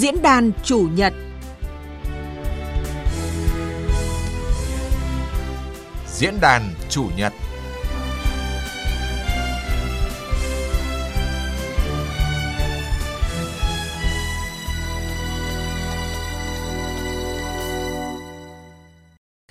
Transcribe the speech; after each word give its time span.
Diễn 0.00 0.22
đàn 0.22 0.52
chủ 0.64 0.88
nhật 0.94 1.12
Diễn 6.06 6.34
đàn 6.40 6.62
chủ 6.88 7.08
nhật 7.16 7.32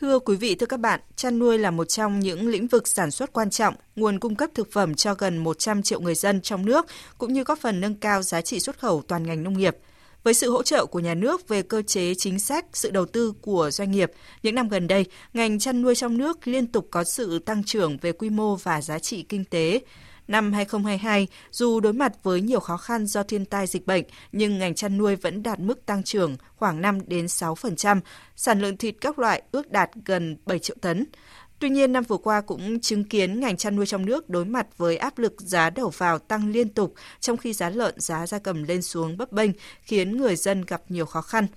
Thưa 0.01 0.19
quý 0.19 0.35
vị, 0.35 0.55
thưa 0.55 0.65
các 0.65 0.79
bạn, 0.79 0.99
chăn 1.15 1.39
nuôi 1.39 1.57
là 1.57 1.71
một 1.71 1.85
trong 1.85 2.19
những 2.19 2.47
lĩnh 2.47 2.67
vực 2.67 2.87
sản 2.87 3.11
xuất 3.11 3.33
quan 3.33 3.49
trọng, 3.49 3.75
nguồn 3.95 4.19
cung 4.19 4.35
cấp 4.35 4.49
thực 4.53 4.71
phẩm 4.71 4.95
cho 4.95 5.13
gần 5.13 5.37
100 5.37 5.81
triệu 5.81 5.99
người 5.99 6.15
dân 6.15 6.41
trong 6.41 6.65
nước, 6.65 6.85
cũng 7.17 7.33
như 7.33 7.43
góp 7.43 7.59
phần 7.59 7.81
nâng 7.81 7.95
cao 7.95 8.21
giá 8.21 8.41
trị 8.41 8.59
xuất 8.59 8.79
khẩu 8.79 9.03
toàn 9.07 9.23
ngành 9.23 9.43
nông 9.43 9.57
nghiệp. 9.57 9.77
Với 10.23 10.33
sự 10.33 10.51
hỗ 10.51 10.63
trợ 10.63 10.85
của 10.85 10.99
nhà 10.99 11.13
nước 11.13 11.47
về 11.47 11.61
cơ 11.61 11.81
chế 11.81 12.15
chính 12.15 12.39
sách, 12.39 12.65
sự 12.73 12.91
đầu 12.91 13.05
tư 13.05 13.33
của 13.41 13.71
doanh 13.71 13.91
nghiệp, 13.91 14.11
những 14.43 14.55
năm 14.55 14.69
gần 14.69 14.87
đây, 14.87 15.05
ngành 15.33 15.59
chăn 15.59 15.81
nuôi 15.81 15.95
trong 15.95 16.17
nước 16.17 16.47
liên 16.47 16.67
tục 16.67 16.87
có 16.91 17.03
sự 17.03 17.39
tăng 17.39 17.63
trưởng 17.63 17.97
về 17.97 18.11
quy 18.11 18.29
mô 18.29 18.55
và 18.55 18.81
giá 18.81 18.99
trị 18.99 19.23
kinh 19.29 19.45
tế. 19.45 19.81
Năm 20.27 20.53
2022, 20.53 21.27
dù 21.51 21.79
đối 21.79 21.93
mặt 21.93 22.23
với 22.23 22.41
nhiều 22.41 22.59
khó 22.59 22.77
khăn 22.77 23.05
do 23.05 23.23
thiên 23.23 23.45
tai 23.45 23.67
dịch 23.67 23.85
bệnh, 23.85 24.03
nhưng 24.31 24.59
ngành 24.59 24.75
chăn 24.75 24.97
nuôi 24.97 25.15
vẫn 25.15 25.43
đạt 25.43 25.59
mức 25.59 25.85
tăng 25.85 26.03
trưởng 26.03 26.37
khoảng 26.55 26.81
5 26.81 26.99
đến 27.07 27.25
6%, 27.25 27.99
sản 28.35 28.61
lượng 28.61 28.77
thịt 28.77 28.95
các 29.01 29.19
loại 29.19 29.41
ước 29.51 29.71
đạt 29.71 29.89
gần 30.05 30.37
7 30.45 30.59
triệu 30.59 30.75
tấn. 30.81 31.05
Tuy 31.59 31.69
nhiên, 31.69 31.93
năm 31.93 32.03
vừa 32.03 32.17
qua 32.17 32.41
cũng 32.41 32.79
chứng 32.79 33.03
kiến 33.03 33.39
ngành 33.39 33.57
chăn 33.57 33.75
nuôi 33.75 33.85
trong 33.85 34.05
nước 34.05 34.29
đối 34.29 34.45
mặt 34.45 34.67
với 34.77 34.97
áp 34.97 35.17
lực 35.17 35.41
giá 35.41 35.69
đầu 35.69 35.89
vào 35.97 36.19
tăng 36.19 36.51
liên 36.51 36.69
tục, 36.69 36.93
trong 37.19 37.37
khi 37.37 37.53
giá 37.53 37.69
lợn, 37.69 37.99
giá 37.99 38.27
gia 38.27 38.39
cầm 38.39 38.63
lên 38.63 38.81
xuống 38.81 39.17
bấp 39.17 39.31
bênh, 39.31 39.51
khiến 39.81 40.17
người 40.17 40.35
dân 40.35 40.65
gặp 40.65 40.81
nhiều 40.89 41.05
khó 41.05 41.21
khăn 41.21 41.47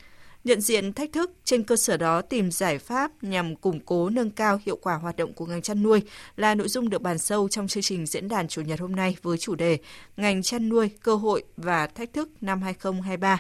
nhận 0.45 0.61
diện 0.61 0.93
thách 0.93 1.13
thức, 1.13 1.31
trên 1.45 1.63
cơ 1.63 1.77
sở 1.77 1.97
đó 1.97 2.23
tìm 2.23 2.51
giải 2.51 2.79
pháp 2.79 3.11
nhằm 3.23 3.57
củng 3.57 3.81
cố 3.81 4.09
nâng 4.09 4.31
cao 4.31 4.59
hiệu 4.67 4.79
quả 4.83 4.95
hoạt 4.95 5.17
động 5.17 5.33
của 5.33 5.47
ngành 5.47 5.63
chăn 5.63 5.83
nuôi 5.83 6.03
là 6.37 6.55
nội 6.55 6.69
dung 6.69 6.91
được 6.91 7.03
bàn 7.03 7.19
sâu 7.19 7.49
trong 7.49 7.69
chương 7.69 7.83
trình 7.83 8.07
diễn 8.07 8.29
đàn 8.29 8.49
chủ 8.49 8.63
nhật 8.63 8.81
hôm 8.81 8.97
nay 8.97 9.17
với 9.23 9.39
chủ 9.39 9.55
đề 9.55 9.79
Ngành 10.17 10.43
chăn 10.43 10.69
nuôi, 10.69 10.91
cơ 11.03 11.15
hội 11.15 11.45
và 11.57 11.87
thách 11.87 12.13
thức 12.13 12.29
năm 12.41 12.63
2023. 12.63 13.39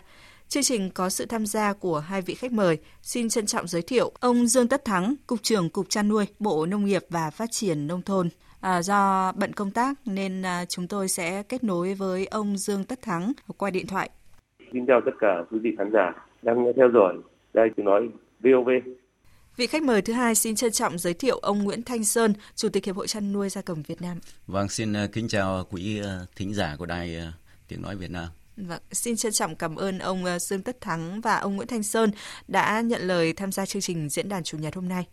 Chương 0.52 0.62
trình 0.62 0.90
có 0.90 1.08
sự 1.08 1.26
tham 1.26 1.46
gia 1.46 1.72
của 1.72 1.98
hai 1.98 2.22
vị 2.22 2.34
khách 2.34 2.52
mời. 2.52 2.78
Xin 3.02 3.28
trân 3.28 3.46
trọng 3.46 3.66
giới 3.66 3.82
thiệu 3.82 4.12
ông 4.20 4.46
Dương 4.46 4.68
Tất 4.68 4.84
Thắng, 4.84 5.14
Cục 5.26 5.42
trưởng 5.42 5.70
Cục 5.70 5.88
Chăn 5.88 6.08
nuôi, 6.08 6.24
Bộ 6.38 6.66
Nông 6.66 6.84
nghiệp 6.84 7.02
và 7.08 7.30
Phát 7.30 7.50
triển 7.50 7.86
Nông 7.86 8.02
thôn. 8.02 8.28
À, 8.60 8.82
do 8.82 9.32
bận 9.32 9.52
công 9.52 9.70
tác 9.70 9.94
nên 10.06 10.42
à, 10.42 10.64
chúng 10.64 10.88
tôi 10.88 11.08
sẽ 11.08 11.42
kết 11.42 11.64
nối 11.64 11.94
với 11.94 12.26
ông 12.26 12.56
Dương 12.56 12.84
Tất 12.84 13.02
Thắng 13.02 13.32
qua 13.56 13.70
điện 13.70 13.86
thoại. 13.86 14.10
Xin 14.72 14.86
chào 14.86 15.00
tất 15.04 15.10
cả 15.20 15.28
quý 15.50 15.58
vị 15.62 15.70
khán 15.78 15.90
giả 15.92 16.26
đang 16.42 16.72
theo 16.76 16.88
dõi 16.94 17.14
đây 17.54 17.68
tiếng 17.76 17.86
nói 17.86 18.08
VOV. 18.40 18.68
Vị 19.56 19.66
khách 19.66 19.82
mời 19.82 20.02
thứ 20.02 20.12
hai 20.12 20.34
xin 20.34 20.54
trân 20.54 20.72
trọng 20.72 20.98
giới 20.98 21.14
thiệu 21.14 21.38
ông 21.38 21.64
Nguyễn 21.64 21.82
Thanh 21.82 22.04
Sơn, 22.04 22.32
Chủ 22.54 22.68
tịch 22.68 22.84
Hiệp 22.84 22.96
hội 22.96 23.06
chăn 23.06 23.32
nuôi 23.32 23.48
gia 23.48 23.62
cầm 23.62 23.82
Việt 23.82 24.02
Nam. 24.02 24.18
Vâng, 24.46 24.68
xin 24.68 24.92
ờ, 24.92 25.06
kính 25.12 25.28
chào 25.28 25.66
quý 25.70 25.98
ờ, 25.98 26.26
thính 26.36 26.54
giả 26.54 26.76
của 26.78 26.86
đài 26.86 27.16
tiếng 27.68 27.82
nói 27.82 27.96
Việt 27.96 28.10
Nam. 28.10 28.26
Vâng, 28.56 28.82
xin 28.92 29.16
trân 29.16 29.32
trọng 29.32 29.56
cảm 29.56 29.76
ơn 29.76 29.98
ông 29.98 30.24
ờ, 30.24 30.38
Dương 30.38 30.62
Tất 30.62 30.80
Thắng 30.80 31.20
và 31.20 31.36
ông 31.36 31.56
Nguyễn 31.56 31.68
Thanh 31.68 31.82
Sơn 31.82 32.10
đã 32.48 32.80
nhận 32.80 33.02
lời 33.02 33.32
tham 33.32 33.52
gia 33.52 33.66
chương 33.66 33.82
trình 33.82 34.08
diễn 34.08 34.28
đàn 34.28 34.42
chủ 34.42 34.58
nhật 34.58 34.74
hôm 34.74 34.88
nay. 34.88 35.06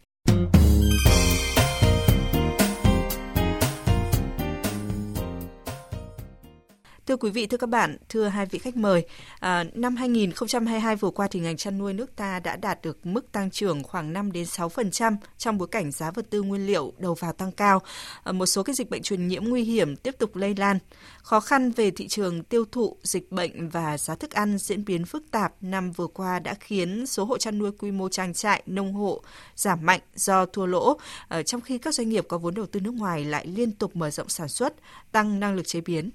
Thưa 7.09 7.17
quý 7.17 7.29
vị, 7.29 7.47
thưa 7.47 7.57
các 7.57 7.69
bạn, 7.69 7.97
thưa 8.09 8.27
hai 8.27 8.45
vị 8.45 8.59
khách 8.59 8.77
mời, 8.77 9.05
à, 9.39 9.63
năm 9.73 9.95
2022 9.95 10.95
vừa 10.95 11.09
qua 11.09 11.27
thì 11.31 11.39
ngành 11.39 11.57
chăn 11.57 11.77
nuôi 11.77 11.93
nước 11.93 12.15
ta 12.15 12.39
đã 12.39 12.55
đạt 12.55 12.81
được 12.81 13.05
mức 13.05 13.31
tăng 13.31 13.51
trưởng 13.51 13.83
khoảng 13.83 14.13
5 14.13 14.31
đến 14.31 14.43
6% 14.43 15.15
trong 15.37 15.57
bối 15.57 15.67
cảnh 15.67 15.91
giá 15.91 16.11
vật 16.11 16.25
tư 16.29 16.41
nguyên 16.41 16.67
liệu 16.67 16.93
đầu 16.97 17.13
vào 17.13 17.33
tăng 17.33 17.51
cao, 17.51 17.81
à, 18.23 18.31
một 18.31 18.45
số 18.45 18.63
cái 18.63 18.75
dịch 18.75 18.89
bệnh 18.89 19.01
truyền 19.01 19.27
nhiễm 19.27 19.43
nguy 19.43 19.63
hiểm 19.63 19.95
tiếp 19.95 20.15
tục 20.19 20.35
lây 20.35 20.55
lan, 20.55 20.77
khó 21.21 21.39
khăn 21.39 21.71
về 21.71 21.91
thị 21.91 22.07
trường 22.07 22.43
tiêu 22.43 22.65
thụ, 22.71 22.97
dịch 23.03 23.31
bệnh 23.31 23.69
và 23.69 23.97
giá 23.97 24.15
thức 24.15 24.31
ăn 24.31 24.57
diễn 24.57 24.85
biến 24.85 25.05
phức 25.05 25.23
tạp 25.31 25.53
năm 25.61 25.91
vừa 25.91 26.07
qua 26.07 26.39
đã 26.39 26.53
khiến 26.59 27.07
số 27.07 27.25
hộ 27.25 27.37
chăn 27.37 27.57
nuôi 27.57 27.71
quy 27.79 27.91
mô 27.91 28.09
trang 28.09 28.33
trại, 28.33 28.63
nông 28.65 28.93
hộ 28.93 29.21
giảm 29.55 29.79
mạnh 29.85 30.01
do 30.15 30.45
thua 30.45 30.65
lỗ, 30.65 30.99
à, 31.27 31.43
trong 31.43 31.61
khi 31.61 31.77
các 31.77 31.93
doanh 31.93 32.09
nghiệp 32.09 32.25
có 32.27 32.37
vốn 32.37 32.53
đầu 32.53 32.65
tư 32.65 32.79
nước 32.79 32.93
ngoài 32.93 33.25
lại 33.25 33.47
liên 33.47 33.71
tục 33.71 33.95
mở 33.95 34.09
rộng 34.09 34.29
sản 34.29 34.49
xuất, 34.49 34.73
tăng 35.11 35.39
năng 35.39 35.55
lực 35.55 35.67
chế 35.67 35.81
biến. 35.81 36.09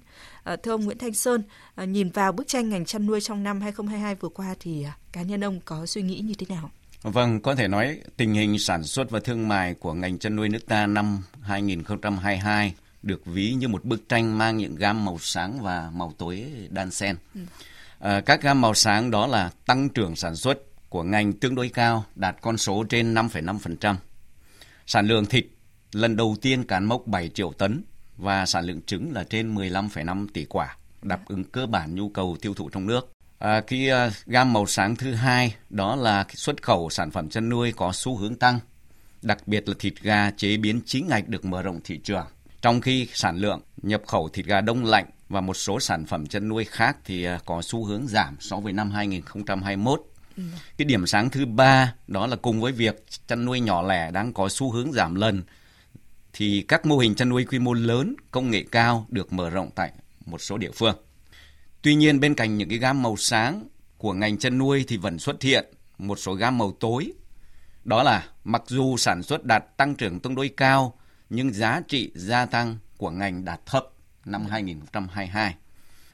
À, 0.45 0.55
thưa 0.55 0.71
ông 0.71 0.85
Nguyễn 0.85 0.97
Thanh 0.97 1.13
Sơn, 1.13 1.43
à, 1.75 1.85
nhìn 1.85 2.09
vào 2.09 2.31
bức 2.31 2.47
tranh 2.47 2.69
ngành 2.69 2.85
chăn 2.85 3.05
nuôi 3.05 3.21
trong 3.21 3.43
năm 3.43 3.61
2022 3.61 4.15
vừa 4.15 4.29
qua 4.29 4.55
thì 4.59 4.83
à, 4.83 4.97
cá 5.11 5.21
nhân 5.21 5.43
ông 5.43 5.59
có 5.65 5.85
suy 5.85 6.01
nghĩ 6.01 6.19
như 6.19 6.33
thế 6.37 6.45
nào? 6.55 6.71
Vâng, 7.01 7.41
có 7.41 7.55
thể 7.55 7.67
nói 7.67 7.99
tình 8.17 8.33
hình 8.33 8.59
sản 8.59 8.83
xuất 8.83 9.09
và 9.09 9.19
thương 9.19 9.47
mại 9.47 9.73
của 9.73 9.93
ngành 9.93 10.19
chăn 10.19 10.35
nuôi 10.35 10.49
nước 10.49 10.65
ta 10.67 10.87
năm 10.87 11.23
2022 11.41 12.73
được 13.03 13.25
ví 13.25 13.53
như 13.53 13.67
một 13.67 13.85
bức 13.85 14.09
tranh 14.09 14.37
mang 14.37 14.57
những 14.57 14.75
gam 14.75 15.05
màu 15.05 15.17
sáng 15.19 15.61
và 15.61 15.89
màu 15.93 16.13
tối 16.17 16.45
đan 16.69 16.91
xen. 16.91 17.15
Ừ. 17.35 17.41
À, 17.99 18.21
các 18.21 18.41
gam 18.41 18.61
màu 18.61 18.73
sáng 18.73 19.11
đó 19.11 19.27
là 19.27 19.49
tăng 19.65 19.89
trưởng 19.89 20.15
sản 20.15 20.35
xuất 20.35 20.57
của 20.89 21.03
ngành 21.03 21.33
tương 21.33 21.55
đối 21.55 21.69
cao, 21.69 22.05
đạt 22.15 22.35
con 22.41 22.57
số 22.57 22.83
trên 22.89 23.13
5,5%. 23.13 23.95
Sản 24.85 25.07
lượng 25.07 25.25
thịt 25.25 25.45
lần 25.91 26.15
đầu 26.15 26.35
tiên 26.41 26.63
cán 26.63 26.85
mốc 26.85 27.07
7 27.07 27.29
triệu 27.29 27.51
tấn, 27.51 27.83
và 28.17 28.45
sản 28.45 28.65
lượng 28.65 28.81
trứng 28.81 29.13
là 29.13 29.23
trên 29.23 29.55
15,5 29.55 30.27
tỷ 30.33 30.45
quả, 30.45 30.77
đáp 31.01 31.19
ứng 31.27 31.43
cơ 31.43 31.65
bản 31.65 31.95
nhu 31.95 32.09
cầu 32.09 32.37
tiêu 32.41 32.53
thụ 32.53 32.69
trong 32.69 32.87
nước. 32.87 33.11
À, 33.39 33.61
cái 33.67 33.89
uh, 34.07 34.13
gam 34.25 34.53
màu 34.53 34.65
sáng 34.65 34.95
thứ 34.95 35.13
hai 35.13 35.55
đó 35.69 35.95
là 35.95 36.25
xuất 36.33 36.61
khẩu 36.61 36.89
sản 36.89 37.11
phẩm 37.11 37.29
chăn 37.29 37.49
nuôi 37.49 37.71
có 37.71 37.91
xu 37.93 38.17
hướng 38.17 38.35
tăng, 38.35 38.59
đặc 39.21 39.47
biệt 39.47 39.69
là 39.69 39.75
thịt 39.79 39.93
gà 40.01 40.31
chế 40.31 40.57
biến 40.57 40.81
chính 40.85 41.07
ngạch 41.07 41.27
được 41.27 41.45
mở 41.45 41.61
rộng 41.61 41.79
thị 41.83 41.97
trường. 41.97 42.25
Trong 42.61 42.81
khi 42.81 43.07
sản 43.13 43.37
lượng 43.37 43.61
nhập 43.81 44.01
khẩu 44.07 44.29
thịt 44.29 44.45
gà 44.45 44.61
đông 44.61 44.85
lạnh 44.85 45.05
và 45.29 45.41
một 45.41 45.53
số 45.53 45.79
sản 45.79 46.05
phẩm 46.05 46.27
chăn 46.27 46.47
nuôi 46.47 46.65
khác 46.65 46.97
thì 47.05 47.29
uh, 47.29 47.45
có 47.45 47.61
xu 47.61 47.85
hướng 47.85 48.07
giảm 48.07 48.37
so 48.39 48.57
với 48.57 48.73
năm 48.73 48.91
2021. 48.91 50.01
Ừ. 50.37 50.43
Cái 50.77 50.85
điểm 50.85 51.07
sáng 51.07 51.29
thứ 51.29 51.45
ba 51.45 51.93
đó 52.07 52.27
là 52.27 52.35
cùng 52.35 52.61
với 52.61 52.71
việc 52.71 53.05
chăn 53.27 53.45
nuôi 53.45 53.59
nhỏ 53.59 53.81
lẻ 53.81 54.11
đang 54.11 54.33
có 54.33 54.49
xu 54.49 54.71
hướng 54.71 54.91
giảm 54.91 55.15
lần 55.15 55.43
thì 56.37 56.65
các 56.67 56.85
mô 56.85 56.97
hình 56.97 57.15
chăn 57.15 57.29
nuôi 57.29 57.45
quy 57.45 57.59
mô 57.59 57.73
lớn, 57.73 58.15
công 58.31 58.51
nghệ 58.51 58.63
cao 58.71 59.05
được 59.09 59.33
mở 59.33 59.49
rộng 59.49 59.69
tại 59.75 59.91
một 60.25 60.41
số 60.41 60.57
địa 60.57 60.71
phương. 60.71 60.95
Tuy 61.81 61.95
nhiên 61.95 62.19
bên 62.19 62.35
cạnh 62.35 62.57
những 62.57 62.69
cái 62.69 62.77
gam 62.77 63.03
màu 63.03 63.17
sáng 63.17 63.67
của 63.97 64.13
ngành 64.13 64.37
chăn 64.37 64.57
nuôi 64.57 64.85
thì 64.87 64.97
vẫn 64.97 65.19
xuất 65.19 65.41
hiện 65.41 65.65
một 65.97 66.19
số 66.19 66.33
gam 66.33 66.57
màu 66.57 66.71
tối. 66.79 67.13
Đó 67.83 68.03
là 68.03 68.29
mặc 68.43 68.63
dù 68.67 68.97
sản 68.97 69.23
xuất 69.23 69.45
đạt 69.45 69.77
tăng 69.77 69.95
trưởng 69.95 70.19
tương 70.19 70.35
đối 70.35 70.49
cao 70.49 70.99
nhưng 71.29 71.53
giá 71.53 71.81
trị 71.87 72.11
gia 72.15 72.45
tăng 72.45 72.77
của 72.97 73.09
ngành 73.09 73.45
đạt 73.45 73.65
thấp 73.65 73.85
năm 74.25 74.45
2022. 74.45 75.55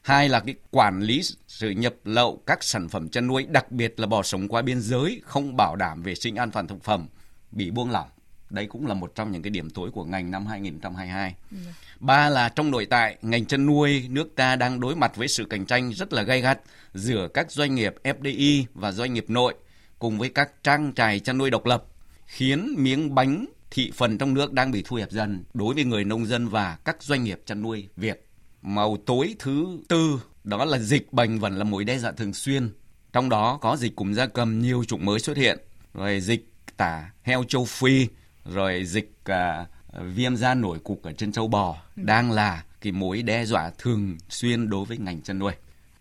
Hai 0.01 0.29
là 0.29 0.39
cái 0.39 0.55
quản 0.71 1.01
lý 1.01 1.21
sự 1.47 1.69
nhập 1.69 1.93
lậu 2.03 2.43
các 2.45 2.63
sản 2.63 2.89
phẩm 2.89 3.09
chăn 3.09 3.27
nuôi, 3.27 3.45
đặc 3.49 3.71
biệt 3.71 3.99
là 3.99 4.07
bò 4.07 4.23
sống 4.23 4.47
qua 4.47 4.61
biên 4.61 4.81
giới 4.81 5.21
không 5.25 5.55
bảo 5.57 5.75
đảm 5.75 6.03
vệ 6.03 6.15
sinh 6.15 6.35
an 6.35 6.51
toàn 6.51 6.67
thực 6.67 6.83
phẩm 6.83 7.07
bị 7.51 7.71
buông 7.71 7.91
lỏng 7.91 8.07
Đấy 8.51 8.65
cũng 8.65 8.87
là 8.87 8.93
một 8.93 9.11
trong 9.15 9.31
những 9.31 9.41
cái 9.41 9.49
điểm 9.49 9.69
tối 9.69 9.91
của 9.91 10.03
ngành 10.03 10.31
năm 10.31 10.45
2022. 10.45 11.35
Ừ. 11.51 11.57
Ba 11.99 12.29
là 12.29 12.49
trong 12.49 12.71
nội 12.71 12.85
tại, 12.85 13.17
ngành 13.21 13.45
chăn 13.45 13.65
nuôi 13.65 14.07
nước 14.09 14.35
ta 14.35 14.55
đang 14.55 14.79
đối 14.79 14.95
mặt 14.95 15.15
với 15.15 15.27
sự 15.27 15.45
cạnh 15.45 15.65
tranh 15.65 15.93
rất 15.93 16.13
là 16.13 16.21
gay 16.21 16.41
gắt 16.41 16.59
giữa 16.93 17.27
các 17.33 17.51
doanh 17.51 17.75
nghiệp 17.75 17.95
FDI 18.03 18.63
và 18.73 18.91
doanh 18.91 19.13
nghiệp 19.13 19.25
nội 19.27 19.53
cùng 19.99 20.17
với 20.17 20.29
các 20.29 20.63
trang 20.63 20.93
trại 20.95 21.19
chăn 21.19 21.37
nuôi 21.37 21.49
độc 21.49 21.65
lập, 21.65 21.83
khiến 22.25 22.75
miếng 22.77 23.15
bánh 23.15 23.45
thị 23.71 23.91
phần 23.95 24.17
trong 24.17 24.33
nước 24.33 24.53
đang 24.53 24.71
bị 24.71 24.83
thu 24.85 24.95
hẹp 24.95 25.11
dần 25.11 25.43
đối 25.53 25.73
với 25.73 25.83
người 25.83 26.03
nông 26.03 26.25
dân 26.25 26.47
và 26.47 26.77
các 26.85 27.03
doanh 27.03 27.23
nghiệp 27.23 27.41
chăn 27.45 27.61
nuôi 27.61 27.89
Việt. 27.97 28.25
Màu 28.61 28.97
tối 29.05 29.35
thứ 29.39 29.79
tư 29.87 30.21
đó 30.43 30.65
là 30.65 30.77
dịch 30.77 31.13
bệnh 31.13 31.39
vẫn 31.39 31.57
là 31.57 31.63
mối 31.63 31.83
đe 31.83 31.97
dọa 31.97 32.11
thường 32.11 32.33
xuyên. 32.33 32.69
Trong 33.13 33.29
đó 33.29 33.57
có 33.61 33.77
dịch 33.77 33.95
cúm 33.95 34.13
gia 34.13 34.25
cầm 34.25 34.59
nhiều 34.59 34.83
chủng 34.83 35.05
mới 35.05 35.19
xuất 35.19 35.37
hiện, 35.37 35.57
rồi 35.93 36.21
dịch 36.21 36.53
tả 36.77 37.11
heo 37.23 37.43
châu 37.43 37.65
Phi, 37.65 38.07
rồi 38.45 38.83
dịch 38.83 39.11
uh, 39.31 39.67
viêm 40.15 40.35
da 40.35 40.53
nổi 40.53 40.77
cục 40.83 41.03
ở 41.03 41.11
trên 41.11 41.31
châu 41.31 41.47
bò 41.47 41.75
ừ. 41.97 42.03
đang 42.05 42.31
là 42.31 42.63
cái 42.81 42.93
mối 42.93 43.21
đe 43.21 43.45
dọa 43.45 43.71
thường 43.77 44.17
xuyên 44.29 44.69
đối 44.69 44.85
với 44.85 44.97
ngành 44.97 45.21
chăn 45.21 45.39
nuôi. 45.39 45.51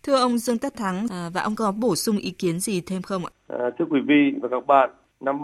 Thưa 0.03 0.15
ông 0.15 0.37
Dương 0.37 0.57
Tất 0.57 0.75
Thắng 0.75 1.07
à, 1.11 1.29
và 1.33 1.41
ông 1.41 1.55
có 1.55 1.71
bổ 1.71 1.95
sung 1.95 2.17
ý 2.17 2.31
kiến 2.31 2.59
gì 2.59 2.81
thêm 2.81 3.01
không 3.01 3.25
ạ? 3.25 3.31
À, 3.47 3.69
thưa 3.79 3.85
quý 3.89 3.99
vị 4.07 4.33
và 4.41 4.49
các 4.49 4.67
bạn, 4.67 4.89
năm 5.19 5.39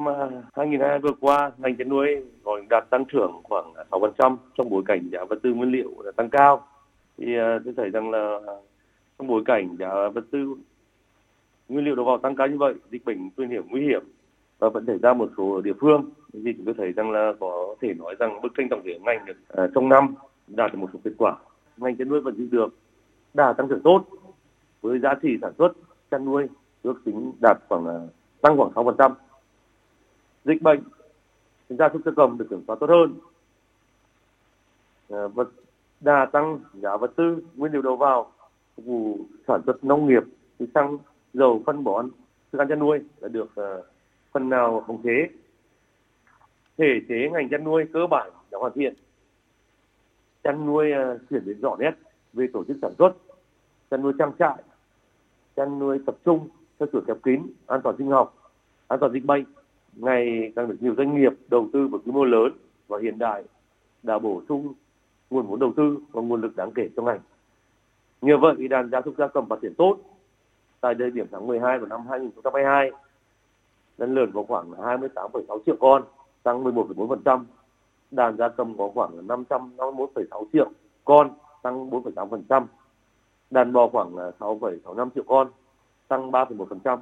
2022 0.54 0.90
à, 0.90 0.98
vừa 1.04 1.14
qua 1.20 1.52
ngành 1.58 1.78
chăn 1.78 1.90
nuôi 1.90 2.08
còn 2.44 2.68
đạt 2.70 2.90
tăng 2.90 3.06
trưởng 3.06 3.32
khoảng 3.44 3.74
6% 3.92 4.38
trong 4.58 4.70
bối 4.70 4.84
cảnh 4.86 5.10
giá 5.12 5.20
vật 5.30 5.40
tư 5.44 5.54
nguyên 5.54 5.72
liệu 5.72 5.92
tăng 6.16 6.30
cao. 6.30 6.68
Thì 7.18 7.26
uh, 7.26 7.62
tôi 7.66 7.74
thấy 7.78 7.90
rằng 7.90 8.12
là 8.12 8.40
trong 9.18 9.28
bối 9.28 9.42
cảnh 9.46 9.76
giá 9.80 9.90
vật 10.14 10.26
tư 10.32 10.56
nguyên 11.70 11.86
liệu 11.86 11.96
đầu 11.96 12.06
vào 12.06 12.18
tăng 12.18 12.36
cao 12.36 12.48
như 12.48 12.58
vậy, 12.58 12.74
dịch 12.92 13.06
bệnh 13.06 13.30
truyền 13.38 13.50
nhiễm 13.50 13.64
nguy 13.68 13.82
hiểm 13.82 14.02
và 14.60 14.70
vẫn 14.70 14.86
xảy 14.88 14.98
ra 14.98 15.14
một 15.14 15.30
số 15.38 15.62
địa 15.62 15.74
phương 15.82 16.10
thì 16.34 16.54
chúng 16.58 16.66
tôi 16.66 16.76
thấy 16.78 16.92
rằng 16.92 17.12
là 17.12 17.34
có 17.40 17.76
thể 17.82 17.94
nói 17.94 18.16
rằng 18.20 18.42
bức 18.42 18.52
tranh 18.58 18.70
tổng 18.70 18.82
thể 18.86 19.00
ngành 19.00 19.26
được 19.26 19.38
à, 19.48 19.68
trong 19.76 19.90
năm 19.90 20.16
đạt 20.48 20.72
được 20.74 20.80
một 20.80 20.90
số 20.94 21.00
kết 21.04 21.12
quả 21.18 21.36
ngành 21.78 21.96
chăn 21.96 22.10
nuôi 22.10 22.22
vẫn 22.22 22.36
giữ 22.38 22.48
được 22.52 22.76
đà 23.34 23.54
tăng 23.54 23.68
trưởng 23.68 23.82
tốt 23.84 24.06
với 24.82 25.00
giá 25.00 25.14
trị 25.22 25.38
sản 25.42 25.54
xuất 25.58 25.72
chăn 26.12 26.26
nuôi 26.26 26.48
ước 26.84 27.02
tính 27.06 27.32
đạt 27.40 27.58
khoảng 27.70 27.86
à, 27.86 27.96
tăng 28.42 28.58
khoảng 28.58 28.72
6%. 28.72 29.12
Dịch 30.46 30.62
bệnh 30.62 30.80
gia 31.70 31.90
súc 31.94 32.02
gia 32.06 32.12
cầm 32.16 32.38
được 32.38 32.48
kiểm 32.50 32.64
soát 32.68 32.76
tốt 32.80 32.90
hơn. 32.90 33.14
À, 35.10 35.28
vật 35.28 35.50
đà 36.00 36.26
tăng 36.26 36.60
giá 36.74 36.98
vật 36.98 37.12
tư 37.16 37.44
nguyên 37.56 37.72
liệu 37.72 37.82
đầu 37.82 37.96
vào 37.96 38.32
phục 38.76 38.86
vụ 38.86 39.20
sản 39.48 39.62
xuất 39.66 39.84
nông 39.84 40.08
nghiệp 40.08 40.24
như 40.60 40.68
xăng 40.74 40.98
dầu 41.34 41.62
phân 41.66 41.84
bón 41.84 42.10
thức 42.52 42.60
ăn 42.60 42.68
chăn 42.68 42.80
nuôi 42.80 43.00
đã 43.22 43.28
được 43.28 43.50
uh, 43.62 43.86
phần 44.32 44.50
nào 44.50 44.84
khống 44.88 45.02
chế 45.04 45.28
thể 46.78 47.00
chế 47.10 47.30
ngành 47.30 47.50
chăn 47.50 47.64
nuôi 47.64 47.86
cơ 47.94 48.08
bản 48.08 48.32
đã 48.52 48.58
hoàn 48.58 48.74
thiện 48.74 48.94
chăn 50.44 50.66
nuôi 50.66 50.92
ờ, 50.92 51.20
chuyển 51.30 51.46
biến 51.46 51.62
rõ 51.62 51.76
nét 51.80 51.92
về 52.34 52.48
tổ 52.54 52.64
chức 52.64 52.78
sản 52.82 52.92
xuất 52.98 53.14
chăn 53.92 54.02
nuôi 54.02 54.14
trang 54.20 54.32
trại 54.40 54.64
chăn 55.56 55.80
nuôi 55.80 56.00
tập 56.06 56.16
trung 56.26 56.48
theo 56.80 56.88
chuỗi 56.92 57.02
khép 57.08 57.18
kín 57.24 57.42
an 57.68 57.82
toàn 57.84 57.96
sinh 57.98 58.08
học 58.08 58.52
an 58.88 59.00
toàn 59.00 59.12
dịch 59.12 59.26
bệnh 59.26 59.44
ngày 59.94 60.52
càng 60.56 60.68
được 60.68 60.78
nhiều 60.80 60.96
doanh 60.98 61.16
nghiệp 61.16 61.34
đầu 61.48 61.70
tư 61.74 61.88
với 61.88 62.00
quy 62.06 62.12
mô 62.12 62.24
lớn 62.24 62.52
và 62.88 63.00
hiện 63.02 63.20
đại 63.20 63.44
đã 64.04 64.20
bổ 64.20 64.42
sung 64.50 64.74
nguồn 65.30 65.48
vốn 65.48 65.60
đầu 65.60 65.74
tư 65.78 65.98
và 66.12 66.22
nguồn 66.22 66.42
lực 66.42 66.56
đáng 66.56 66.72
kể 66.72 66.90
cho 66.96 67.04
ngành. 67.04 67.20
Nhờ 68.22 68.38
vậy, 68.38 68.68
đàn 68.68 68.90
gia 68.90 69.02
súc 69.02 69.18
gia 69.18 69.28
cầm 69.28 69.46
phát 69.50 69.60
triển 69.62 69.74
tốt. 69.78 69.98
Tại 70.82 70.96
thời 71.00 71.12
điểm 71.12 71.26
tháng 71.32 71.48
12 71.48 71.80
của 71.80 71.86
năm 71.86 72.08
2022, 72.10 72.92
đàn 73.98 74.16
lợn 74.16 74.32
có 74.34 74.44
khoảng 74.44 74.72
28,6 74.72 75.60
triệu 75.66 75.76
con, 75.80 76.04
tăng 76.48 76.64
11,4%. 76.64 77.44
Đàn 78.12 78.38
gia 78.38 78.50
cầm 78.50 78.78
có 78.78 78.92
khoảng 78.94 79.28
551,6 79.28 80.46
triệu 80.54 80.70
con, 81.06 81.32
tăng 81.62 81.90
4,8%. 81.90 82.66
Đàn 83.52 83.74
bò 83.74 83.88
khoảng 83.88 84.16
6,65 84.16 85.10
triệu 85.16 85.24
con, 85.28 85.48
tăng 86.08 86.32
3,1%. 86.32 86.98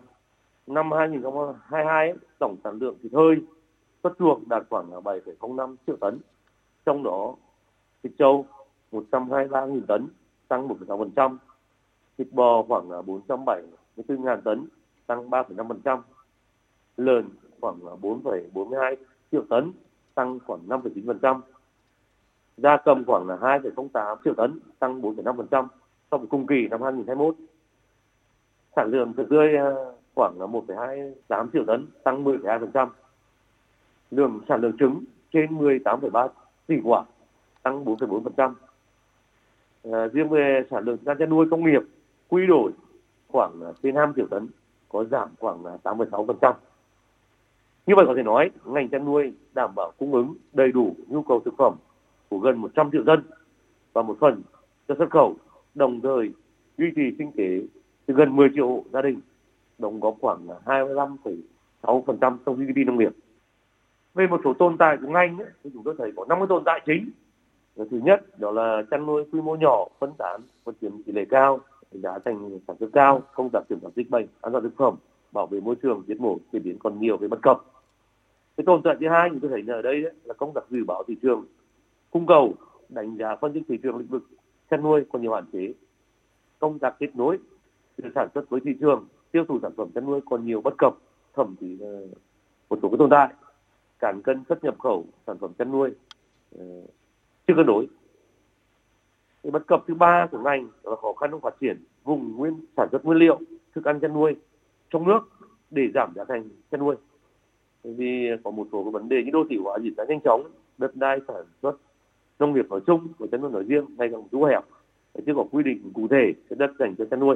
Năm 0.68 0.92
2022, 0.92 2.14
tổng 2.40 2.56
sản 2.64 2.78
lượng 2.80 2.96
thịt 3.04 3.14
hơi 3.14 3.36
xuất 4.04 4.14
chuồng 4.20 4.44
đạt 4.50 4.64
khoảng 4.70 4.90
7,05 4.90 5.76
triệu 5.88 5.96
tấn. 6.02 6.20
Trong 6.86 7.04
đó 7.04 7.36
thịt 8.04 8.12
trâu 8.20 8.46
123.000 8.92 9.82
tấn, 9.88 10.08
tăng 10.48 10.68
1,6%. 10.68 11.38
Thịt 12.18 12.28
bò 12.32 12.64
khoảng 12.68 12.90
474.000 12.90 14.42
tấn, 14.42 14.68
tăng 15.08 15.30
3,5%. 15.30 16.00
Lợn 16.98 17.30
khoảng 17.62 17.80
4,42 17.80 18.96
triệu 19.36 19.46
tấn, 19.50 19.72
tăng 20.16 20.40
khoảng 20.46 20.68
5,9%. 20.68 21.42
Gia 22.58 22.78
cầm 22.78 23.06
khoảng 23.06 23.28
là 23.28 23.36
2,08 23.36 24.18
triệu 24.24 24.34
tấn, 24.34 24.60
tăng 24.80 25.02
4,5% 25.02 25.68
so 26.12 26.18
với 26.18 26.28
cùng 26.28 26.48
kỳ 26.48 26.68
năm 26.68 26.82
2021. 26.82 27.36
Sản 28.76 28.90
lượng 28.92 29.14
thịt 29.18 29.26
tươi 29.30 29.56
ờ, 29.56 29.94
khoảng 30.16 30.40
là 30.40 30.46
1,28 30.46 31.48
triệu 31.54 31.64
tấn, 31.68 31.88
tăng 32.04 32.24
10,2%. 32.24 32.88
Lượng 34.12 34.40
sản 34.50 34.62
lượng 34.62 34.78
trứng 34.78 35.04
trên 35.34 35.58
18,3 35.58 36.28
tỷ 36.68 36.76
quả, 36.84 37.04
tăng 37.64 37.86
4,4%. 37.86 38.24
À, 38.40 38.54
ờ, 39.84 40.08
riêng 40.08 40.30
về 40.30 40.64
sản 40.72 40.84
lượng 40.84 40.98
gia 41.06 41.14
chăn 41.14 41.30
nuôi 41.30 41.48
công 41.52 41.66
nghiệp 41.66 41.82
quy 42.30 42.46
đổi 42.48 42.72
khoảng 43.28 43.52
trên 43.84 43.96
5 43.96 44.14
triệu 44.16 44.28
tấn, 44.32 44.48
có 44.90 45.04
giảm 45.04 45.30
khoảng 45.40 45.64
8,6%. 45.84 46.54
Như 47.86 47.94
vậy 47.96 48.06
có 48.08 48.14
thể 48.16 48.24
nói, 48.24 48.52
ngành 48.66 48.90
chăn 48.90 49.06
nuôi 49.06 49.34
đảm 49.54 49.76
bảo 49.76 49.92
cung 49.98 50.14
ứng 50.14 50.36
đầy 50.54 50.72
đủ 50.72 50.96
nhu 51.08 51.22
cầu 51.22 51.42
thực 51.46 51.54
phẩm 51.58 51.76
của 52.30 52.38
gần 52.40 52.58
100 52.58 52.92
triệu 52.92 53.04
dân 53.04 53.24
và 53.94 54.02
một 54.02 54.18
phần 54.20 54.42
cho 54.88 54.96
xuất 54.98 55.10
khẩu, 55.10 55.36
đồng 55.76 56.02
thời 56.02 56.32
duy 56.78 56.92
trì 56.96 57.16
sinh 57.18 57.32
kế 57.32 57.62
từ 58.06 58.14
gần 58.14 58.36
10 58.36 58.50
triệu 58.56 58.68
hộ 58.68 58.84
gia 58.94 59.02
đình, 59.02 59.20
đóng 59.78 60.00
góp 60.00 60.16
khoảng 60.22 60.48
25,6% 60.66 62.38
trong 62.46 62.56
GDP 62.56 62.78
nông 62.86 62.98
nghiệp. 62.98 63.12
Về 64.14 64.28
một 64.28 64.42
số 64.44 64.54
tồn 64.54 64.78
tại 64.78 64.98
của 65.02 65.08
ngành 65.08 65.38
ấy, 65.38 65.48
thì 65.64 65.70
chúng 65.74 65.84
tôi 65.84 65.96
thấy 65.98 66.12
có 66.16 66.26
50 66.30 66.48
tồn 66.50 66.64
tại 66.66 66.82
chính 66.86 67.10
thứ 67.76 68.00
nhất 68.04 68.40
đó 68.40 68.52
là 68.52 68.84
chăn 68.92 69.06
nuôi 69.06 69.24
quy 69.32 69.42
mô 69.42 69.56
nhỏ 69.56 69.88
phân 70.00 70.14
tán 70.18 70.42
phát 70.66 70.72
triển 70.82 71.04
tỷ 71.06 71.14
lệ 71.14 71.26
cao 71.30 71.60
giá 71.92 72.20
thành 72.26 72.60
sản 72.68 72.76
xuất 72.80 72.90
cao 72.94 73.22
công 73.36 73.50
tác 73.50 73.60
kiểm 73.70 73.80
soát 73.82 73.92
dịch 73.96 74.10
bệnh 74.10 74.28
an 74.42 74.52
toàn 74.52 74.64
thực 74.64 74.78
phẩm 74.78 74.96
bảo 75.32 75.48
vệ 75.48 75.60
môi 75.60 75.76
trường 75.76 76.04
giết 76.08 76.22
mổ 76.22 76.38
chế 76.52 76.60
biến 76.60 76.80
còn 76.80 77.00
nhiều 77.00 77.18
cái 77.18 77.30
bất 77.30 77.42
cập 77.42 77.64
cái 78.58 78.64
tồn 78.66 78.82
tại 78.84 78.96
thứ 79.00 79.08
hai 79.10 79.30
chúng 79.30 79.40
tôi 79.40 79.52
thấy 79.52 79.76
ở 79.76 79.82
đây 79.82 80.02
là 80.24 80.34
công 80.34 80.54
tác 80.54 80.62
dự 80.70 80.84
báo 80.84 81.04
thị 81.08 81.16
trường, 81.22 81.46
cung 82.12 82.26
cầu, 82.26 82.54
đánh 82.90 83.18
giá 83.18 83.36
phân 83.36 83.54
tích 83.54 83.64
thị 83.68 83.78
trường 83.84 83.98
lĩnh 83.98 84.08
vực, 84.08 84.24
chăn 84.70 84.84
nuôi 84.84 85.06
còn 85.12 85.22
nhiều 85.22 85.34
hạn 85.34 85.46
chế. 85.54 85.74
Công 86.60 86.80
tác 86.80 86.96
kết 87.00 87.16
nối 87.16 87.38
từ 87.96 88.10
sản 88.16 88.28
xuất 88.34 88.50
với 88.50 88.60
thị 88.66 88.72
trường, 88.80 89.08
tiêu 89.32 89.46
thụ 89.46 89.60
sản 89.62 89.72
phẩm 89.78 89.90
chăn 89.96 90.06
nuôi 90.06 90.22
còn 90.26 90.46
nhiều 90.46 90.62
bất 90.62 90.74
cập, 90.78 90.96
thậm 91.34 91.56
chí 91.60 91.78
là 91.78 92.00
một 92.70 92.80
số 92.82 92.90
cái 92.90 92.98
tồn 92.98 93.10
tại. 93.10 93.34
Cản 94.00 94.22
cân 94.22 94.44
xuất 94.50 94.64
nhập 94.64 94.80
khẩu 94.80 95.06
sản 95.28 95.38
phẩm 95.38 95.52
chăn 95.58 95.72
nuôi 95.72 95.92
ờ, 96.58 96.66
chưa 97.48 97.54
cân 97.58 97.66
đối. 97.66 97.88
Cái 99.44 99.52
bất 99.52 99.68
cập 99.68 99.84
thứ 99.88 99.94
ba 99.94 100.28
của 100.32 100.40
ngành 100.40 100.68
là 100.84 100.96
khó 100.96 101.14
khăn 101.14 101.32
trong 101.32 101.42
phát 101.42 101.56
triển 101.60 101.84
vùng 102.04 102.36
nguyên, 102.36 102.66
sản 102.78 102.88
xuất 102.92 103.06
nguyên 103.06 103.18
liệu, 103.18 103.40
thức 103.76 103.86
ăn 103.86 104.00
chăn 104.00 104.14
nuôi 104.14 104.36
trong 104.90 105.08
nước 105.08 105.20
để 105.72 105.88
giảm 105.94 106.14
giá 106.16 106.24
thành 106.28 106.50
chăn 106.72 106.80
nuôi 106.80 106.96
vì 107.94 108.30
có 108.44 108.52
một 108.52 108.68
số 108.72 108.84
cái 108.84 108.92
vấn 108.92 109.10
đề 109.10 109.24
như 109.24 109.32
đô 109.32 109.44
thị 109.50 109.58
hóa 109.64 109.78
diễn 109.82 109.94
ra 109.98 110.04
nhanh 110.10 110.20
chóng, 110.24 110.44
đất 110.78 110.96
đai 110.96 111.20
sản 111.28 111.44
xuất, 111.62 111.76
nông 112.40 112.54
nghiệp 112.54 112.66
nói 112.70 112.80
chung 112.88 113.08
và 113.18 113.28
chăn 113.32 113.42
nuôi 113.42 113.52
nói 113.52 113.64
riêng 113.64 113.86
ngày 113.98 114.10
càng 114.12 114.24
thu 114.32 114.44
hẹp. 114.44 114.64
Chưa 115.26 115.34
có 115.36 115.46
quy 115.52 115.64
định 115.64 115.92
cụ 115.94 116.08
thể 116.08 116.34
cho 116.50 116.56
đất 116.56 116.72
dành 116.80 116.96
cho 116.98 117.06
chăn 117.06 117.20
nuôi. 117.20 117.36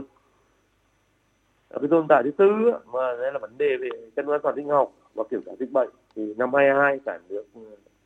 Cái 1.70 1.88
tồn 1.90 2.06
tại 2.10 2.24
thứ 2.24 2.32
tư 2.32 2.46
mà 2.94 3.16
đây 3.22 3.34
là 3.34 3.40
vấn 3.40 3.58
đề 3.58 3.78
về 3.82 3.90
chăn 4.16 4.26
nuôi 4.26 4.36
an 4.36 4.42
toàn 4.44 4.56
sinh 4.56 4.68
học 4.68 4.92
và 5.14 5.24
kiểm 5.30 5.42
soát 5.46 5.56
dịch 5.60 5.72
bệnh, 5.72 5.90
thì 6.16 6.34
năm 6.38 6.54
22 6.54 7.00
cả 7.06 7.20
nước 7.30 7.44
ừ, 7.56 7.62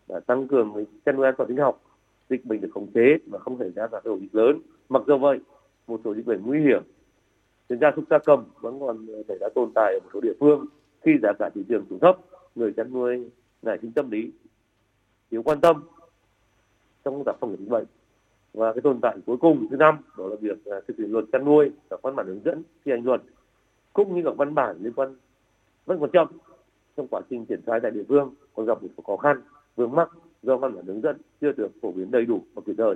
đã 0.08 0.20
tăng 0.20 0.48
cường 0.48 0.86
chăn 1.06 1.16
nuôi 1.16 1.26
an 1.26 1.36
toàn 1.38 1.48
sinh 1.48 1.58
học. 1.58 1.82
Dịch 2.30 2.46
bệnh 2.46 2.62
được 2.62 2.70
khống 2.74 2.88
chế 2.94 3.18
và 3.28 3.40
không 3.40 3.58
xảy 3.60 3.70
ra 3.70 3.88
các 3.88 4.04
ổ 4.04 4.18
dịch 4.18 4.36
lớn. 4.36 4.60
Mặc 4.90 5.04
dù 5.08 5.18
vậy, 5.18 5.40
một 5.88 6.02
số 6.06 6.16
dịch 6.16 6.26
bệnh 6.26 6.42
nguy 6.46 6.62
hiểm, 6.62 6.84
trên 7.70 7.80
gia 7.80 7.92
súc 7.96 8.06
gia 8.10 8.18
cầm 8.20 8.46
vẫn 8.62 8.80
còn 8.80 9.06
ờ, 9.08 9.24
xảy 9.28 9.38
ra 9.42 9.48
tồn 9.56 9.72
tại 9.76 9.94
ở 9.94 10.00
một 10.04 10.10
số 10.14 10.20
địa 10.22 10.34
phương 10.40 10.66
khi 11.02 11.12
giá 11.24 11.34
cả 11.40 11.50
thị 11.56 11.62
trường 11.70 11.86
xuống 11.90 12.00
thấp 12.00 12.18
người 12.56 12.74
chăn 12.74 12.94
nuôi 12.94 13.30
nảy 13.62 13.78
sinh 13.82 13.92
tâm 13.92 14.12
lý, 14.12 14.32
thiếu 15.32 15.44
quan 15.44 15.62
tâm 15.62 15.84
trong 17.06 17.14
công 17.14 17.24
tác 17.24 17.36
phòng 17.40 17.50
chống 17.50 17.60
dịch 17.60 17.70
bệnh 17.70 17.86
và 18.54 18.74
cái 18.74 18.82
tồn 18.82 19.00
tại 19.02 19.18
cuối 19.26 19.38
cùng, 19.38 19.68
thứ 19.72 19.78
năm, 19.78 19.98
đó 20.18 20.28
là 20.28 20.36
việc 20.42 20.66
à, 20.66 20.78
thực 20.88 20.98
hiện 20.98 21.12
luật 21.12 21.26
chăn 21.32 21.46
nuôi 21.46 21.72
các 21.90 22.00
văn 22.02 22.16
bản 22.16 22.28
hướng 22.28 22.44
dẫn 22.46 22.64
thi 22.86 22.92
hành 22.92 23.06
luật, 23.06 23.22
cũng 23.94 24.16
như 24.16 24.22
các 24.26 24.38
văn 24.38 24.56
bản 24.56 24.78
liên 24.82 24.94
quan 24.94 25.16
vẫn 25.86 26.00
còn 26.00 26.12
chậm 26.12 26.28
trong 26.98 27.08
quá 27.08 27.22
trình 27.30 27.46
triển 27.46 27.62
khai 27.66 27.80
tại 27.84 27.92
địa 27.92 28.04
phương, 28.08 28.34
còn 28.56 28.66
gặp 28.66 28.84
một 28.84 28.90
số 28.98 29.04
khó 29.08 29.18
khăn, 29.18 29.42
vướng 29.76 29.92
mắc 29.92 30.10
do 30.44 30.58
văn 30.58 30.76
bản 30.76 30.86
hướng 30.86 31.02
dẫn 31.02 31.18
chưa 31.42 31.52
được 31.52 31.72
phổ 31.82 31.92
biến 31.92 32.12
đầy 32.12 32.26
đủ 32.26 32.42
và 32.54 32.62
kịp 32.66 32.74
thời. 32.78 32.96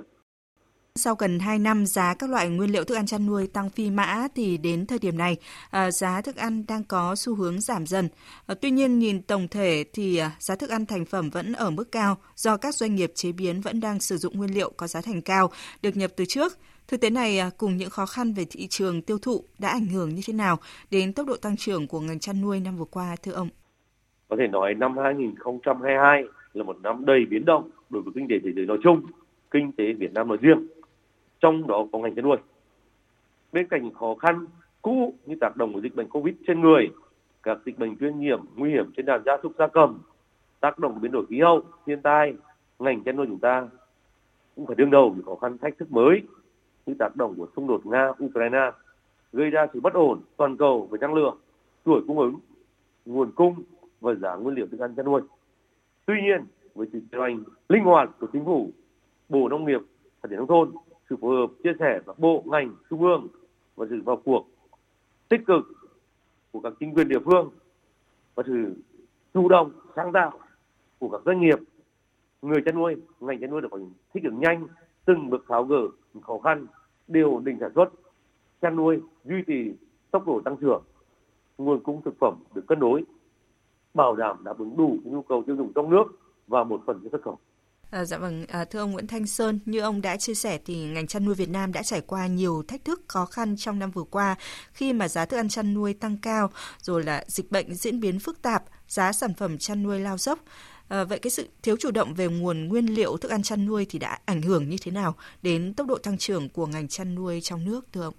Sau 0.98 1.14
gần 1.14 1.38
2 1.38 1.58
năm 1.58 1.86
giá 1.86 2.14
các 2.14 2.30
loại 2.30 2.48
nguyên 2.48 2.72
liệu 2.72 2.84
thức 2.84 2.94
ăn 2.94 3.06
chăn 3.06 3.26
nuôi 3.26 3.46
tăng 3.46 3.70
phi 3.70 3.90
mã 3.90 4.28
thì 4.34 4.58
đến 4.58 4.86
thời 4.86 4.98
điểm 4.98 5.18
này 5.18 5.36
à, 5.70 5.90
giá 5.90 6.20
thức 6.20 6.36
ăn 6.36 6.64
đang 6.68 6.84
có 6.84 7.14
xu 7.16 7.34
hướng 7.34 7.60
giảm 7.60 7.86
dần. 7.86 8.08
À, 8.46 8.54
tuy 8.60 8.70
nhiên 8.70 8.98
nhìn 8.98 9.22
tổng 9.22 9.48
thể 9.48 9.84
thì 9.92 10.18
à, 10.18 10.30
giá 10.38 10.56
thức 10.56 10.70
ăn 10.70 10.86
thành 10.86 11.04
phẩm 11.04 11.30
vẫn 11.30 11.52
ở 11.52 11.70
mức 11.70 11.92
cao 11.92 12.16
do 12.36 12.56
các 12.56 12.74
doanh 12.74 12.94
nghiệp 12.94 13.12
chế 13.14 13.32
biến 13.32 13.60
vẫn 13.60 13.80
đang 13.80 14.00
sử 14.00 14.16
dụng 14.16 14.38
nguyên 14.38 14.54
liệu 14.54 14.72
có 14.76 14.86
giá 14.86 15.00
thành 15.00 15.22
cao 15.22 15.50
được 15.82 15.96
nhập 15.96 16.10
từ 16.16 16.24
trước. 16.24 16.58
Thực 16.88 17.00
tế 17.00 17.10
này 17.10 17.40
cùng 17.56 17.76
những 17.76 17.90
khó 17.90 18.06
khăn 18.06 18.32
về 18.32 18.44
thị 18.50 18.66
trường 18.70 19.02
tiêu 19.02 19.18
thụ 19.18 19.44
đã 19.58 19.68
ảnh 19.68 19.86
hưởng 19.86 20.14
như 20.14 20.20
thế 20.26 20.32
nào 20.32 20.56
đến 20.90 21.12
tốc 21.12 21.26
độ 21.26 21.36
tăng 21.36 21.56
trưởng 21.56 21.86
của 21.86 22.00
ngành 22.00 22.18
chăn 22.18 22.40
nuôi 22.40 22.60
năm 22.60 22.76
vừa 22.76 22.84
qua 22.84 23.16
thưa 23.22 23.32
ông? 23.32 23.48
Có 24.28 24.36
thể 24.38 24.46
nói 24.46 24.74
năm 24.74 24.96
2022 25.04 26.22
là 26.54 26.64
một 26.64 26.76
năm 26.82 27.04
đầy 27.06 27.20
biến 27.30 27.44
động 27.44 27.70
đối 27.90 28.02
với 28.02 28.12
kinh 28.14 28.26
tế 28.30 28.34
thế 28.44 28.50
giới 28.56 28.66
nói 28.66 28.78
chung, 28.82 29.02
kinh 29.50 29.72
tế 29.72 29.84
Việt 29.98 30.12
Nam 30.12 30.28
nói 30.28 30.38
riêng, 30.40 30.66
trong 31.40 31.66
đó 31.66 31.86
có 31.92 31.98
ngành 31.98 32.14
chăn 32.14 32.24
nuôi. 32.24 32.36
Bên 33.52 33.68
cạnh 33.68 33.94
khó 33.94 34.14
khăn 34.14 34.46
cũ 34.82 35.14
như 35.26 35.36
tác 35.40 35.56
động 35.56 35.72
của 35.72 35.80
dịch 35.80 35.94
bệnh 35.94 36.08
Covid 36.08 36.34
trên 36.46 36.60
người, 36.60 36.90
các 37.42 37.58
dịch 37.64 37.78
bệnh 37.78 37.96
truyền 37.96 38.18
nhiễm 38.18 38.40
nguy 38.56 38.70
hiểm 38.70 38.92
trên 38.96 39.06
đàn 39.06 39.22
gia 39.26 39.36
súc 39.42 39.52
gia 39.58 39.66
cầm, 39.66 39.98
tác 40.60 40.78
động 40.78 40.94
của 40.94 41.00
biến 41.00 41.12
đổi 41.12 41.26
khí 41.26 41.40
hậu, 41.40 41.62
thiên 41.86 42.02
tai, 42.02 42.34
ngành 42.78 43.04
chăn 43.04 43.16
nuôi 43.16 43.26
chúng 43.26 43.38
ta 43.38 43.68
cũng 44.56 44.66
phải 44.66 44.76
đương 44.76 44.90
đầu 44.90 45.12
những 45.16 45.24
khó 45.24 45.34
khăn 45.34 45.58
thách 45.58 45.78
thức 45.78 45.92
mới 45.92 46.22
như 46.86 46.94
tác 46.98 47.16
động 47.16 47.34
của 47.36 47.46
xung 47.56 47.66
đột 47.66 47.86
Nga 47.86 48.12
Ukraine 48.24 48.70
gây 49.32 49.50
ra 49.50 49.66
sự 49.72 49.80
bất 49.80 49.92
ổn 49.92 50.20
toàn 50.36 50.56
cầu 50.56 50.88
về 50.90 50.98
năng 51.00 51.14
lượng, 51.14 51.38
chuỗi 51.84 52.00
cung 52.06 52.18
ứng, 52.18 52.34
nguồn 53.06 53.32
cung 53.32 53.62
và 54.00 54.14
giá 54.14 54.34
nguyên 54.34 54.56
liệu 54.56 54.66
thức 54.66 54.80
ăn 54.80 54.94
chăn 54.94 55.06
nuôi. 55.06 55.20
Tuy 56.06 56.14
nhiên, 56.22 56.44
với 56.74 56.86
sự 56.92 57.00
điều 57.12 57.22
hành 57.22 57.42
linh 57.68 57.84
hoạt 57.84 58.10
của 58.20 58.26
chính 58.32 58.44
phủ, 58.44 58.70
Bộ 59.28 59.48
Nông 59.48 59.64
nghiệp, 59.64 59.80
Phát 60.22 60.28
triển 60.30 60.38
nông 60.38 60.46
thôn, 60.46 60.70
sự 61.10 61.16
phối 61.20 61.36
hợp 61.36 61.50
chia 61.62 61.72
sẻ 61.78 62.00
và 62.04 62.14
bộ 62.18 62.42
ngành 62.46 62.74
trung 62.90 63.02
ương 63.02 63.26
và 63.76 63.86
sự 63.90 64.00
vào 64.04 64.16
cuộc 64.24 64.46
tích 65.28 65.40
cực 65.46 65.64
của 66.52 66.60
các 66.60 66.72
chính 66.80 66.94
quyền 66.94 67.08
địa 67.08 67.20
phương 67.24 67.50
và 68.34 68.42
sự 68.46 68.74
chủ 69.34 69.48
động 69.48 69.72
sáng 69.96 70.12
tạo 70.12 70.32
của 70.98 71.08
các 71.08 71.20
doanh 71.24 71.40
nghiệp 71.40 71.58
người 72.42 72.62
chăn 72.64 72.74
nuôi 72.74 72.96
ngành 73.20 73.40
chăn 73.40 73.50
nuôi 73.50 73.60
được 73.60 73.68
thích 74.14 74.24
ứng 74.24 74.40
nhanh 74.40 74.66
từng 75.04 75.30
bước 75.30 75.44
tháo 75.48 75.64
gỡ 75.64 75.88
khó 76.22 76.38
khăn 76.38 76.66
điều 77.08 77.34
ổn 77.34 77.44
định 77.44 77.56
sản 77.60 77.72
xuất 77.74 77.88
chăn 78.60 78.76
nuôi 78.76 79.00
duy 79.24 79.42
trì 79.46 79.72
tốc 80.10 80.26
độ 80.26 80.40
tăng 80.44 80.56
trưởng, 80.56 80.82
nguồn 81.58 81.80
cung 81.82 82.02
thực 82.02 82.18
phẩm 82.18 82.34
được 82.54 82.66
cân 82.66 82.80
đối, 82.80 83.04
bảo 83.94 84.16
đảm 84.16 84.36
đáp 84.44 84.58
ứng 84.58 84.76
đủ 84.76 84.96
nhu 85.04 85.22
cầu 85.22 85.42
tiêu 85.46 85.56
dùng 85.56 85.72
trong 85.74 85.90
nước 85.90 86.04
và 86.46 86.64
một 86.64 86.82
phần 86.86 87.00
cho 87.02 87.08
xuất 87.10 87.22
khẩu. 87.22 87.38
À, 87.90 88.04
dạ 88.04 88.18
vâng, 88.18 88.46
à, 88.48 88.64
thưa 88.64 88.78
ông 88.78 88.92
Nguyễn 88.92 89.06
Thanh 89.06 89.26
Sơn, 89.26 89.60
như 89.66 89.80
ông 89.80 90.02
đã 90.02 90.16
chia 90.16 90.34
sẻ 90.34 90.58
thì 90.66 90.84
ngành 90.84 91.06
chăn 91.06 91.24
nuôi 91.24 91.34
Việt 91.34 91.48
Nam 91.48 91.72
đã 91.72 91.82
trải 91.82 92.00
qua 92.00 92.26
nhiều 92.26 92.62
thách 92.68 92.84
thức 92.84 93.02
khó 93.08 93.26
khăn 93.26 93.56
trong 93.56 93.78
năm 93.78 93.90
vừa 93.90 94.02
qua 94.02 94.36
khi 94.72 94.92
mà 94.92 95.08
giá 95.08 95.24
thức 95.24 95.36
ăn 95.36 95.48
chăn 95.48 95.74
nuôi 95.74 95.94
tăng 95.94 96.16
cao, 96.16 96.50
rồi 96.82 97.04
là 97.04 97.24
dịch 97.26 97.50
bệnh 97.50 97.74
diễn 97.74 98.00
biến 98.00 98.20
phức 98.20 98.42
tạp, 98.42 98.64
giá 98.88 99.12
sản 99.12 99.34
phẩm 99.34 99.58
chăn 99.58 99.82
nuôi 99.82 100.00
lao 100.00 100.18
dốc. 100.18 100.38
À, 100.88 101.04
vậy 101.04 101.18
cái 101.18 101.30
sự 101.30 101.48
thiếu 101.62 101.76
chủ 101.80 101.90
động 101.90 102.14
về 102.14 102.26
nguồn 102.26 102.68
nguyên 102.68 102.86
liệu 102.86 103.16
thức 103.16 103.30
ăn 103.30 103.42
chăn 103.42 103.66
nuôi 103.66 103.86
thì 103.90 103.98
đã 103.98 104.18
ảnh 104.24 104.42
hưởng 104.42 104.68
như 104.68 104.76
thế 104.82 104.90
nào 104.90 105.14
đến 105.42 105.74
tốc 105.74 105.86
độ 105.86 105.98
tăng 105.98 106.18
trưởng 106.18 106.48
của 106.48 106.66
ngành 106.66 106.88
chăn 106.88 107.14
nuôi 107.14 107.40
trong 107.40 107.64
nước 107.64 107.86
thưa 107.92 108.02
ông? 108.02 108.14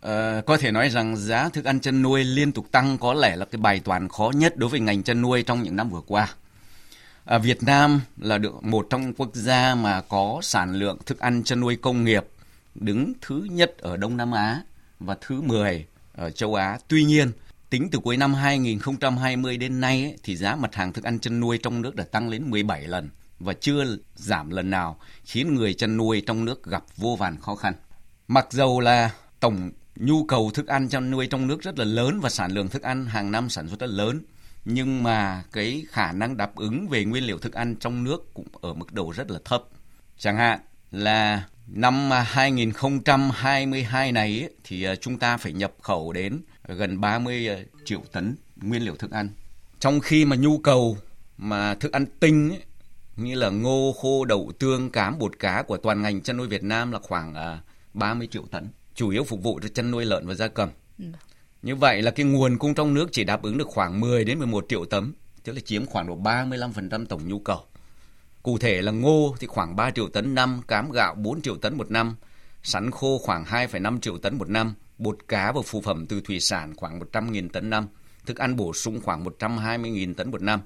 À, 0.00 0.42
có 0.46 0.56
thể 0.56 0.70
nói 0.70 0.88
rằng 0.90 1.16
giá 1.16 1.48
thức 1.48 1.64
ăn 1.64 1.80
chăn 1.80 2.02
nuôi 2.02 2.24
liên 2.24 2.52
tục 2.52 2.66
tăng 2.72 2.98
có 2.98 3.14
lẽ 3.14 3.36
là 3.36 3.44
cái 3.44 3.60
bài 3.60 3.80
toán 3.84 4.08
khó 4.08 4.30
nhất 4.34 4.56
đối 4.56 4.70
với 4.70 4.80
ngành 4.80 5.02
chăn 5.02 5.22
nuôi 5.22 5.42
trong 5.42 5.62
những 5.62 5.76
năm 5.76 5.90
vừa 5.90 6.02
qua. 6.06 6.34
À, 7.26 7.38
Việt 7.38 7.62
Nam 7.62 8.00
là 8.16 8.38
được 8.38 8.64
một 8.64 8.86
trong 8.90 9.12
quốc 9.14 9.30
gia 9.34 9.74
mà 9.74 10.00
có 10.00 10.38
sản 10.42 10.74
lượng 10.74 10.98
thức 11.06 11.18
ăn 11.18 11.42
chăn 11.44 11.60
nuôi 11.60 11.76
công 11.76 12.04
nghiệp 12.04 12.24
đứng 12.74 13.12
thứ 13.20 13.46
nhất 13.50 13.78
ở 13.78 13.96
Đông 13.96 14.16
Nam 14.16 14.32
Á 14.32 14.62
và 15.00 15.16
thứ 15.20 15.40
10 15.40 15.86
ở 16.14 16.30
châu 16.30 16.54
Á. 16.54 16.78
Tuy 16.88 17.04
nhiên, 17.04 17.32
tính 17.70 17.88
từ 17.92 17.98
cuối 17.98 18.16
năm 18.16 18.34
2020 18.34 19.56
đến 19.56 19.80
nay 19.80 20.02
ấy, 20.02 20.16
thì 20.22 20.36
giá 20.36 20.56
mặt 20.56 20.74
hàng 20.74 20.92
thức 20.92 21.04
ăn 21.04 21.18
chăn 21.18 21.40
nuôi 21.40 21.58
trong 21.58 21.82
nước 21.82 21.94
đã 21.94 22.04
tăng 22.04 22.28
lên 22.28 22.50
17 22.50 22.86
lần 22.86 23.10
và 23.38 23.52
chưa 23.52 23.84
giảm 24.14 24.50
lần 24.50 24.70
nào, 24.70 24.98
khiến 25.24 25.54
người 25.54 25.74
chăn 25.74 25.96
nuôi 25.96 26.22
trong 26.26 26.44
nước 26.44 26.64
gặp 26.64 26.84
vô 26.96 27.16
vàn 27.16 27.40
khó 27.40 27.54
khăn. 27.54 27.74
Mặc 28.28 28.46
dầu 28.50 28.80
là 28.80 29.10
tổng 29.40 29.70
nhu 29.96 30.24
cầu 30.24 30.50
thức 30.54 30.66
ăn 30.66 30.88
chăn 30.88 31.10
nuôi 31.10 31.26
trong 31.26 31.46
nước 31.46 31.62
rất 31.62 31.78
là 31.78 31.84
lớn 31.84 32.20
và 32.20 32.30
sản 32.30 32.52
lượng 32.52 32.68
thức 32.68 32.82
ăn 32.82 33.06
hàng 33.06 33.30
năm 33.30 33.48
sản 33.48 33.68
xuất 33.68 33.80
rất 33.80 33.90
lớn, 33.90 34.20
nhưng 34.68 35.02
mà 35.02 35.44
cái 35.52 35.84
khả 35.88 36.12
năng 36.12 36.36
đáp 36.36 36.56
ứng 36.56 36.88
về 36.88 37.04
nguyên 37.04 37.26
liệu 37.26 37.38
thức 37.38 37.52
ăn 37.52 37.76
trong 37.76 38.04
nước 38.04 38.34
cũng 38.34 38.46
ở 38.60 38.74
mức 38.74 38.92
độ 38.92 39.12
rất 39.16 39.30
là 39.30 39.38
thấp. 39.44 39.64
Chẳng 40.18 40.36
hạn 40.36 40.60
là 40.90 41.44
năm 41.66 42.10
2022 42.10 44.12
này 44.12 44.40
ấy, 44.40 44.50
thì 44.64 44.82
ờ, 44.82 44.96
chúng 44.96 45.18
ta 45.18 45.36
phải 45.36 45.52
nhập 45.52 45.72
khẩu 45.82 46.12
đến 46.12 46.40
gần 46.68 47.00
30 47.00 47.48
ờ, 47.48 47.62
triệu 47.84 48.00
tấn 48.12 48.36
nguyên 48.56 48.82
liệu 48.82 48.96
thức 48.96 49.10
ăn. 49.10 49.28
Trong 49.80 50.00
khi 50.00 50.24
mà 50.24 50.36
nhu 50.36 50.58
cầu 50.58 50.98
mà 51.38 51.74
thức 51.74 51.92
ăn 51.92 52.06
tinh 52.20 52.50
ấy, 52.50 52.62
như 53.16 53.34
là 53.34 53.50
ngô, 53.50 53.94
khô, 54.00 54.24
đậu, 54.24 54.52
tương, 54.58 54.90
cám, 54.90 55.18
bột 55.18 55.38
cá 55.38 55.62
của 55.62 55.76
toàn 55.76 56.02
ngành 56.02 56.20
chăn 56.20 56.36
nuôi 56.36 56.48
Việt 56.48 56.62
Nam 56.62 56.92
là 56.92 56.98
khoảng 57.02 57.34
ờ, 57.34 57.58
30 57.94 58.28
triệu 58.30 58.42
tấn, 58.50 58.68
chủ 58.94 59.08
yếu 59.08 59.24
phục 59.24 59.42
vụ 59.42 59.60
cho 59.62 59.68
chăn 59.68 59.90
nuôi 59.90 60.04
lợn 60.04 60.26
và 60.26 60.34
gia 60.34 60.48
cầm. 60.48 60.68
Vâng. 60.98 61.12
Như 61.66 61.76
vậy 61.76 62.02
là 62.02 62.10
cái 62.10 62.26
nguồn 62.26 62.58
cung 62.58 62.74
trong 62.74 62.94
nước 62.94 63.08
chỉ 63.12 63.24
đáp 63.24 63.42
ứng 63.42 63.58
được 63.58 63.68
khoảng 63.68 64.00
10 64.00 64.24
đến 64.24 64.38
11 64.38 64.66
triệu 64.68 64.84
tấn, 64.84 65.12
tức 65.44 65.52
là 65.52 65.60
chiếm 65.60 65.86
khoảng 65.86 66.06
độ 66.06 66.16
35% 66.16 67.06
tổng 67.06 67.28
nhu 67.28 67.38
cầu. 67.38 67.60
Cụ 68.42 68.58
thể 68.58 68.82
là 68.82 68.92
ngô 68.92 69.34
thì 69.40 69.46
khoảng 69.46 69.76
3 69.76 69.90
triệu 69.90 70.08
tấn 70.08 70.34
năm, 70.34 70.60
cám 70.68 70.90
gạo 70.90 71.14
4 71.14 71.42
triệu 71.42 71.56
tấn 71.56 71.76
một 71.76 71.90
năm, 71.90 72.16
sắn 72.62 72.90
khô 72.90 73.18
khoảng 73.18 73.44
2,5 73.44 74.00
triệu 74.00 74.18
tấn 74.18 74.38
một 74.38 74.48
năm, 74.48 74.74
bột 74.98 75.18
cá 75.28 75.52
và 75.52 75.60
phụ 75.64 75.80
phẩm 75.80 76.06
từ 76.06 76.20
thủy 76.20 76.40
sản 76.40 76.76
khoảng 76.76 77.00
100.000 77.00 77.48
tấn 77.48 77.70
năm, 77.70 77.86
thức 78.26 78.36
ăn 78.36 78.56
bổ 78.56 78.72
sung 78.72 79.00
khoảng 79.04 79.24
120.000 79.24 80.14
tấn 80.14 80.30
một 80.30 80.42
năm. 80.42 80.60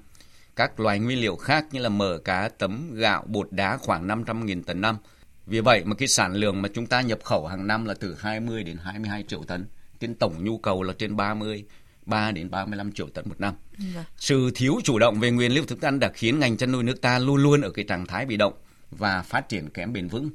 Các 0.55 0.79
loài 0.79 0.99
nguyên 0.99 1.21
liệu 1.21 1.35
khác 1.35 1.65
như 1.71 1.79
là 1.79 1.89
mỡ 1.89 2.17
cá, 2.17 2.49
tấm, 2.49 2.95
gạo, 2.95 3.23
bột 3.27 3.47
đá 3.51 3.77
khoảng 3.77 4.07
500.000 4.07 4.63
tấn 4.63 4.81
năm. 4.81 4.97
Vì 5.45 5.59
vậy 5.59 5.83
mà 5.85 5.95
cái 5.95 6.07
sản 6.07 6.33
lượng 6.33 6.61
mà 6.61 6.69
chúng 6.73 6.85
ta 6.85 7.01
nhập 7.01 7.19
khẩu 7.23 7.47
hàng 7.47 7.67
năm 7.67 7.85
là 7.85 7.93
từ 7.93 8.15
20 8.19 8.63
đến 8.63 8.77
22 8.77 9.23
triệu 9.27 9.43
tấn 9.43 9.65
trên 10.01 10.15
tổng 10.15 10.43
nhu 10.43 10.57
cầu 10.57 10.83
là 10.83 10.93
trên 10.93 11.15
30 11.15 11.65
3 12.05 12.31
đến 12.31 12.49
35 12.49 12.91
triệu 12.91 13.07
tấn 13.09 13.29
một 13.29 13.39
năm. 13.39 13.53
Dạ. 13.95 14.05
Sự 14.17 14.51
thiếu 14.55 14.79
chủ 14.83 14.99
động 14.99 15.19
về 15.19 15.31
nguyên 15.31 15.51
liệu 15.51 15.65
thức 15.65 15.81
ăn 15.81 15.99
đã 15.99 16.11
khiến 16.13 16.39
ngành 16.39 16.57
chăn 16.57 16.71
nuôi 16.71 16.83
nước 16.83 17.01
ta 17.01 17.19
luôn 17.19 17.43
luôn 17.43 17.61
ở 17.61 17.71
cái 17.71 17.85
trạng 17.85 18.05
thái 18.05 18.25
bị 18.25 18.37
động 18.37 18.53
và 18.91 19.21
phát 19.21 19.49
triển 19.49 19.69
kém 19.69 19.93
bền 19.93 20.07
vững. 20.07 20.29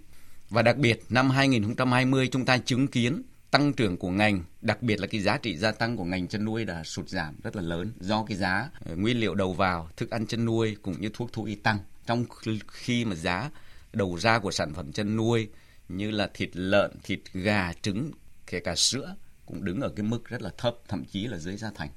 Và 0.51 0.63
đặc 0.63 0.77
biệt 0.77 1.01
năm 1.09 1.31
2020 1.31 2.29
chúng 2.33 2.45
ta 2.45 2.59
chứng 2.59 2.87
kiến 2.87 3.23
tăng 3.51 3.73
trưởng 3.73 3.97
của 3.97 4.11
ngành, 4.11 4.43
đặc 4.63 4.83
biệt 4.83 5.01
là 5.01 5.07
cái 5.07 5.21
giá 5.21 5.39
trị 5.39 5.57
gia 5.57 5.73
tăng 5.73 5.97
của 5.97 6.05
ngành 6.05 6.29
chăn 6.29 6.45
nuôi 6.45 6.65
đã 6.65 6.85
sụt 6.85 7.09
giảm 7.09 7.35
rất 7.43 7.57
là 7.57 7.63
lớn 7.63 7.93
do 8.01 8.25
cái 8.29 8.37
giá 8.37 8.71
ờ, 8.85 8.97
nguyên 8.97 9.21
liệu 9.21 9.35
đầu 9.35 9.53
vào, 9.53 9.89
thức 9.97 10.11
ăn 10.11 10.27
chăn 10.27 10.45
nuôi 10.45 10.77
cũng 10.83 11.01
như 11.01 11.11
thuốc 11.15 11.33
thú 11.33 11.45
y 11.45 11.55
tăng. 11.55 11.79
Trong 12.07 12.25
khi 12.69 13.05
mà 13.05 13.15
giá 13.15 13.51
đầu 13.93 14.19
ra 14.19 14.39
của 14.39 14.51
sản 14.51 14.75
phẩm 14.75 14.93
chăn 14.93 15.17
nuôi 15.17 15.49
như 15.89 16.11
là 16.11 16.31
thịt 16.35 16.51
lợn, 16.53 16.91
thịt 17.03 17.21
gà, 17.33 17.73
trứng, 17.83 18.11
kể 18.47 18.61
cả 18.61 18.75
sữa 18.75 19.15
cũng 19.47 19.65
đứng 19.65 19.81
ở 19.81 19.89
cái 19.97 20.07
mức 20.07 20.29
rất 20.29 20.43
là 20.43 20.51
thấp, 20.59 20.75
thậm 20.89 21.05
chí 21.05 21.27
là 21.27 21.39
dưới 21.39 21.57
giá 21.57 21.71
thành. 21.75 21.89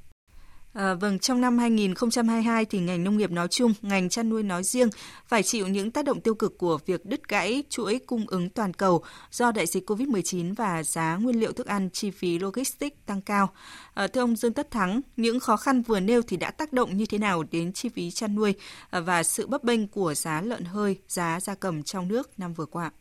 À, 0.74 0.94
vâng, 0.94 1.20
trong 1.20 1.41
năm 1.41 1.58
2022 1.58 2.65
thì 2.65 2.79
ngành 2.79 3.03
nông 3.03 3.18
nghiệp 3.18 3.32
nói 3.32 3.48
chung, 3.48 3.72
ngành 3.82 4.10
chăn 4.10 4.29
nuôi 4.29 4.44
nói 4.44 4.63
riêng 4.63 4.88
phải 5.25 5.44
chịu 5.44 5.68
những 5.68 5.91
tác 5.91 6.06
động 6.06 6.22
tiêu 6.22 6.36
cực 6.36 6.58
của 6.58 6.77
việc 6.86 7.06
đứt 7.06 7.27
gãy 7.29 7.63
chuỗi 7.70 8.00
cung 8.08 8.25
ứng 8.27 8.50
toàn 8.50 8.74
cầu 8.74 9.01
do 9.32 9.51
đại 9.51 9.65
dịch 9.65 9.89
COVID-19 9.89 10.53
và 10.56 10.84
giá 10.84 11.18
nguyên 11.22 11.39
liệu 11.39 11.51
thức 11.51 11.68
ăn, 11.68 11.89
chi 11.89 12.12
phí 12.12 12.39
logistics 12.39 12.98
tăng 13.06 13.22
cao. 13.22 13.48
À, 13.94 14.08
thưa 14.08 14.22
ông 14.22 14.36
Dương 14.36 14.53
Tất 14.53 14.72
Thắng, 14.72 15.01
những 15.18 15.39
khó 15.39 15.58
khăn 15.58 15.82
vừa 15.82 16.00
nêu 16.00 16.22
thì 16.27 16.38
đã 16.38 16.51
tác 16.51 16.74
động 16.74 16.98
như 16.98 17.06
thế 17.10 17.18
nào 17.18 17.44
đến 17.51 17.74
chi 17.74 17.89
phí 17.89 18.12
chăn 18.12 18.36
nuôi 18.36 18.53
à, 18.89 19.00
và 19.00 19.24
sự 19.24 19.48
bấp 19.48 19.63
bênh 19.63 19.88
của 19.88 20.13
giá 20.13 20.41
lợn 20.41 20.63
hơi, 20.63 21.00
giá 21.08 21.39
gia 21.39 21.56
cầm 21.56 21.84
trong 21.84 22.08
nước 22.08 22.39
năm 22.39 22.53
vừa 22.53 22.65
qua? 22.65 22.91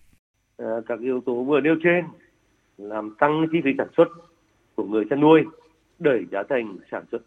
À, 0.57 0.67
các 0.88 1.00
yếu 1.00 1.21
tố 1.26 1.45
vừa 1.45 1.61
nêu 1.61 1.75
trên 1.85 2.05
làm 2.78 3.14
tăng 3.19 3.47
chi 3.52 3.59
phí 3.64 3.71
sản 3.78 3.88
xuất 3.97 4.27
của 4.78 4.85
người 4.85 5.04
chăn 5.11 5.20
nuôi 5.20 5.44
đẩy 5.99 6.26
giá 6.30 6.42
thành 6.49 6.78
sản 6.90 7.04
xuất 7.11 7.23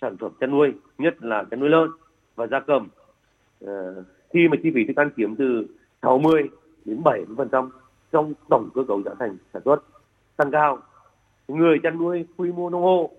sản 0.00 0.16
phẩm 0.16 0.32
chăn 0.40 0.50
nuôi 0.50 0.72
nhất 0.98 1.14
là 1.22 1.44
chăn 1.50 1.60
nuôi 1.60 1.68
lợn 1.68 1.90
và 2.34 2.46
gia 2.46 2.60
cầm. 2.60 2.88
Uh, 3.64 3.70
khi 4.30 4.48
mà 4.48 4.56
chi 4.62 4.70
phí 4.74 4.84
thức 4.84 4.96
ăn 4.96 5.10
chiếm 5.16 5.36
từ 5.36 5.66
60 6.02 6.42
đến 6.84 7.02
70 7.02 7.36
phần 7.36 7.48
trăm 7.52 7.70
trong 8.12 8.34
tổng 8.48 8.68
cơ 8.74 8.84
cấu 8.88 9.02
giá 9.02 9.10
thành 9.18 9.36
sản 9.52 9.62
xuất. 9.64 9.76
Tăng 10.36 10.50
cao 10.50 10.78
người 11.48 11.78
chăn 11.82 11.98
nuôi 11.98 12.24
quy 12.36 12.52
mô 12.52 12.70
nông 12.70 12.82
hộ 12.82 13.10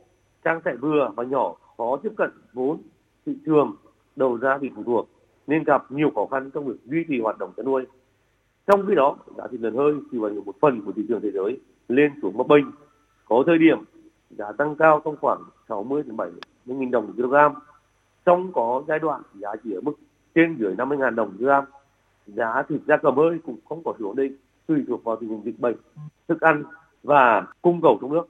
trang 0.43 0.61
trại 0.65 0.75
vừa 0.75 1.09
và 1.15 1.23
nhỏ 1.23 1.55
khó 1.77 1.97
tiếp 2.03 2.11
cận 2.17 2.29
vốn 2.53 2.77
thị 3.25 3.33
trường 3.45 3.75
đầu 4.15 4.37
ra 4.37 4.57
bị 4.57 4.71
phụ 4.75 4.83
thuộc 4.83 5.09
nên 5.47 5.63
gặp 5.63 5.91
nhiều 5.91 6.11
khó 6.15 6.25
khăn 6.31 6.51
trong 6.53 6.65
việc 6.65 6.77
duy 6.85 7.05
trì 7.07 7.19
hoạt 7.21 7.37
động 7.37 7.51
chăn 7.57 7.65
nuôi. 7.65 7.85
Trong 8.67 8.85
khi 8.87 8.95
đó 8.95 9.17
giá 9.37 9.43
thịt 9.51 9.61
lợn 9.61 9.75
hơi 9.75 9.93
chịu 10.11 10.27
ảnh 10.27 10.35
hưởng 10.35 10.45
một 10.45 10.55
phần 10.61 10.81
của 10.81 10.91
thị 10.91 11.05
trường 11.07 11.21
thế 11.21 11.31
giới 11.31 11.59
lên 11.87 12.11
xuống 12.21 12.37
bấp 12.37 12.47
bênh 12.47 12.65
có 13.29 13.43
thời 13.47 13.57
điểm 13.57 13.77
giá 14.29 14.51
tăng 14.57 14.75
cao 14.75 15.01
trong 15.05 15.15
khoảng 15.21 15.43
60 15.69 16.03
đến 16.03 16.17
70 16.17 16.39
nghìn 16.65 16.91
đồng 16.91 17.07
một 17.07 17.13
kg. 17.15 17.35
Trong 18.25 18.53
có 18.53 18.83
giai 18.87 18.99
đoạn 18.99 19.21
giá 19.33 19.49
chỉ 19.63 19.73
ở 19.73 19.81
mức 19.81 19.93
trên 20.35 20.55
dưới 20.59 20.75
50 20.75 20.97
000 21.01 21.15
đồng 21.15 21.27
một 21.27 21.35
kg. 21.39 21.71
Giá 22.27 22.63
thịt 22.69 22.81
da 22.87 22.97
cầm 22.97 23.15
hơi 23.15 23.39
cũng 23.45 23.57
không 23.69 23.83
có 23.85 23.93
sự 23.99 24.05
ổn 24.05 24.15
định, 24.15 24.37
tùy 24.67 24.83
thuộc 24.87 25.03
vào 25.03 25.15
tình 25.15 25.29
hình 25.29 25.41
dịch 25.45 25.59
bệnh, 25.59 25.75
thức 26.27 26.41
ăn 26.41 26.63
và 27.03 27.47
cung 27.61 27.81
cầu 27.81 27.97
trong 28.01 28.13
nước. 28.13 28.27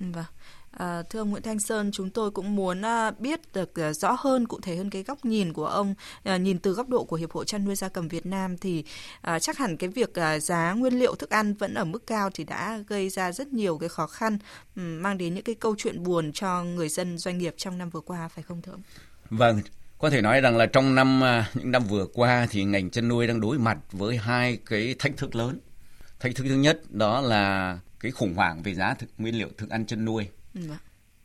Vâng. 0.00 0.24
À, 0.70 1.02
thưa 1.10 1.18
ông 1.18 1.30
Nguyễn 1.30 1.42
Thanh 1.42 1.60
Sơn, 1.60 1.90
chúng 1.92 2.10
tôi 2.10 2.30
cũng 2.30 2.56
muốn 2.56 2.82
à, 2.82 3.10
biết 3.10 3.40
được 3.54 3.80
à, 3.80 3.92
rõ 3.92 4.16
hơn, 4.18 4.48
cụ 4.48 4.60
thể 4.60 4.76
hơn 4.76 4.90
cái 4.90 5.02
góc 5.02 5.24
nhìn 5.24 5.52
của 5.52 5.66
ông, 5.66 5.94
à, 6.24 6.36
nhìn 6.36 6.58
từ 6.58 6.72
góc 6.72 6.88
độ 6.88 7.04
của 7.04 7.16
Hiệp 7.16 7.32
hội 7.32 7.44
chăn 7.44 7.64
nuôi 7.64 7.74
gia 7.74 7.88
cầm 7.88 8.08
Việt 8.08 8.26
Nam 8.26 8.58
thì 8.58 8.84
à, 9.20 9.38
chắc 9.38 9.58
hẳn 9.58 9.76
cái 9.76 9.90
việc 9.90 10.14
à, 10.14 10.38
giá 10.38 10.72
nguyên 10.72 10.98
liệu 10.98 11.14
thức 11.14 11.30
ăn 11.30 11.54
vẫn 11.54 11.74
ở 11.74 11.84
mức 11.84 12.06
cao 12.06 12.30
thì 12.34 12.44
đã 12.44 12.78
gây 12.86 13.08
ra 13.08 13.32
rất 13.32 13.52
nhiều 13.52 13.78
cái 13.78 13.88
khó 13.88 14.06
khăn, 14.06 14.38
mang 14.74 15.18
đến 15.18 15.34
những 15.34 15.44
cái 15.44 15.54
câu 15.54 15.74
chuyện 15.78 16.02
buồn 16.02 16.32
cho 16.32 16.64
người 16.64 16.88
dân 16.88 17.18
doanh 17.18 17.38
nghiệp 17.38 17.54
trong 17.56 17.78
năm 17.78 17.90
vừa 17.90 18.00
qua, 18.00 18.28
phải 18.28 18.44
không 18.48 18.62
thưa 18.62 18.72
ông? 18.72 18.82
Vâng, 19.30 19.60
có 19.98 20.10
thể 20.10 20.20
nói 20.20 20.40
rằng 20.40 20.56
là 20.56 20.66
trong 20.66 20.94
năm 20.94 21.24
à, 21.24 21.50
những 21.54 21.70
năm 21.70 21.84
vừa 21.84 22.06
qua 22.14 22.46
thì 22.50 22.64
ngành 22.64 22.90
chăn 22.90 23.08
nuôi 23.08 23.26
đang 23.26 23.40
đối 23.40 23.58
mặt 23.58 23.78
với 23.92 24.16
hai 24.16 24.58
cái 24.66 24.94
thách 24.98 25.16
thức 25.16 25.34
lớn. 25.34 25.60
Thách 26.20 26.34
thức 26.34 26.44
thứ 26.48 26.54
nhất 26.54 26.80
đó 26.90 27.20
là 27.20 27.78
cái 28.00 28.12
khủng 28.12 28.34
hoảng 28.34 28.62
về 28.62 28.74
giá 28.74 28.94
thực 28.94 29.10
nguyên 29.18 29.38
liệu 29.38 29.48
thức 29.58 29.70
ăn 29.70 29.86
chăn 29.86 30.04
nuôi 30.04 30.28
Ừ, 30.54 30.60
vâng. 30.68 30.78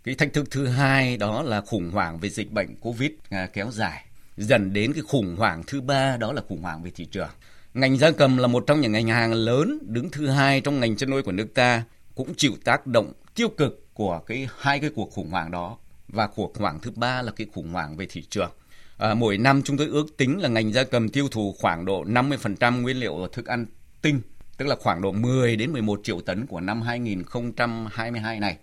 Cái 0.04 0.16
thách 0.16 0.34
thức 0.34 0.52
thứ 0.52 0.68
hai 0.68 1.18
đó 1.18 1.44
là 1.44 1.62
khủng 1.62 1.92
hoảng 1.92 2.20
về 2.20 2.30
dịch 2.30 2.52
bệnh 2.52 2.76
Covid 2.76 3.12
à, 3.30 3.48
kéo 3.54 3.72
dài. 3.72 4.06
Dần 4.38 4.74
đến 4.74 4.94
cái 4.94 5.04
khủng 5.08 5.36
hoảng 5.36 5.64
thứ 5.68 5.82
ba 5.82 6.18
đó 6.18 6.34
là 6.34 6.42
khủng 6.50 6.62
hoảng 6.62 6.84
về 6.84 6.92
thị 6.96 7.06
trường. 7.06 7.30
Ngành 7.74 7.98
gia 7.98 8.12
cầm 8.12 8.38
là 8.38 8.48
một 8.48 8.64
trong 8.68 8.82
những 8.82 8.92
ngành 8.92 9.08
hàng 9.08 9.34
lớn 9.34 9.80
đứng 9.82 10.10
thứ 10.10 10.28
hai 10.28 10.62
trong 10.62 10.80
ngành 10.80 10.96
chăn 10.96 11.10
nuôi 11.10 11.24
của 11.24 11.32
nước 11.32 11.48
ta 11.54 11.84
cũng 12.16 12.34
chịu 12.38 12.54
tác 12.64 12.88
động 12.88 13.14
tiêu 13.36 13.50
cực 13.50 13.94
của 13.94 14.20
cái 14.20 14.48
hai 14.58 14.80
cái 14.80 14.90
cuộc 14.96 15.12
khủng 15.12 15.30
hoảng 15.30 15.52
đó 15.52 15.78
và 16.08 16.28
cuộc 16.28 16.54
khủng 16.54 16.64
hoảng 16.64 16.80
thứ 16.80 16.92
ba 16.92 17.22
là 17.22 17.32
cái 17.32 17.48
khủng 17.54 17.72
hoảng 17.72 17.98
về 17.98 18.06
thị 18.10 18.24
trường. 18.30 18.52
À, 18.98 19.14
mỗi 19.14 19.38
năm 19.38 19.62
chúng 19.64 19.78
tôi 19.78 19.88
ước 19.88 20.18
tính 20.18 20.42
là 20.42 20.50
ngành 20.50 20.74
gia 20.74 20.84
cầm 20.84 21.10
tiêu 21.10 21.28
thụ 21.32 21.56
khoảng 21.60 21.86
độ 21.86 22.04
50% 22.04 22.82
nguyên 22.82 22.98
liệu 22.98 23.28
thức 23.34 23.46
ăn 23.46 23.66
tinh, 24.02 24.22
tức 24.58 24.66
là 24.66 24.76
khoảng 24.80 25.02
độ 25.02 25.12
10 25.12 25.56
đến 25.56 25.72
11 25.72 26.00
triệu 26.04 26.22
tấn 26.22 26.46
của 26.46 26.60
năm 26.60 26.82
2022 26.82 28.40
này. 28.40 28.58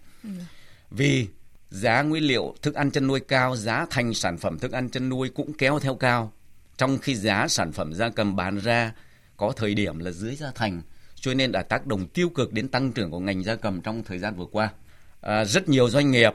Vì 0.90 1.28
giá 1.70 2.02
nguyên 2.02 2.24
liệu 2.24 2.54
thức 2.62 2.74
ăn 2.74 2.90
chăn 2.90 3.06
nuôi 3.06 3.20
cao, 3.20 3.56
giá 3.56 3.86
thành 3.90 4.14
sản 4.14 4.38
phẩm 4.38 4.58
thức 4.58 4.72
ăn 4.72 4.90
chăn 4.90 5.08
nuôi 5.08 5.28
cũng 5.28 5.52
kéo 5.52 5.78
theo 5.78 5.94
cao. 5.94 6.32
Trong 6.76 6.98
khi 6.98 7.14
giá 7.14 7.48
sản 7.48 7.72
phẩm 7.72 7.94
gia 7.94 8.08
cầm 8.08 8.36
bán 8.36 8.58
ra 8.58 8.92
có 9.36 9.52
thời 9.56 9.74
điểm 9.74 9.98
là 9.98 10.10
dưới 10.10 10.36
giá 10.36 10.52
thành, 10.54 10.82
cho 11.14 11.34
nên 11.34 11.52
đã 11.52 11.62
tác 11.62 11.86
động 11.86 12.06
tiêu 12.08 12.28
cực 12.28 12.52
đến 12.52 12.68
tăng 12.68 12.92
trưởng 12.92 13.10
của 13.10 13.20
ngành 13.20 13.42
gia 13.42 13.54
cầm 13.54 13.80
trong 13.80 14.02
thời 14.04 14.18
gian 14.18 14.36
vừa 14.36 14.46
qua. 14.46 14.72
à, 15.20 15.44
rất 15.44 15.68
nhiều 15.68 15.90
doanh 15.90 16.10
nghiệp 16.10 16.32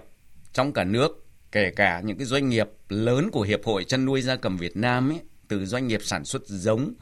trong 0.54 0.74
cả 0.74 0.84
nước 0.84 1.26
kể 1.52 1.72
cả 1.76 2.02
những 2.02 2.18
cái 2.18 2.26
doanh 2.26 2.50
nghiệp 2.50 2.70
lớn 2.90 3.30
của 3.32 3.42
hiệp 3.42 3.66
hội 3.66 3.84
chăn 3.84 4.06
nuôi 4.06 4.22
gia 4.22 4.36
cầm 4.36 4.58
Việt 4.58 4.78
Nam 4.78 5.12
ấy, 5.12 5.20
từ 5.48 5.66
doanh 5.66 5.88
nghiệp 5.88 6.00
sản 6.04 6.26
xuất 6.26 6.48
giống, 6.48 6.94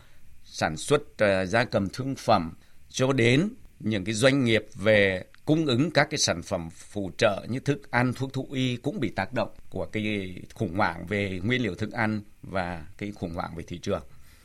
sản 0.44 0.78
xuất 0.78 1.02
uh, 1.02 1.50
gia 1.50 1.64
cầm 1.64 1.90
thương 1.90 2.16
phẩm 2.16 2.54
cho 2.90 3.14
đến 3.14 3.50
những 3.80 4.06
cái 4.06 4.14
doanh 4.14 4.46
nghiệp 4.46 4.66
về 4.74 5.24
cung 5.46 5.66
ứng 5.66 5.92
các 5.92 6.08
cái 6.10 6.18
sản 6.18 6.42
phẩm 6.42 6.70
phụ 6.70 7.12
trợ 7.18 7.46
như 7.50 7.60
thức 7.60 7.92
ăn, 7.92 8.14
thuốc 8.14 8.34
thú 8.34 8.48
y 8.52 8.76
cũng 8.76 9.00
bị 9.00 9.10
tác 9.10 9.34
động 9.34 9.50
của 9.70 9.86
cái 9.86 10.36
khủng 10.54 10.76
hoảng 10.76 11.06
về 11.06 11.40
nguyên 11.44 11.64
liệu 11.64 11.76
thức 11.76 11.92
ăn 11.92 12.22
và 12.42 12.86
cái 12.98 13.12
khủng 13.12 13.34
hoảng 13.34 13.56
về 13.56 13.64
thị 13.68 13.78
trường. 13.78 14.02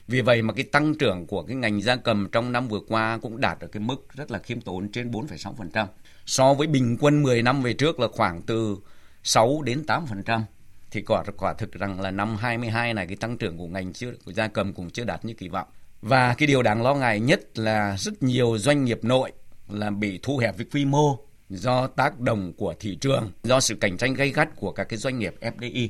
Vì 0.07 0.21
vậy 0.21 0.43
mà 0.43 0.55
cái 0.55 0.65
tăng 0.65 0.95
trưởng 0.95 1.27
của 1.27 1.43
cái 1.43 1.57
ngành 1.57 1.81
gia 1.81 1.97
cầm 1.97 2.29
trong 2.33 2.53
năm 2.53 2.69
vừa 2.69 2.81
qua 2.89 3.19
cũng 3.23 3.41
đạt 3.41 3.61
ở 3.61 3.67
cái 3.67 3.81
mức 3.81 4.07
rất 4.15 4.31
là 4.31 4.39
khiêm 4.39 4.61
tốn 4.61 4.89
trên 4.93 5.11
4,6%. 5.11 5.87
So 6.27 6.55
với 6.55 6.67
bình 6.67 6.97
quân 7.01 7.23
10 7.23 7.43
năm 7.43 7.63
về 7.63 7.73
trước 7.73 8.01
là 8.01 8.09
khoảng 8.13 8.43
từ 8.43 8.77
6 9.23 9.63
đến 9.63 9.83
8% 9.87 10.43
thì 10.91 11.03
quả 11.03 11.25
quả 11.37 11.55
thực 11.55 11.73
rằng 11.73 12.01
là 12.01 12.11
năm 12.11 12.37
22 12.37 12.95
này 12.95 13.07
cái 13.07 13.17
tăng 13.17 13.39
trưởng 13.39 13.59
của 13.59 13.67
ngành 13.67 13.93
chưa 13.93 14.13
của 14.25 14.33
gia 14.33 14.49
cầm 14.49 14.73
cũng 14.73 14.91
chưa 14.91 15.05
đạt 15.05 15.25
như 15.25 15.35
kỳ 15.35 15.49
vọng. 15.49 15.69
Và 16.03 16.35
cái 16.35 16.47
điều 16.47 16.63
đáng 16.63 16.83
lo 16.83 16.95
ngại 16.95 17.21
nhất 17.21 17.59
là 17.59 17.97
rất 17.99 18.23
nhiều 18.23 18.59
doanh 18.59 18.85
nghiệp 18.85 18.99
nội 19.03 19.33
là 19.73 19.91
bị 19.91 20.19
thu 20.23 20.39
hẹp 20.39 20.59
về 20.59 20.65
quy 20.73 20.85
mô 20.85 21.19
do 21.49 21.87
tác 21.87 22.21
động 22.21 22.53
của 22.57 22.75
thị 22.81 22.99
trường, 23.01 23.31
do 23.43 23.61
sự 23.61 23.75
cạnh 23.75 23.97
tranh 23.97 24.15
gay 24.15 24.31
gắt 24.31 24.57
của 24.57 24.73
các 24.73 24.85
cái 24.85 24.99
doanh 24.99 25.19
nghiệp 25.19 25.35
FDI 25.41 25.89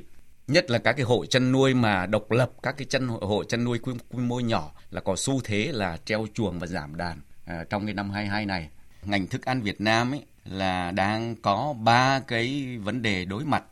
nhất 0.50 0.70
là 0.70 0.78
các 0.78 0.92
cái 0.92 1.04
hộ 1.04 1.26
chăn 1.26 1.52
nuôi 1.52 1.74
mà 1.74 2.06
độc 2.06 2.30
lập 2.30 2.50
các 2.62 2.74
cái 2.76 2.86
chăn 2.90 3.08
hộ 3.08 3.44
chăn 3.44 3.64
nuôi 3.64 3.78
quy, 3.78 3.92
quy 4.10 4.22
mô 4.22 4.40
nhỏ 4.40 4.72
là 4.90 5.00
có 5.00 5.16
xu 5.16 5.40
thế 5.44 5.70
là 5.72 5.98
treo 6.04 6.26
chuồng 6.34 6.58
và 6.58 6.66
giảm 6.66 6.96
đàn 6.96 7.20
à, 7.44 7.64
trong 7.70 7.86
cái 7.86 7.94
năm 7.94 8.10
22 8.10 8.46
này. 8.46 8.68
Ngành 9.04 9.26
thức 9.26 9.44
ăn 9.44 9.62
Việt 9.62 9.80
Nam 9.80 10.14
ấy 10.14 10.22
là 10.44 10.90
đang 10.90 11.36
có 11.36 11.74
ba 11.84 12.20
cái 12.20 12.78
vấn 12.78 13.02
đề 13.02 13.24
đối 13.24 13.44
mặt. 13.44 13.64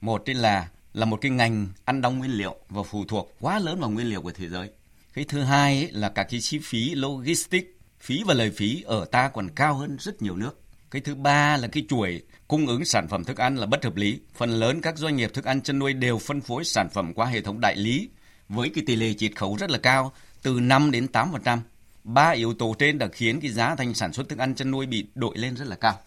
Một 0.00 0.22
là 0.26 0.68
là 0.92 1.04
một 1.04 1.18
cái 1.20 1.30
ngành 1.30 1.66
ăn 1.84 2.00
đóng 2.00 2.18
nguyên 2.18 2.30
liệu 2.30 2.56
và 2.68 2.82
phụ 2.82 3.04
thuộc 3.08 3.32
quá 3.40 3.58
lớn 3.58 3.80
vào 3.80 3.90
nguyên 3.90 4.10
liệu 4.10 4.22
của 4.22 4.32
thế 4.32 4.48
giới. 4.48 4.70
Cái 5.14 5.24
thứ 5.28 5.42
hai 5.42 5.76
ấy 5.76 5.90
là 5.92 6.08
các 6.08 6.26
cái 6.30 6.40
chi 6.40 6.58
phí 6.62 6.94
logistics 6.94 7.77
phí 8.00 8.22
và 8.26 8.34
lời 8.34 8.50
phí 8.50 8.82
ở 8.82 9.04
ta 9.04 9.28
còn 9.28 9.48
cao 9.48 9.74
hơn 9.74 9.96
rất 10.00 10.22
nhiều 10.22 10.36
nước 10.36 10.60
cái 10.90 11.02
thứ 11.02 11.14
ba 11.14 11.56
là 11.56 11.68
cái 11.68 11.84
chuỗi 11.88 12.22
cung 12.48 12.66
ứng 12.66 12.84
sản 12.84 13.08
phẩm 13.08 13.24
thức 13.24 13.36
ăn 13.36 13.56
là 13.56 13.66
bất 13.66 13.84
hợp 13.84 13.96
lý. 13.96 14.20
Phần 14.34 14.50
lớn 14.50 14.80
các 14.80 14.98
doanh 14.98 15.16
nghiệp 15.16 15.34
thức 15.34 15.44
ăn 15.44 15.62
chăn 15.62 15.78
nuôi 15.78 15.92
đều 15.92 16.18
phân 16.18 16.40
phối 16.40 16.64
sản 16.64 16.88
phẩm 16.88 17.14
qua 17.14 17.26
hệ 17.26 17.40
thống 17.40 17.60
đại 17.60 17.76
lý 17.76 18.08
với 18.48 18.70
cái 18.74 18.84
tỷ 18.86 18.96
lệ 18.96 19.14
chiết 19.18 19.36
khấu 19.36 19.56
rất 19.56 19.70
là 19.70 19.78
cao, 19.78 20.12
từ 20.42 20.60
5 20.60 20.90
đến 20.90 21.06
8%. 21.12 21.58
Ba 22.04 22.30
yếu 22.30 22.54
tố 22.54 22.74
trên 22.78 22.98
đã 22.98 23.08
khiến 23.12 23.40
cái 23.40 23.50
giá 23.50 23.74
thành 23.74 23.94
sản 23.94 24.12
xuất 24.12 24.28
thức 24.28 24.38
ăn 24.38 24.54
chăn 24.54 24.70
nuôi 24.70 24.86
bị 24.86 25.06
đội 25.14 25.38
lên 25.38 25.56
rất 25.56 25.68
là 25.68 25.76
cao. 25.76 25.98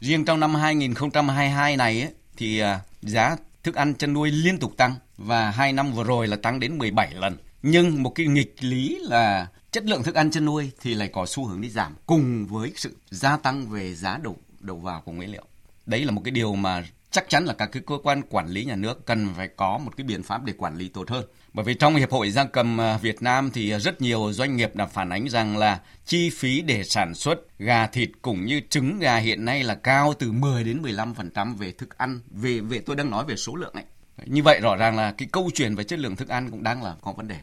Riêng 0.00 0.24
trong 0.24 0.40
năm 0.40 0.54
2022 0.54 1.76
này 1.76 2.02
ấy, 2.02 2.12
thì 2.36 2.58
à, 2.58 2.80
giá 3.02 3.36
thức 3.62 3.74
ăn 3.74 3.94
chăn 3.94 4.12
nuôi 4.12 4.30
liên 4.30 4.58
tục 4.58 4.76
tăng 4.76 4.94
và 5.16 5.50
hai 5.50 5.72
năm 5.72 5.92
vừa 5.92 6.04
rồi 6.04 6.26
là 6.26 6.36
tăng 6.36 6.60
đến 6.60 6.78
17 6.78 7.14
lần. 7.14 7.36
Nhưng 7.62 8.02
một 8.02 8.10
cái 8.10 8.26
nghịch 8.26 8.54
lý 8.60 8.98
là 9.02 9.46
chất 9.72 9.84
lượng 9.84 10.02
thức 10.02 10.14
ăn 10.14 10.30
chăn 10.30 10.44
nuôi 10.44 10.70
thì 10.80 10.94
lại 10.94 11.08
có 11.08 11.26
xu 11.26 11.46
hướng 11.46 11.60
đi 11.60 11.70
giảm 11.70 11.94
cùng 12.06 12.46
với 12.46 12.72
sự 12.76 12.96
gia 13.10 13.36
tăng 13.36 13.66
về 13.66 13.94
giá 13.94 14.18
đầu 14.22 14.36
đầu 14.60 14.76
vào 14.76 15.00
của 15.00 15.12
nguyên 15.12 15.32
liệu. 15.32 15.44
Đấy 15.86 16.04
là 16.04 16.10
một 16.10 16.22
cái 16.24 16.30
điều 16.30 16.54
mà 16.54 16.84
chắc 17.10 17.28
chắn 17.28 17.44
là 17.44 17.54
các 17.54 17.66
cái 17.72 17.82
cơ 17.86 17.98
quan 18.02 18.22
quản 18.30 18.48
lý 18.48 18.64
nhà 18.64 18.76
nước 18.76 19.06
cần 19.06 19.28
phải 19.36 19.48
có 19.48 19.78
một 19.78 19.96
cái 19.96 20.04
biện 20.04 20.22
pháp 20.22 20.44
để 20.44 20.52
quản 20.58 20.76
lý 20.76 20.88
tốt 20.88 21.10
hơn. 21.10 21.24
Bởi 21.54 21.64
vì 21.64 21.74
trong 21.74 21.96
Hiệp 21.96 22.10
hội 22.10 22.30
Gia 22.30 22.44
cầm 22.44 22.80
à, 22.80 22.98
Việt 22.98 23.22
Nam 23.22 23.50
thì 23.54 23.70
à, 23.70 23.78
rất 23.78 24.00
nhiều 24.00 24.32
doanh 24.32 24.56
nghiệp 24.56 24.76
đã 24.76 24.86
phản 24.86 25.10
ánh 25.10 25.28
rằng 25.28 25.56
là 25.56 25.80
chi 26.06 26.30
phí 26.30 26.60
để 26.60 26.84
sản 26.84 27.14
xuất 27.14 27.58
gà 27.58 27.86
thịt 27.86 28.10
cũng 28.22 28.46
như 28.46 28.60
trứng 28.70 28.98
gà 28.98 29.16
hiện 29.16 29.44
nay 29.44 29.64
là 29.64 29.74
cao 29.74 30.14
từ 30.18 30.32
10 30.32 30.64
đến 30.64 30.82
15% 30.82 31.56
về 31.56 31.72
thức 31.72 31.98
ăn, 31.98 32.20
về 32.30 32.60
về 32.60 32.80
tôi 32.80 32.96
đang 32.96 33.10
nói 33.10 33.24
về 33.24 33.36
số 33.36 33.56
lượng 33.56 33.72
ấy. 33.72 33.84
Như 34.26 34.42
vậy 34.42 34.60
rõ 34.60 34.76
ràng 34.76 34.96
là 34.96 35.12
cái 35.12 35.28
câu 35.32 35.50
chuyện 35.54 35.74
về 35.74 35.84
chất 35.84 35.98
lượng 35.98 36.16
thức 36.16 36.28
ăn 36.28 36.50
cũng 36.50 36.62
đang 36.62 36.82
là 36.82 36.94
có 37.00 37.12
vấn 37.12 37.28
đề. 37.28 37.38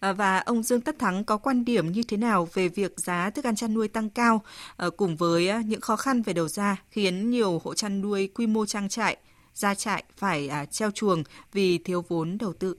Ờ, 0.00 0.12
và 0.12 0.38
ông 0.38 0.62
Dương 0.62 0.80
Tất 0.80 0.98
Thắng 0.98 1.24
có 1.24 1.36
quan 1.36 1.64
điểm 1.64 1.86
như 1.86 2.02
thế 2.08 2.16
nào 2.16 2.46
về 2.54 2.68
việc 2.68 2.92
giá 2.96 3.30
thức 3.30 3.44
ăn 3.44 3.54
chăn 3.54 3.74
nuôi 3.74 3.88
tăng 3.88 4.10
cao 4.10 4.40
ờ, 4.76 4.90
cùng 4.90 5.16
với 5.16 5.48
ờ, 5.48 5.58
những 5.66 5.80
khó 5.80 5.96
khăn 5.96 6.22
về 6.22 6.32
đầu 6.32 6.48
ra 6.48 6.76
khiến 6.88 7.30
nhiều 7.30 7.60
hộ 7.64 7.74
chăn 7.74 8.02
nuôi 8.02 8.28
quy 8.34 8.46
mô 8.46 8.66
trang 8.66 8.88
trại, 8.88 9.16
gia 9.52 9.74
trại 9.74 10.04
phải 10.16 10.48
à, 10.48 10.64
treo 10.64 10.90
chuồng 10.90 11.22
vì 11.52 11.78
thiếu 11.78 12.02
vốn 12.08 12.38
đầu 12.40 12.52
tư? 12.60 12.74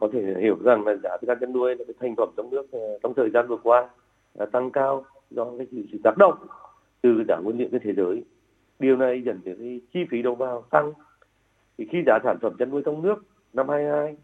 Có 0.00 0.08
thể 0.12 0.34
hiểu 0.42 0.56
rằng 0.64 0.86
là 0.86 0.96
giá 1.02 1.10
thức 1.20 1.30
ăn 1.30 1.38
chăn 1.40 1.52
nuôi 1.52 1.76
là 1.76 1.84
cái 1.86 1.94
thành 2.00 2.14
phẩm 2.16 2.28
trong 2.36 2.50
nước 2.50 2.66
trong 3.02 3.14
thời 3.16 3.30
gian 3.30 3.46
vừa 3.48 3.58
qua 3.62 3.88
là 4.34 4.46
tăng 4.46 4.70
cao 4.70 5.04
do 5.30 5.44
cái 5.58 5.66
sự 5.92 5.98
tác 6.04 6.16
động 6.18 6.46
từ 7.02 7.10
giá 7.28 7.36
nguyên 7.36 7.58
liệu 7.58 7.68
trên 7.72 7.80
thế 7.84 7.92
giới. 7.96 8.24
Điều 8.78 8.96
này 8.96 9.22
dẫn 9.26 9.40
đến 9.44 9.80
chi 9.92 10.00
phí 10.10 10.22
đầu 10.22 10.34
vào 10.34 10.64
tăng. 10.70 10.92
Thì 11.78 11.86
khi 11.92 11.98
giá 12.06 12.18
sản 12.24 12.38
phẩm 12.42 12.52
chăn 12.58 12.70
nuôi 12.70 12.82
trong 12.84 13.02
nước 13.02 13.14
năm 13.52 13.68
22 13.68 14.16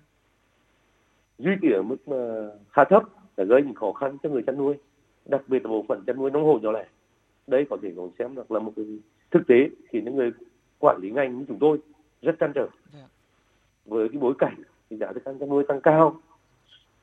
duy 1.41 1.53
trì 1.63 1.73
ở 1.73 1.83
mức 1.83 2.09
mà 2.09 2.51
khá 2.71 2.85
thấp 2.85 3.03
đã 3.37 3.45
gây 3.45 3.63
những 3.63 3.75
khó 3.75 3.93
khăn 3.93 4.17
cho 4.23 4.29
người 4.29 4.43
chăn 4.43 4.59
nuôi 4.59 4.77
đặc 5.25 5.43
biệt 5.49 5.65
là 5.65 5.69
bộ 5.69 5.85
phận 5.89 6.05
chăn 6.07 6.17
nuôi 6.17 6.31
nông 6.31 6.45
hộ 6.45 6.59
nhỏ 6.63 6.73
lẻ. 6.73 6.87
Đây 7.47 7.67
có 7.71 7.77
thể 7.83 7.93
còn 7.97 8.11
xem 8.19 8.35
được 8.35 8.51
là 8.51 8.59
một 8.61 8.73
cái 8.77 8.85
thực 9.31 9.47
tế 9.47 9.69
khiến 9.89 10.05
những 10.05 10.17
người 10.17 10.33
quản 10.79 10.99
lý 11.03 11.11
ngành 11.11 11.39
như 11.39 11.45
chúng 11.49 11.59
tôi 11.59 11.79
rất 12.23 12.37
trăn 12.41 12.53
trở. 12.55 12.69
Dạ. 12.93 13.07
với 13.85 14.09
cái 14.09 14.19
bối 14.19 14.35
cảnh 14.39 14.55
thì 14.91 14.97
giá 14.97 15.13
thức 15.13 15.25
ăn 15.25 15.39
chăn 15.39 15.49
nuôi 15.49 15.65
tăng 15.69 15.81
cao 15.81 16.21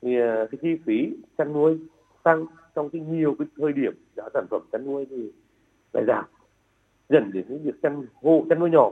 thì 0.02 0.20
à, 0.20 0.46
cái 0.52 0.60
chi 0.62 0.76
phí 0.86 1.14
chăn 1.38 1.54
nuôi 1.54 1.80
tăng 2.24 2.46
trong 2.76 2.90
cái 2.90 3.02
nhiều 3.02 3.36
cái 3.40 3.48
thời 3.58 3.74
điểm 3.74 3.94
giá 4.16 4.24
sản 4.34 4.46
phẩm 4.50 4.62
chăn 4.72 4.86
nuôi 4.86 5.06
thì 5.10 5.32
lại 5.94 6.04
giảm. 6.08 6.26
Dần 7.10 7.32
đến 7.34 7.46
cái 7.50 7.58
việc 7.58 7.82
chăn 7.82 8.06
hộ 8.22 8.46
chăn 8.50 8.60
nuôi 8.60 8.70
nhỏ 8.70 8.92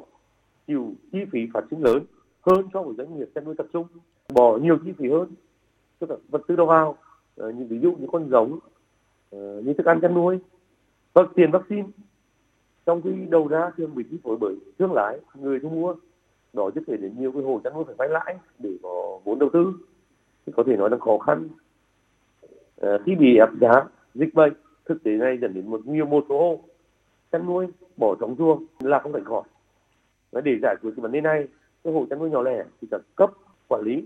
chịu 0.68 0.94
chi 1.12 1.20
phí 1.32 1.40
phát 1.54 1.64
sinh 1.70 1.84
lớn 1.84 2.04
hơn 2.42 2.68
so 2.74 2.82
với 2.82 2.96
doanh 2.98 3.18
nghiệp 3.18 3.30
chăn 3.36 3.46
nuôi 3.46 3.56
tập 3.58 3.68
trung 3.74 3.88
bỏ 4.34 4.58
nhiều 4.58 4.78
chi 4.86 4.92
phí 4.98 5.10
hơn 5.10 5.28
tức 6.00 6.10
là 6.10 6.16
vật 6.30 6.42
tư 6.48 6.56
đầu 6.56 6.66
vào 6.66 6.98
ờ, 7.36 7.52
như 7.52 7.66
ví 7.70 7.80
dụ 7.80 7.92
như 7.92 8.08
con 8.12 8.30
giống 8.30 8.60
ờ, 9.32 9.62
như 9.62 9.74
thức 9.74 9.86
ăn 9.86 10.00
chăn 10.02 10.14
nuôi 10.14 10.40
và 11.14 11.24
tiền 11.36 11.52
vaccine 11.52 11.88
trong 12.86 13.02
khi 13.02 13.12
đầu 13.30 13.48
ra 13.48 13.72
thường 13.78 13.96
bị 13.96 14.04
chi 14.12 14.18
phối 14.24 14.38
bởi 14.40 14.56
thương 14.80 14.94
lái 14.94 15.20
người 15.36 15.60
thu 15.60 15.70
mua 15.70 15.96
đó 16.56 16.70
chứ 16.76 16.82
thể 16.88 16.98
đến 16.98 17.12
nhiều 17.20 17.32
cái 17.32 17.44
hồ 17.44 17.62
chăn 17.64 17.74
nuôi 17.74 17.84
phải 17.84 17.96
vay 17.98 18.10
lãi 18.10 18.36
để 18.60 18.70
có 18.84 19.20
vốn 19.24 19.40
đầu 19.40 19.50
tư. 19.54 19.74
Thì 20.46 20.54
có 20.56 20.64
thể 20.68 20.78
nói 20.78 20.90
là 20.90 20.98
khó 20.98 21.18
khăn. 21.18 21.50
À, 22.82 22.90
khi 23.06 23.16
bị 23.16 23.38
áp 23.38 23.50
giá 23.62 23.84
dịch 24.14 24.34
bệnh 24.34 24.54
thực 24.86 25.04
tế 25.04 25.12
này 25.12 25.38
dẫn 25.42 25.54
đến 25.54 25.68
một 25.68 25.82
nhiều 25.86 26.06
một 26.06 26.26
số 26.30 26.40
hộ 26.40 26.60
chăn 27.32 27.46
nuôi 27.46 27.68
bỏ 27.98 28.16
trống 28.20 28.36
chuồng 28.38 28.66
là 28.80 29.00
không 29.00 29.14
thể 29.14 29.20
khỏi. 29.26 29.44
Và 30.32 30.42
để 30.42 30.52
giải 30.62 30.76
quyết 30.82 30.92
cái 30.96 31.02
vấn 31.02 31.12
đề 31.12 31.22
này 31.22 31.48
cái 31.84 31.94
hộ 31.94 32.06
chăn 32.10 32.20
nuôi 32.20 32.30
nhỏ 32.30 32.42
lẻ 32.42 32.64
thì 32.82 32.88
cần 32.92 33.02
cấp 33.16 33.32
quản 33.68 33.82
lý. 33.82 34.06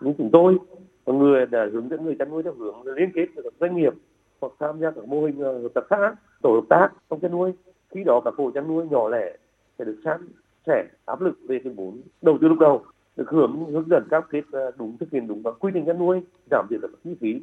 Như 0.00 0.12
chúng 0.18 0.30
tôi 0.32 0.58
và 1.04 1.14
người 1.14 1.46
đã 1.46 1.66
hướng 1.72 1.88
dẫn 1.88 2.04
người 2.04 2.16
chăn 2.18 2.30
nuôi 2.30 2.42
theo 2.42 2.54
hướng 2.54 2.86
liên 2.86 3.10
kết 3.14 3.26
với 3.34 3.44
các 3.44 3.52
doanh 3.60 3.76
nghiệp 3.76 3.92
hoặc 4.40 4.52
tham 4.60 4.80
gia 4.80 4.90
các 4.90 5.08
mô 5.08 5.26
hình 5.26 5.40
ờ, 5.40 5.62
hợp 5.62 5.74
tác 5.74 5.84
xã, 5.90 6.14
tổ 6.42 6.54
hợp 6.54 6.64
tác 6.68 6.88
trong 7.10 7.20
chăn 7.20 7.32
nuôi. 7.32 7.52
Khi 7.90 8.04
đó 8.04 8.20
các 8.24 8.34
hộ 8.36 8.50
chăn 8.50 8.68
nuôi 8.68 8.86
nhỏ 8.90 9.08
lẻ 9.08 9.36
sẽ 9.78 9.84
được 9.84 9.96
san 10.04 10.20
sẻ 10.66 10.84
áp 11.06 11.20
lực 11.20 11.38
về 11.48 11.60
cái 11.64 11.72
vốn 11.76 12.00
đầu 12.22 12.38
tư 12.40 12.48
lúc 12.48 12.58
đầu, 12.58 12.82
được 13.16 13.28
hưởng, 13.28 13.64
hướng 13.70 13.88
dẫn 13.88 14.04
các 14.10 14.24
kết 14.30 14.42
ờ, 14.52 14.70
đúng, 14.78 14.96
thực 15.00 15.10
hiện 15.10 15.26
đúng 15.26 15.42
các 15.42 15.54
quy 15.60 15.70
trình 15.74 15.86
chăn 15.86 15.98
nuôi, 15.98 16.20
giảm 16.50 16.66
thiểu 16.70 16.78
các 16.82 16.90
chi 17.04 17.16
phí 17.20 17.40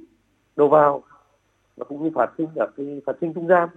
đầu 0.55 0.67
vào 0.67 1.03
và 1.77 1.85
cũng 1.85 2.03
như 2.03 2.09
phát 2.15 2.33
sinh 2.37 2.47
các 2.55 2.69
cái 2.77 3.01
phát 3.05 3.15
sinh 3.21 3.33
trung 3.33 3.47
gian. 3.47 3.69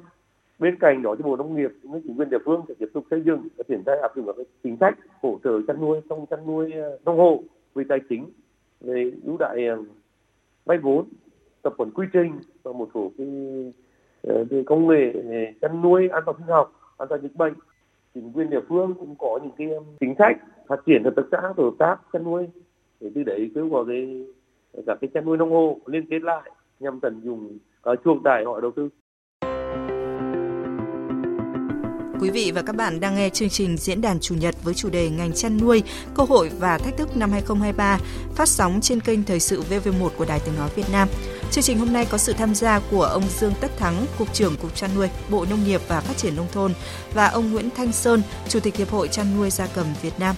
Bên 0.59 0.77
cạnh 0.81 1.03
đó 1.03 1.15
thì 1.19 1.23
bộ 1.25 1.37
nông 1.37 1.57
nghiệp 1.57 1.71
cũng 1.83 1.93
như 1.93 2.01
chính 2.05 2.17
quyền 2.17 2.31
địa 2.31 2.39
phương 2.45 2.63
sẽ 2.69 2.75
tiếp 2.79 2.91
tục 2.95 3.05
xây 3.11 3.23
dựng 3.23 3.49
và 3.57 3.65
triển 3.69 3.83
khai 3.87 3.99
áp 3.99 4.17
dụng 4.17 4.27
các 4.27 4.47
chính 4.63 4.77
sách 4.81 4.99
hỗ 5.23 5.39
trợ 5.45 5.61
chăn 5.67 5.81
nuôi 5.81 6.01
trong 6.09 6.27
chăn 6.27 6.47
nuôi 6.47 6.73
ờ, 6.73 6.99
nông 7.05 7.19
hộ 7.19 7.43
về 7.79 7.85
tài 7.89 8.01
chính 8.09 8.31
về 8.81 9.13
ưu 9.25 9.37
đại 9.37 9.67
ờ, 9.67 9.85
vay 10.65 10.79
vốn 10.79 11.09
tập 11.63 11.75
huấn 11.79 11.91
quy 11.91 12.07
trình 12.13 12.39
và 12.63 12.73
một 12.73 12.89
số 12.95 13.13
cái 13.19 13.27
ờ, 14.23 14.45
về 14.51 14.63
công 14.67 14.87
nghệ 14.87 15.13
chăn 15.61 15.83
nuôi 15.83 16.09
an 16.09 16.23
toàn 16.27 16.37
sinh 16.39 16.47
học 16.47 16.73
an 16.99 17.09
toàn 17.09 17.23
dịch 17.23 17.37
bệnh. 17.37 17.55
Chính 18.15 18.33
quyền 18.33 18.51
địa 18.51 18.61
phương 18.69 18.95
cũng 18.95 19.15
có 19.19 19.39
những 19.43 19.53
cái 19.59 19.71
ờ, 19.71 19.81
chính 20.01 20.15
sách 20.19 20.37
phát 20.67 20.81
triển 20.87 21.05
hợp 21.05 21.13
tác 21.17 21.23
xã 21.33 21.41
hợp 21.41 21.73
tác 21.79 21.97
chăn 22.13 22.25
nuôi. 22.25 22.49
Để 23.01 23.11
từ 23.15 23.23
đấy 23.23 23.51
kêu 23.55 23.69
gọi 23.69 23.85
cái 23.89 24.27
cả 24.87 24.95
cái 25.01 25.11
chăn 25.15 25.25
nuôi 25.25 25.37
nông 25.37 25.51
hộ 25.51 25.81
liên 25.87 26.07
kết 26.11 26.23
lại 26.23 26.51
nhằm 26.81 27.01
tận 27.01 27.21
dụng 27.25 27.59
uh, 27.91 27.99
chuồng 28.05 28.23
trại 28.25 28.45
họ 28.45 28.61
đầu 28.61 28.71
tư. 28.71 28.89
Quý 32.21 32.31
vị 32.31 32.53
và 32.55 32.63
các 32.63 32.77
bạn 32.77 33.01
đang 33.01 33.17
nghe 33.17 33.31
chương 33.31 33.49
trình 33.49 33.77
diễn 33.77 34.01
đàn 34.01 34.21
chủ 34.21 34.35
nhật 34.35 34.55
với 34.63 34.75
chủ 34.75 34.91
đề 34.91 35.11
ngành 35.11 35.33
chăn 35.33 35.59
nuôi, 35.61 35.83
cơ 36.15 36.23
hội 36.29 36.51
và 36.59 36.79
thách 36.79 36.97
thức 36.97 37.17
năm 37.17 37.33
2023, 37.33 37.99
phát 38.35 38.49
sóng 38.49 38.81
trên 38.81 39.01
kênh 39.01 39.25
Thời 39.25 39.41
sự 39.41 39.63
VV1 39.71 40.09
của 40.09 40.25
Đài 40.25 40.41
Tiếng 40.41 40.57
Nói 40.57 40.71
Việt 40.77 40.91
Nam. 40.93 41.09
Chương 41.51 41.65
trình 41.65 41.79
hôm 41.79 41.93
nay 41.93 42.07
có 42.11 42.19
sự 42.19 42.33
tham 42.33 42.55
gia 42.55 42.81
của 42.91 43.03
ông 43.03 43.23
Dương 43.39 43.53
Tất 43.61 43.77
Thắng, 43.79 44.07
Cục 44.19 44.35
trưởng 44.35 44.57
Cục 44.57 44.77
Chăn 44.77 44.91
nuôi, 44.95 45.09
Bộ 45.31 45.47
Nông 45.51 45.65
nghiệp 45.65 45.81
và 45.89 46.01
Phát 46.01 46.17
triển 46.17 46.37
Nông 46.37 46.49
thôn 46.53 46.73
và 47.15 47.27
ông 47.27 47.53
Nguyễn 47.53 47.71
Thanh 47.77 47.93
Sơn, 47.93 48.23
Chủ 48.49 48.61
tịch 48.61 48.77
Hiệp 48.77 48.91
hội 48.91 49.09
Chăn 49.09 49.37
nuôi 49.37 49.51
gia 49.51 49.67
cầm 49.67 49.87
Việt 50.03 50.21
Nam. 50.21 50.37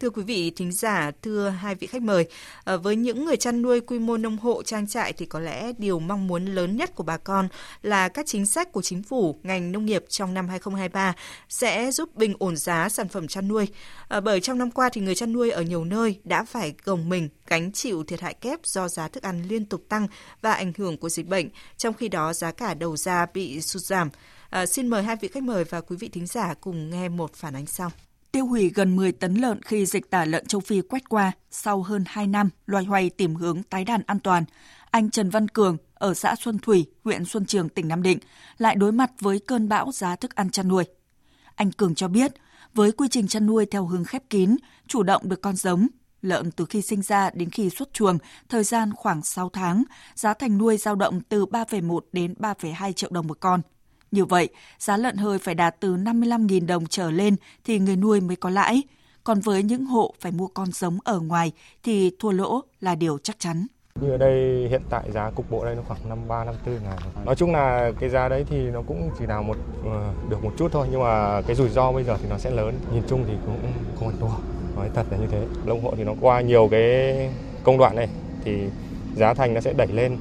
Thưa 0.00 0.10
quý 0.10 0.22
vị 0.22 0.50
thính 0.50 0.72
giả, 0.72 1.10
thưa 1.22 1.48
hai 1.48 1.74
vị 1.74 1.86
khách 1.86 2.02
mời, 2.02 2.26
à, 2.64 2.76
với 2.76 2.96
những 2.96 3.24
người 3.24 3.36
chăn 3.36 3.62
nuôi 3.62 3.80
quy 3.80 3.98
mô 3.98 4.16
nông 4.16 4.38
hộ 4.38 4.62
trang 4.62 4.86
trại 4.86 5.12
thì 5.12 5.26
có 5.26 5.40
lẽ 5.40 5.72
điều 5.78 5.98
mong 5.98 6.26
muốn 6.26 6.44
lớn 6.44 6.76
nhất 6.76 6.94
của 6.94 7.02
bà 7.02 7.16
con 7.16 7.48
là 7.82 8.08
các 8.08 8.26
chính 8.26 8.46
sách 8.46 8.72
của 8.72 8.82
chính 8.82 9.02
phủ, 9.02 9.36
ngành 9.42 9.72
nông 9.72 9.86
nghiệp 9.86 10.04
trong 10.08 10.34
năm 10.34 10.48
2023 10.48 11.14
sẽ 11.48 11.90
giúp 11.92 12.16
bình 12.16 12.34
ổn 12.38 12.56
giá 12.56 12.88
sản 12.88 13.08
phẩm 13.08 13.28
chăn 13.28 13.48
nuôi. 13.48 13.68
À, 14.08 14.20
bởi 14.20 14.40
trong 14.40 14.58
năm 14.58 14.70
qua 14.70 14.88
thì 14.92 15.00
người 15.00 15.14
chăn 15.14 15.32
nuôi 15.32 15.50
ở 15.50 15.62
nhiều 15.62 15.84
nơi 15.84 16.20
đã 16.24 16.44
phải 16.44 16.74
gồng 16.84 17.08
mình 17.08 17.28
gánh 17.46 17.72
chịu 17.72 18.04
thiệt 18.04 18.20
hại 18.20 18.34
kép 18.34 18.58
do 18.64 18.88
giá 18.88 19.08
thức 19.08 19.22
ăn 19.22 19.42
liên 19.48 19.64
tục 19.64 19.84
tăng 19.88 20.06
và 20.40 20.52
ảnh 20.52 20.72
hưởng 20.78 20.96
của 20.96 21.08
dịch 21.08 21.26
bệnh, 21.26 21.48
trong 21.76 21.94
khi 21.94 22.08
đó 22.08 22.32
giá 22.32 22.52
cả 22.52 22.74
đầu 22.74 22.96
ra 22.96 23.26
bị 23.34 23.60
sụt 23.60 23.82
giảm. 23.82 24.10
À, 24.50 24.66
xin 24.66 24.88
mời 24.88 25.02
hai 25.02 25.16
vị 25.20 25.28
khách 25.28 25.42
mời 25.42 25.64
và 25.64 25.80
quý 25.80 25.96
vị 25.96 26.08
thính 26.08 26.26
giả 26.26 26.54
cùng 26.60 26.90
nghe 26.90 27.08
một 27.08 27.34
phản 27.34 27.56
ánh 27.56 27.66
sau 27.66 27.90
tiêu 28.32 28.46
hủy 28.46 28.72
gần 28.74 28.96
10 28.96 29.12
tấn 29.12 29.34
lợn 29.34 29.62
khi 29.62 29.86
dịch 29.86 30.10
tả 30.10 30.24
lợn 30.24 30.46
châu 30.46 30.60
Phi 30.60 30.80
quét 30.80 31.08
qua 31.08 31.32
sau 31.50 31.82
hơn 31.82 32.04
2 32.06 32.26
năm 32.26 32.50
loay 32.66 32.84
hoay 32.84 33.10
tìm 33.10 33.34
hướng 33.34 33.62
tái 33.62 33.84
đàn 33.84 34.02
an 34.06 34.20
toàn. 34.20 34.44
Anh 34.90 35.10
Trần 35.10 35.30
Văn 35.30 35.48
Cường 35.48 35.76
ở 35.94 36.14
xã 36.14 36.34
Xuân 36.36 36.58
Thủy, 36.58 36.86
huyện 37.04 37.24
Xuân 37.24 37.46
Trường, 37.46 37.68
tỉnh 37.68 37.88
Nam 37.88 38.02
Định 38.02 38.18
lại 38.58 38.76
đối 38.76 38.92
mặt 38.92 39.10
với 39.20 39.38
cơn 39.38 39.68
bão 39.68 39.92
giá 39.92 40.16
thức 40.16 40.34
ăn 40.34 40.50
chăn 40.50 40.68
nuôi. 40.68 40.84
Anh 41.54 41.72
Cường 41.72 41.94
cho 41.94 42.08
biết, 42.08 42.32
với 42.74 42.92
quy 42.92 43.08
trình 43.08 43.28
chăn 43.28 43.46
nuôi 43.46 43.66
theo 43.66 43.86
hướng 43.86 44.04
khép 44.04 44.22
kín, 44.30 44.56
chủ 44.86 45.02
động 45.02 45.28
được 45.28 45.42
con 45.42 45.56
giống, 45.56 45.86
lợn 46.22 46.50
từ 46.50 46.64
khi 46.64 46.82
sinh 46.82 47.02
ra 47.02 47.30
đến 47.34 47.50
khi 47.50 47.70
xuất 47.70 47.92
chuồng, 47.92 48.18
thời 48.48 48.64
gian 48.64 48.92
khoảng 48.94 49.22
6 49.22 49.48
tháng, 49.48 49.84
giá 50.14 50.34
thành 50.34 50.58
nuôi 50.58 50.76
dao 50.76 50.94
động 50.94 51.20
từ 51.28 51.46
3,1 51.46 52.00
đến 52.12 52.34
3,2 52.38 52.92
triệu 52.92 53.10
đồng 53.12 53.26
một 53.26 53.40
con– 53.40 53.62
như 54.10 54.24
vậy, 54.24 54.48
giá 54.78 54.96
lợn 54.96 55.16
hơi 55.16 55.38
phải 55.38 55.54
đạt 55.54 55.76
từ 55.80 55.96
55.000 55.96 56.66
đồng 56.66 56.86
trở 56.86 57.10
lên 57.10 57.36
thì 57.64 57.78
người 57.78 57.96
nuôi 57.96 58.20
mới 58.20 58.36
có 58.36 58.50
lãi. 58.50 58.82
Còn 59.24 59.40
với 59.40 59.62
những 59.62 59.84
hộ 59.84 60.14
phải 60.20 60.32
mua 60.32 60.46
con 60.46 60.72
giống 60.72 60.98
ở 61.04 61.20
ngoài 61.20 61.52
thì 61.82 62.10
thua 62.18 62.30
lỗ 62.30 62.60
là 62.80 62.94
điều 62.94 63.18
chắc 63.18 63.36
chắn. 63.38 63.66
Như 64.00 64.10
ở 64.10 64.16
đây 64.16 64.66
hiện 64.70 64.82
tại 64.90 65.10
giá 65.12 65.30
cục 65.30 65.50
bộ 65.50 65.64
đây 65.64 65.74
nó 65.74 65.82
khoảng 65.88 66.08
53 66.08 66.44
54 66.44 66.84
ngàn. 66.84 66.98
Nói 67.24 67.36
chung 67.36 67.52
là 67.52 67.92
cái 68.00 68.10
giá 68.10 68.28
đấy 68.28 68.44
thì 68.50 68.56
nó 68.56 68.82
cũng 68.82 69.10
chỉ 69.18 69.26
nào 69.26 69.42
một 69.42 69.56
ờ, 69.84 70.12
được 70.28 70.44
một 70.44 70.52
chút 70.58 70.72
thôi 70.72 70.86
nhưng 70.90 71.00
mà 71.00 71.42
cái 71.42 71.56
rủi 71.56 71.68
ro 71.68 71.92
bây 71.92 72.04
giờ 72.04 72.16
thì 72.22 72.28
nó 72.30 72.38
sẽ 72.38 72.50
lớn. 72.50 72.74
Nhìn 72.92 73.02
chung 73.08 73.24
thì 73.26 73.32
cũng 73.46 73.72
không 73.98 74.08
ăn 74.08 74.16
thua. 74.20 74.26
Nói 74.76 74.90
thật 74.94 75.06
là 75.10 75.18
như 75.18 75.26
thế. 75.30 75.46
Lông 75.66 75.82
hộ 75.82 75.94
thì 75.96 76.04
nó 76.04 76.14
qua 76.20 76.40
nhiều 76.40 76.68
cái 76.70 77.14
công 77.64 77.78
đoạn 77.78 77.96
này 77.96 78.08
thì 78.44 78.58
giá 79.16 79.34
thành 79.34 79.54
nó 79.54 79.60
sẽ 79.60 79.72
đẩy 79.72 79.86
lên 79.86 80.16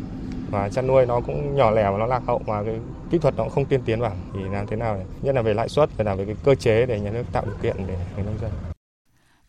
và 0.51 0.69
chăn 0.69 0.87
nuôi 0.87 1.05
nó 1.05 1.21
cũng 1.21 1.55
nhỏ 1.55 1.71
lẻ 1.71 1.91
và 1.91 1.97
nó 1.97 2.05
lạc 2.05 2.21
hậu 2.27 2.41
mà 2.47 2.63
cái 2.63 2.79
kỹ 3.09 3.17
thuật 3.17 3.35
nó 3.37 3.43
cũng 3.43 3.53
không 3.53 3.65
tiên 3.65 3.81
tiến 3.85 3.99
vào 3.99 4.15
thì 4.33 4.39
làm 4.51 4.67
thế 4.67 4.75
nào 4.75 4.95
để, 4.95 5.05
nhất 5.21 5.35
là 5.35 5.41
về 5.41 5.53
lãi 5.53 5.69
suất 5.69 5.89
và 5.97 6.03
làm 6.03 6.17
về 6.17 6.25
cái 6.25 6.35
cơ 6.43 6.55
chế 6.55 6.85
để 6.85 6.99
nhà 6.99 7.11
nước 7.11 7.23
tạo 7.31 7.45
điều 7.45 7.55
kiện 7.61 7.75
để 7.87 7.97
người 8.15 8.25
nông 8.25 8.37
dân 8.41 8.51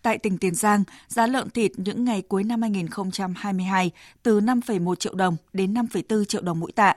Tại 0.03 0.19
tỉnh 0.19 0.39
Tiền 0.39 0.55
Giang, 0.55 0.85
giá 1.09 1.27
lợn 1.27 1.51
thịt 1.51 1.73
những 1.77 2.05
ngày 2.05 2.23
cuối 2.23 2.45
năm 2.45 2.63
2022 2.63 3.91
từ 4.23 4.41
5,1 4.41 4.95
triệu 4.95 5.15
đồng 5.15 5.37
đến 5.53 5.75
5,4 5.75 6.25
triệu 6.25 6.43
đồng 6.43 6.61
mỗi 6.61 6.73
tạ. 6.73 6.95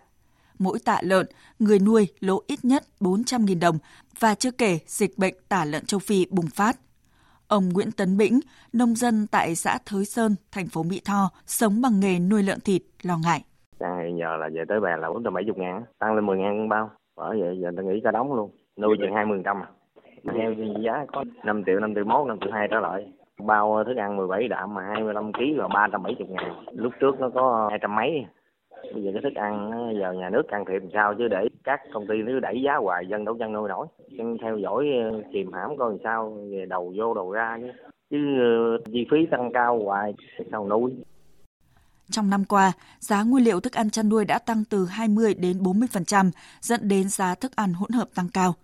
Mỗi 0.60 0.80
tạ 0.80 1.00
lợn, 1.02 1.26
người 1.60 1.80
nuôi 1.80 2.08
lỗ 2.20 2.44
ít 2.48 2.66
nhất 2.66 2.84
400.000 3.00 3.60
đồng 3.60 3.78
và 4.20 4.36
chưa 4.36 4.52
kể 4.52 4.80
dịch 4.88 5.18
bệnh 5.18 5.36
tả 5.50 5.66
lợn 5.66 5.86
châu 5.86 6.00
Phi 6.00 6.26
bùng 6.30 6.48
phát. 6.48 6.78
Ông 7.48 7.70
Nguyễn 7.70 7.92
Tấn 7.92 8.18
Bĩnh, 8.18 8.40
nông 8.74 8.96
dân 8.96 9.28
tại 9.28 9.56
xã 9.56 9.78
Thới 9.86 10.06
Sơn, 10.06 10.36
thành 10.52 10.68
phố 10.68 10.84
Mỹ 10.84 11.02
Tho, 11.06 11.32
sống 11.48 11.82
bằng 11.82 12.00
nghề 12.00 12.20
nuôi 12.20 12.44
lợn 12.44 12.60
thịt, 12.60 12.82
lo 13.02 13.18
ngại. 13.18 13.44
Càng 13.84 14.18
giờ 14.18 14.38
là 14.38 14.50
về 14.54 14.66
tới 14.68 14.80
bè 14.80 14.98
là 14.98 15.10
470 15.10 15.56
ngàn, 15.58 15.84
tăng 16.00 16.16
lên 16.16 16.26
10 16.26 16.38
ngàn 16.38 16.70
bao. 16.70 16.90
Bởi 17.18 17.42
vậy 17.42 17.60
giờ 17.60 17.72
ta 17.78 17.84
nghĩ 17.84 18.02
cả 18.04 18.12
đóng 18.12 18.34
luôn, 18.34 18.52
nuôi 18.80 18.98
chừng 19.00 19.14
20 19.14 19.42
trăm 19.46 19.58
à. 19.64 19.68
Mà 20.24 20.34
heo 20.34 20.54
giá 20.54 21.06
có 21.14 21.24
5 21.44 21.64
triệu, 21.66 21.80
5 21.80 21.96
triệu 21.96 22.06
1, 22.06 22.28
5 22.28 22.38
triệu 22.40 22.52
2 22.52 22.68
trở 22.72 22.80
lại. 22.80 23.12
Bao 23.40 23.84
thức 23.84 23.98
ăn 23.98 24.18
17 24.18 24.48
đạm 24.48 24.74
mà 24.74 24.82
25 24.82 25.34
kg 25.34 25.58
là 25.58 25.68
370 25.68 26.28
ngàn. 26.30 26.54
Lúc 26.72 26.94
trước 27.00 27.20
nó 27.20 27.30
có 27.30 27.68
200 27.70 27.96
mấy. 27.96 28.26
Bây 28.94 29.04
giờ 29.04 29.12
cái 29.14 29.22
thức 29.22 29.36
ăn 29.36 29.72
giờ 30.00 30.12
nhà 30.12 30.30
nước 30.30 30.44
can 30.48 30.66
thiệp 30.66 30.80
làm 30.80 30.90
sao 30.94 31.14
chứ 31.18 31.28
để 31.28 31.48
các 31.64 31.82
công 31.94 32.08
ty 32.08 32.22
nó 32.22 32.40
đẩy 32.40 32.62
giá 32.62 32.76
hoài 32.76 33.08
dân 33.08 33.26
đâu 33.26 33.36
chăn 33.40 33.54
nuôi 33.54 33.70
nổi. 33.70 33.88
Dân 34.08 34.38
theo 34.42 34.58
dõi 34.58 34.90
kìm 35.34 35.52
hãm 35.54 35.78
coi 35.78 35.90
làm 35.90 36.00
sao 36.04 36.38
về 36.52 36.66
đầu 36.66 36.94
vô 36.96 37.14
đầu 37.14 37.32
ra 37.32 37.58
chứ. 37.62 37.72
Chứ 38.10 38.18
ờ, 38.40 38.78
chi 38.92 39.08
phí 39.12 39.26
tăng 39.26 39.52
cao 39.54 39.80
hoài 39.84 40.14
sao 40.52 40.68
nuôi. 40.68 40.92
Trong 42.12 42.30
năm 42.30 42.46
qua, 42.46 42.72
giá 43.00 43.24
nguyên 43.24 43.44
liệu 43.44 43.60
thức 43.60 43.74
ăn 43.74 43.90
chăn 43.90 44.10
nuôi 44.10 44.26
đã 44.26 44.40
tăng 44.40 44.66
từ 44.66 44.86
20 44.86 45.34
đến 45.34 45.64
40%, 45.64 46.32
dẫn 46.62 46.88
đến 46.88 47.10
giá 47.10 47.36
thức 47.36 47.56
ăn 47.56 47.74
hỗn 47.74 47.92
hợp 47.92 48.10
tăng 48.16 48.30
cao. 48.30 48.56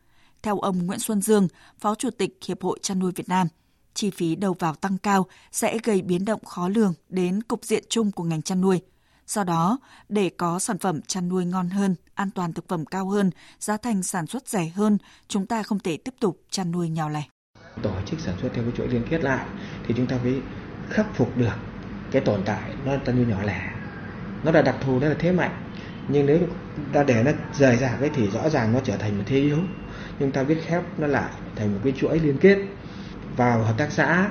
Theo 0.43 0.59
ông 0.59 0.85
Nguyễn 0.85 0.99
Xuân 0.99 1.21
Dương, 1.21 1.47
Phó 1.79 1.95
Chủ 1.95 2.09
tịch 2.09 2.39
Hiệp 2.47 2.63
hội 2.63 2.79
Chăn 2.81 2.99
nuôi 2.99 3.11
Việt 3.15 3.29
Nam, 3.29 3.47
chi 3.93 4.09
phí 4.09 4.35
đầu 4.35 4.55
vào 4.59 4.75
tăng 4.75 4.97
cao 4.97 5.25
sẽ 5.51 5.77
gây 5.83 6.01
biến 6.01 6.25
động 6.25 6.45
khó 6.45 6.69
lường 6.69 6.93
đến 7.09 7.43
cục 7.43 7.65
diện 7.65 7.83
chung 7.89 8.11
của 8.11 8.23
ngành 8.23 8.41
chăn 8.41 8.61
nuôi. 8.61 8.81
Do 9.27 9.43
đó, 9.43 9.79
để 10.09 10.29
có 10.37 10.59
sản 10.59 10.77
phẩm 10.77 11.01
chăn 11.01 11.29
nuôi 11.29 11.45
ngon 11.45 11.69
hơn, 11.69 11.95
an 12.13 12.31
toàn 12.31 12.53
thực 12.53 12.67
phẩm 12.67 12.85
cao 12.85 13.09
hơn, 13.09 13.29
giá 13.59 13.77
thành 13.77 14.03
sản 14.03 14.27
xuất 14.27 14.47
rẻ 14.47 14.67
hơn, 14.67 14.97
chúng 15.27 15.45
ta 15.45 15.63
không 15.63 15.79
thể 15.79 15.97
tiếp 15.97 16.13
tục 16.19 16.41
chăn 16.49 16.71
nuôi 16.71 16.89
nhỏ 16.89 17.09
lẻ. 17.09 17.23
Tổ 17.83 17.91
chức 18.05 18.19
sản 18.19 18.35
xuất 18.41 18.49
theo 18.53 18.63
cái 18.63 18.73
chuỗi 18.77 18.87
liên 18.87 19.03
kết 19.09 19.23
lại 19.23 19.45
thì 19.87 19.93
chúng 19.97 20.07
ta 20.07 20.17
mới 20.23 20.41
khắc 20.89 21.07
phục 21.15 21.37
được 21.37 21.55
cái 22.11 22.21
tồn 22.21 22.41
tại 22.45 22.71
nó 22.85 22.97
ta 23.05 23.13
như 23.13 23.25
nhỏ 23.25 23.37
lẻ. 23.43 23.61
Nó 24.43 24.51
là 24.51 24.61
đặc 24.61 24.75
thù, 24.81 24.99
nó 24.99 25.07
là 25.07 25.15
thế 25.19 25.31
mạnh. 25.31 25.51
Nhưng 26.07 26.25
nếu 26.25 26.39
ta 26.93 27.03
để 27.03 27.23
nó 27.23 27.31
rời 27.53 27.77
rạc 27.77 27.91
cái 27.99 28.09
thì 28.15 28.27
rõ 28.27 28.49
ràng 28.49 28.73
nó 28.73 28.79
trở 28.83 28.97
thành 28.97 29.17
một 29.17 29.23
thế 29.27 29.37
yếu. 29.37 29.57
Nhưng 30.19 30.31
ta 30.31 30.43
biết 30.43 30.57
khép 30.65 30.83
nó 30.97 31.07
lại 31.07 31.29
thành 31.55 31.73
một 31.73 31.79
cái 31.83 31.93
chuỗi 31.97 32.19
liên 32.19 32.37
kết 32.37 32.57
vào 33.37 33.63
hợp 33.63 33.73
tác 33.77 33.91
xã 33.91 34.29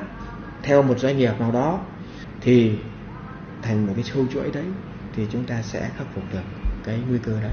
theo 0.63 0.83
một 0.83 0.99
doanh 0.99 1.19
nghiệp 1.19 1.33
nào 1.41 1.53
đó 1.53 1.81
thì 2.41 2.79
thành 3.63 3.87
một 3.87 3.93
cái 3.97 4.05
sâu 4.05 4.27
chuỗi 4.33 4.51
đấy 4.51 4.65
thì 5.17 5.27
chúng 5.33 5.45
ta 5.45 5.63
sẽ 5.63 5.81
khắc 5.81 6.07
phục 6.15 6.25
được 6.33 6.43
cái 6.85 6.99
nguy 7.09 7.19
cơ 7.19 7.41
đấy. 7.43 7.53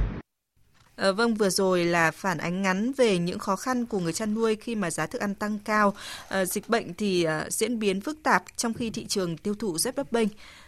À, 0.95 1.11
vâng, 1.11 1.35
vừa 1.35 1.49
rồi 1.49 1.85
là 1.85 2.11
phản 2.11 2.37
ánh 2.37 2.61
ngắn 2.61 2.91
về 2.93 3.17
những 3.17 3.39
khó 3.39 3.55
khăn 3.55 3.85
của 3.85 3.99
người 3.99 4.13
chăn 4.13 4.33
nuôi 4.33 4.55
khi 4.55 4.75
mà 4.75 4.91
giá 4.91 5.07
thức 5.07 5.21
ăn 5.21 5.35
tăng 5.35 5.59
cao, 5.59 5.93
à, 6.29 6.45
dịch 6.45 6.69
bệnh 6.69 6.93
thì 6.93 7.23
à, 7.23 7.45
diễn 7.49 7.79
biến 7.79 8.01
phức 8.01 8.17
tạp 8.23 8.43
trong 8.57 8.73
khi 8.73 8.89
thị 8.89 9.05
trường 9.05 9.37
tiêu 9.37 9.55
thụ 9.59 9.77
rất 9.77 9.95
bấp 9.95 10.11
bênh. 10.11 10.27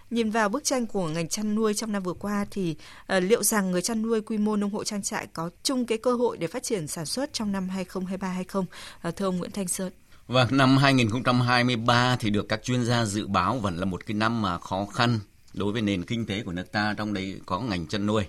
Nhìn 0.10 0.30
vào 0.30 0.50
bức 0.50 0.64
tranh 0.64 0.86
của 0.86 1.08
ngành 1.08 1.28
chăn 1.28 1.56
nuôi 1.56 1.74
trong 1.74 1.92
năm 1.92 2.04
vừa 2.04 2.14
qua 2.14 2.46
thì 2.52 2.76
à, 3.08 3.20
liệu 3.20 3.44
rằng 3.44 3.72
người 3.72 3.82
chăn 3.82 4.02
nuôi 4.02 4.22
quy 4.22 4.38
mô 4.38 4.56
nông 4.56 4.72
hộ 4.72 4.84
trang 4.84 5.02
trại 5.02 5.28
có 5.34 5.50
chung 5.64 5.86
cái 5.86 5.98
cơ 5.98 6.14
hội 6.14 6.38
để 6.38 6.48
phát 6.48 6.64
triển 6.64 6.88
sản 6.88 7.06
xuất 7.06 7.34
trong 7.34 7.52
năm 7.52 7.70
2023 7.70 8.28
hay 8.28 8.44
không? 8.44 8.66
À, 9.02 9.12
thưa 9.12 9.26
ông 9.26 9.38
Nguyễn 9.38 9.52
Thanh 9.52 9.68
Sơn. 9.68 9.92
và 10.28 10.48
năm 10.52 10.78
2023 10.78 12.16
thì 12.20 12.30
được 12.30 12.50
các 12.50 12.64
chuyên 12.64 12.86
gia 12.86 13.06
dự 13.06 13.28
báo 13.28 13.58
vẫn 13.58 13.78
là 13.78 13.86
một 13.86 14.06
cái 14.06 14.16
năm 14.16 14.42
mà 14.42 14.58
khó 14.58 14.86
khăn 14.94 15.20
đối 15.54 15.74
với 15.74 15.82
nền 15.82 16.04
kinh 16.04 16.26
tế 16.26 16.44
của 16.44 16.52
nước 16.52 16.72
ta, 16.72 16.94
trong 16.98 17.14
đấy 17.14 17.40
có 17.46 17.60
ngành 17.60 17.88
chăn 17.88 18.06
nuôi 18.06 18.24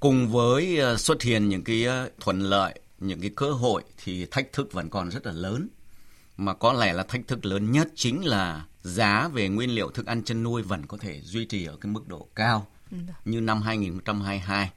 cùng 0.00 0.28
với 0.28 0.78
ờ, 0.78 0.96
xuất 0.96 1.22
hiện 1.22 1.48
những 1.48 1.64
cái 1.64 1.84
ờ, 1.84 2.10
thuận 2.20 2.40
lợi 2.40 2.80
những 2.98 3.20
cái 3.20 3.30
cơ 3.36 3.50
hội 3.50 3.82
thì 4.04 4.26
thách 4.26 4.52
thức 4.52 4.72
vẫn 4.72 4.90
còn 4.90 5.10
rất 5.10 5.26
là 5.26 5.32
lớn 5.32 5.68
mà 6.36 6.54
có 6.54 6.72
lẽ 6.72 6.92
là 6.92 7.02
thách 7.02 7.28
thức 7.28 7.46
lớn 7.46 7.72
nhất 7.72 7.88
chính 7.94 8.26
là 8.26 8.66
giá 8.82 9.28
về 9.28 9.48
nguyên 9.48 9.70
liệu 9.70 9.90
thức 9.90 10.06
ăn 10.06 10.24
chăn 10.24 10.42
nuôi 10.42 10.62
vẫn 10.62 10.86
có 10.86 10.96
thể 10.96 11.20
duy 11.20 11.44
trì 11.44 11.64
ở 11.64 11.76
cái 11.80 11.92
mức 11.92 12.08
độ 12.08 12.28
cao 12.34 12.66
ừ. 12.90 12.96
như 13.24 13.40
năm 13.40 13.62
2022. 13.62 14.70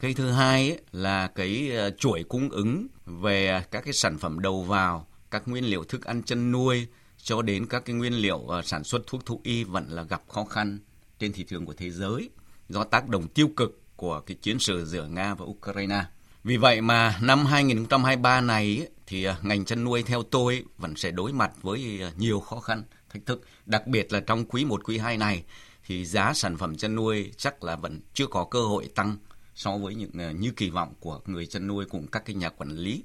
Cái 0.00 0.14
thứ 0.14 0.30
hai 0.30 0.70
ấy 0.70 0.80
là 0.92 1.26
cái 1.26 1.70
ờ, 1.76 1.90
chuỗi 1.90 2.24
cung 2.28 2.48
ứng 2.48 2.86
về 3.06 3.64
các 3.70 3.84
cái 3.84 3.92
sản 3.92 4.18
phẩm 4.18 4.40
đầu 4.40 4.62
vào, 4.62 5.06
các 5.30 5.48
nguyên 5.48 5.64
liệu 5.64 5.84
thức 5.84 6.04
ăn 6.04 6.22
chăn 6.22 6.52
nuôi 6.52 6.86
cho 7.22 7.42
đến 7.42 7.66
các 7.66 7.84
cái 7.84 7.96
nguyên 7.96 8.14
liệu 8.14 8.46
sản 8.64 8.84
xuất 8.84 9.06
thuốc 9.06 9.26
thú 9.26 9.40
y 9.44 9.64
vẫn 9.64 9.88
là 9.88 10.02
gặp 10.02 10.22
khó 10.28 10.44
khăn 10.44 10.78
trên 11.18 11.32
thị 11.32 11.44
trường 11.48 11.66
của 11.66 11.74
thế 11.76 11.90
giới 11.90 12.30
do 12.68 12.84
tác 12.84 13.08
động 13.08 13.28
tiêu 13.28 13.50
cực 13.56 13.80
của 13.98 14.20
cái 14.20 14.36
chiến 14.42 14.58
sự 14.58 14.84
giữa 14.84 15.06
Nga 15.06 15.34
và 15.34 15.44
Ukraine. 15.44 16.04
Vì 16.44 16.56
vậy 16.56 16.80
mà 16.80 17.18
năm 17.22 17.46
2023 17.46 18.40
này 18.40 18.88
thì 19.06 19.24
à, 19.24 19.36
ngành 19.42 19.64
chăn 19.64 19.84
nuôi 19.84 20.02
theo 20.02 20.22
tôi 20.22 20.64
vẫn 20.76 20.96
sẽ 20.96 21.10
đối 21.10 21.32
mặt 21.32 21.50
với 21.62 22.00
à, 22.02 22.12
nhiều 22.16 22.40
khó 22.40 22.60
khăn, 22.60 22.82
thách 23.12 23.26
thức, 23.26 23.44
đặc 23.66 23.86
biệt 23.86 24.12
là 24.12 24.20
trong 24.20 24.44
quý 24.44 24.64
1 24.64 24.84
quý 24.84 24.98
2 24.98 25.16
này 25.16 25.44
thì 25.86 26.04
giá 26.04 26.32
sản 26.34 26.56
phẩm 26.56 26.76
chăn 26.76 26.94
nuôi 26.94 27.32
chắc 27.36 27.64
là 27.64 27.76
vẫn 27.76 28.00
chưa 28.14 28.26
có 28.26 28.44
cơ 28.44 28.60
hội 28.60 28.88
tăng 28.94 29.16
so 29.54 29.76
với 29.76 29.94
những 29.94 30.10
à, 30.18 30.32
như 30.32 30.50
kỳ 30.50 30.70
vọng 30.70 30.94
của 31.00 31.20
người 31.26 31.46
chăn 31.46 31.66
nuôi 31.66 31.84
cùng 31.84 32.06
các 32.06 32.22
cái 32.24 32.36
nhà 32.36 32.48
quản 32.48 32.70
lý. 32.70 33.04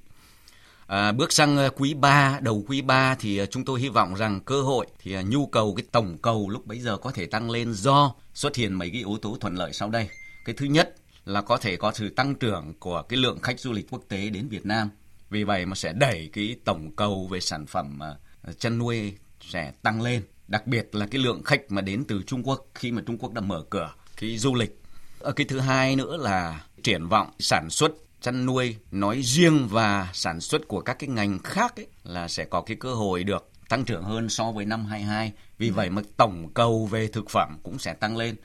À, 0.88 1.12
bước 1.12 1.34
sang 1.34 1.70
quý 1.78 1.94
3, 1.94 2.40
đầu 2.42 2.64
quý 2.68 2.82
3 2.82 3.16
thì 3.16 3.42
chúng 3.52 3.66
tôi 3.66 3.80
hy 3.80 3.90
vọng 3.90 4.16
rằng 4.16 4.40
cơ 4.40 4.62
hội 4.62 4.88
thì 5.00 5.24
nhu 5.24 5.46
cầu 5.46 5.74
cái 5.78 5.86
tổng 5.92 6.18
cầu 6.22 6.50
lúc 6.50 6.66
bấy 6.66 6.80
giờ 6.80 6.98
có 6.98 7.12
thể 7.12 7.26
tăng 7.26 7.52
lên 7.52 7.74
do 7.74 8.14
xuất 8.34 8.56
hiện 8.56 8.74
mấy 8.74 8.90
cái 8.90 9.00
yếu 9.00 9.18
tố 9.22 9.38
thuận 9.40 9.56
lợi 9.56 9.74
sau 9.74 9.90
đây. 9.90 10.10
Cái 10.46 10.56
thứ 10.56 10.66
nhất 10.66 10.96
là 11.26 11.42
có 11.42 11.58
thể 11.58 11.78
có 11.78 11.92
sự 11.92 12.10
tăng 12.10 12.36
trưởng 12.36 12.74
của 12.80 13.02
cái 13.10 13.20
lượng 13.20 13.40
khách 13.40 13.60
du 13.60 13.72
lịch 13.72 13.88
quốc 13.90 14.04
tế 14.08 14.30
đến 14.30 14.48
Việt 14.48 14.66
Nam. 14.66 14.90
Vì 15.30 15.44
vậy 15.44 15.66
mà 15.66 15.76
sẽ 15.76 15.94
đẩy 15.94 16.30
cái 16.34 16.56
tổng 16.66 16.96
cầu 16.96 17.28
về 17.32 17.40
sản 17.40 17.66
phẩm 17.66 18.04
à, 18.04 18.16
chăn 18.58 18.78
nuôi 18.78 19.14
sẽ 19.42 19.72
tăng 19.82 20.02
lên. 20.02 20.24
Đặc 20.48 20.68
biệt 20.68 20.96
là 20.96 21.06
cái 21.06 21.22
lượng 21.22 21.44
khách 21.44 21.72
mà 21.72 21.82
đến 21.82 22.04
từ 22.08 22.24
Trung 22.28 22.44
Quốc 22.44 22.68
khi 22.76 22.92
mà 22.92 23.02
Trung 23.06 23.18
Quốc 23.18 23.34
đã 23.34 23.42
mở 23.42 23.64
cửa 23.70 23.94
cái 24.18 24.38
du 24.38 24.56
lịch. 24.56 24.82
Ở 25.20 25.32
cái 25.32 25.46
thứ 25.46 25.60
hai 25.60 25.96
nữa 25.96 26.18
là 26.18 26.66
triển 26.84 27.08
vọng 27.08 27.32
sản 27.40 27.70
xuất 27.70 27.92
chăn 28.22 28.46
nuôi 28.46 28.76
nói 28.92 29.22
riêng 29.24 29.68
và 29.68 30.10
sản 30.14 30.42
xuất 30.42 30.68
của 30.68 30.82
các 30.82 31.00
cái 31.00 31.10
ngành 31.10 31.40
khác 31.40 31.76
ấy, 31.76 31.88
là 32.04 32.28
sẽ 32.28 32.46
có 32.46 32.62
cái 32.62 32.78
cơ 32.80 32.94
hội 32.94 33.24
được 33.24 33.50
tăng 33.70 33.86
trưởng 33.86 34.04
hơn 34.04 34.30
so 34.30 34.52
với 34.52 34.66
năm 34.66 34.86
22. 34.86 35.32
Vì 35.58 35.70
vậy 35.70 35.90
mà 35.90 36.02
tổng 36.18 36.50
cầu 36.54 36.86
về 36.86 37.08
thực 37.08 37.30
phẩm 37.30 37.58
cũng 37.64 37.80
sẽ 37.80 37.94
tăng 37.94 38.18
lên. 38.18 38.36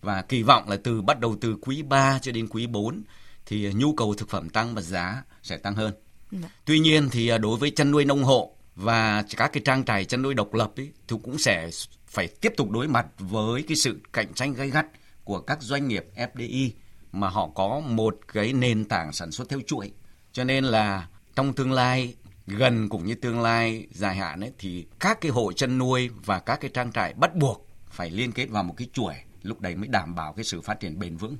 Và 0.00 0.22
kỳ 0.22 0.42
vọng 0.42 0.68
là 0.68 0.76
từ 0.84 1.02
bắt 1.02 1.20
đầu 1.20 1.36
từ 1.40 1.56
quý 1.60 1.82
3 1.82 2.18
cho 2.22 2.32
đến 2.32 2.48
quý 2.48 2.66
4 2.66 3.02
thì 3.46 3.72
nhu 3.72 3.92
cầu 3.92 4.14
thực 4.14 4.28
phẩm 4.28 4.50
tăng 4.50 4.74
và 4.74 4.82
giá 4.82 5.22
sẽ 5.42 5.56
tăng 5.56 5.74
hơn. 5.74 5.94
Dạ. 6.30 6.48
Tuy 6.64 6.78
nhiên 6.78 7.08
thì 7.10 7.28
à, 7.28 7.38
đối 7.38 7.58
với 7.58 7.70
chăn 7.70 7.90
nuôi 7.90 8.04
nông 8.04 8.24
hộ 8.24 8.56
và 8.74 9.24
các 9.36 9.52
cái 9.52 9.62
trang 9.64 9.84
trại 9.84 10.04
chăn 10.04 10.22
nuôi 10.22 10.34
độc 10.34 10.54
lập 10.54 10.70
ấy, 10.76 10.92
thì 11.08 11.16
cũng 11.22 11.38
sẽ 11.38 11.70
phải 12.06 12.28
tiếp 12.28 12.52
tục 12.56 12.70
đối 12.70 12.88
mặt 12.88 13.06
với 13.18 13.62
cái 13.62 13.76
sự 13.76 14.00
cạnh 14.12 14.34
tranh 14.34 14.54
gay 14.54 14.70
gắt 14.70 14.86
của 15.24 15.40
các 15.40 15.62
doanh 15.62 15.88
nghiệp 15.88 16.06
FDI 16.16 16.70
mà 17.12 17.28
họ 17.28 17.48
có 17.54 17.80
một 17.80 18.18
cái 18.32 18.52
nền 18.52 18.84
tảng 18.84 19.12
sản 19.12 19.30
xuất 19.30 19.48
theo 19.48 19.60
chuỗi. 19.66 19.92
Cho 20.32 20.44
nên 20.44 20.64
là 20.64 21.08
trong 21.36 21.52
tương 21.52 21.72
lai 21.72 22.14
gần 22.46 22.88
cũng 22.88 23.06
như 23.06 23.14
tương 23.14 23.40
lai 23.40 23.86
dài 23.90 24.16
hạn 24.16 24.40
ấy 24.40 24.52
thì 24.58 24.86
các 25.00 25.20
cái 25.20 25.30
hộ 25.30 25.52
chăn 25.52 25.78
nuôi 25.78 26.10
và 26.24 26.38
các 26.38 26.60
cái 26.60 26.70
trang 26.74 26.92
trại 26.92 27.14
bắt 27.14 27.34
buộc 27.34 27.68
phải 27.90 28.10
liên 28.10 28.32
kết 28.32 28.46
vào 28.46 28.62
một 28.62 28.74
cái 28.76 28.88
chuỗi 28.92 29.14
lúc 29.42 29.60
đấy 29.60 29.76
mới 29.76 29.88
đảm 29.88 30.14
bảo 30.14 30.32
cái 30.32 30.44
sự 30.44 30.60
phát 30.60 30.80
triển 30.80 30.98
bền 30.98 31.16
vững. 31.16 31.36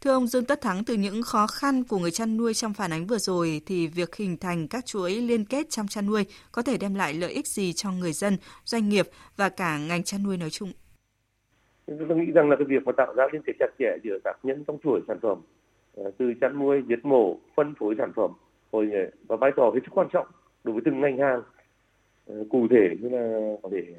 Thưa 0.00 0.12
ông 0.12 0.26
Dương 0.26 0.44
Tất 0.44 0.60
Thắng, 0.60 0.84
từ 0.84 0.94
những 0.94 1.22
khó 1.22 1.46
khăn 1.46 1.84
của 1.88 1.98
người 1.98 2.10
chăn 2.10 2.36
nuôi 2.36 2.54
trong 2.54 2.72
phản 2.72 2.92
ánh 2.92 3.06
vừa 3.06 3.18
rồi 3.18 3.60
thì 3.66 3.86
việc 3.86 4.16
hình 4.16 4.36
thành 4.40 4.68
các 4.68 4.86
chuỗi 4.86 5.10
liên 5.10 5.44
kết 5.44 5.70
trong 5.70 5.86
chăn 5.88 6.06
nuôi 6.06 6.24
có 6.52 6.62
thể 6.62 6.76
đem 6.80 6.94
lại 6.94 7.14
lợi 7.14 7.32
ích 7.32 7.46
gì 7.46 7.72
cho 7.72 7.90
người 7.92 8.12
dân, 8.12 8.36
doanh 8.64 8.88
nghiệp 8.88 9.06
và 9.36 9.48
cả 9.48 9.78
ngành 9.78 10.02
chăn 10.02 10.22
nuôi 10.22 10.36
nói 10.36 10.50
chung? 10.50 10.72
Tôi 11.86 12.18
nghĩ 12.18 12.32
rằng 12.34 12.50
là 12.50 12.56
cái 12.56 12.64
việc 12.68 12.82
mà 12.84 12.92
tạo 12.96 13.14
ra 13.14 13.24
liên 13.32 13.42
kết 13.46 13.52
chặt 13.58 13.66
chẽ 13.78 13.96
giữa 14.04 14.18
các 14.24 14.36
nhân 14.42 14.64
trong 14.66 14.78
chuỗi 14.84 15.00
sản 15.08 15.18
phẩm 15.22 15.40
ờ, 15.94 16.10
từ 16.18 16.32
chăn 16.40 16.58
nuôi, 16.58 16.82
giết 16.88 17.04
mổ, 17.04 17.38
phân 17.56 17.74
phối 17.78 17.94
sản 17.98 18.12
phẩm 18.16 18.30
hồi 18.72 18.90
và 19.26 19.36
vai 19.36 19.50
trò 19.56 19.70
hết 19.74 19.80
sức 19.84 19.90
quan 19.94 20.08
trọng 20.12 20.26
đối 20.64 20.72
với 20.72 20.82
từng 20.84 21.00
ngành 21.00 21.18
hàng 21.18 21.42
ờ, 22.26 22.44
cụ 22.50 22.66
thể 22.70 22.96
như 23.00 23.08
là 23.08 23.54
có 23.62 23.68
thể 23.72 23.94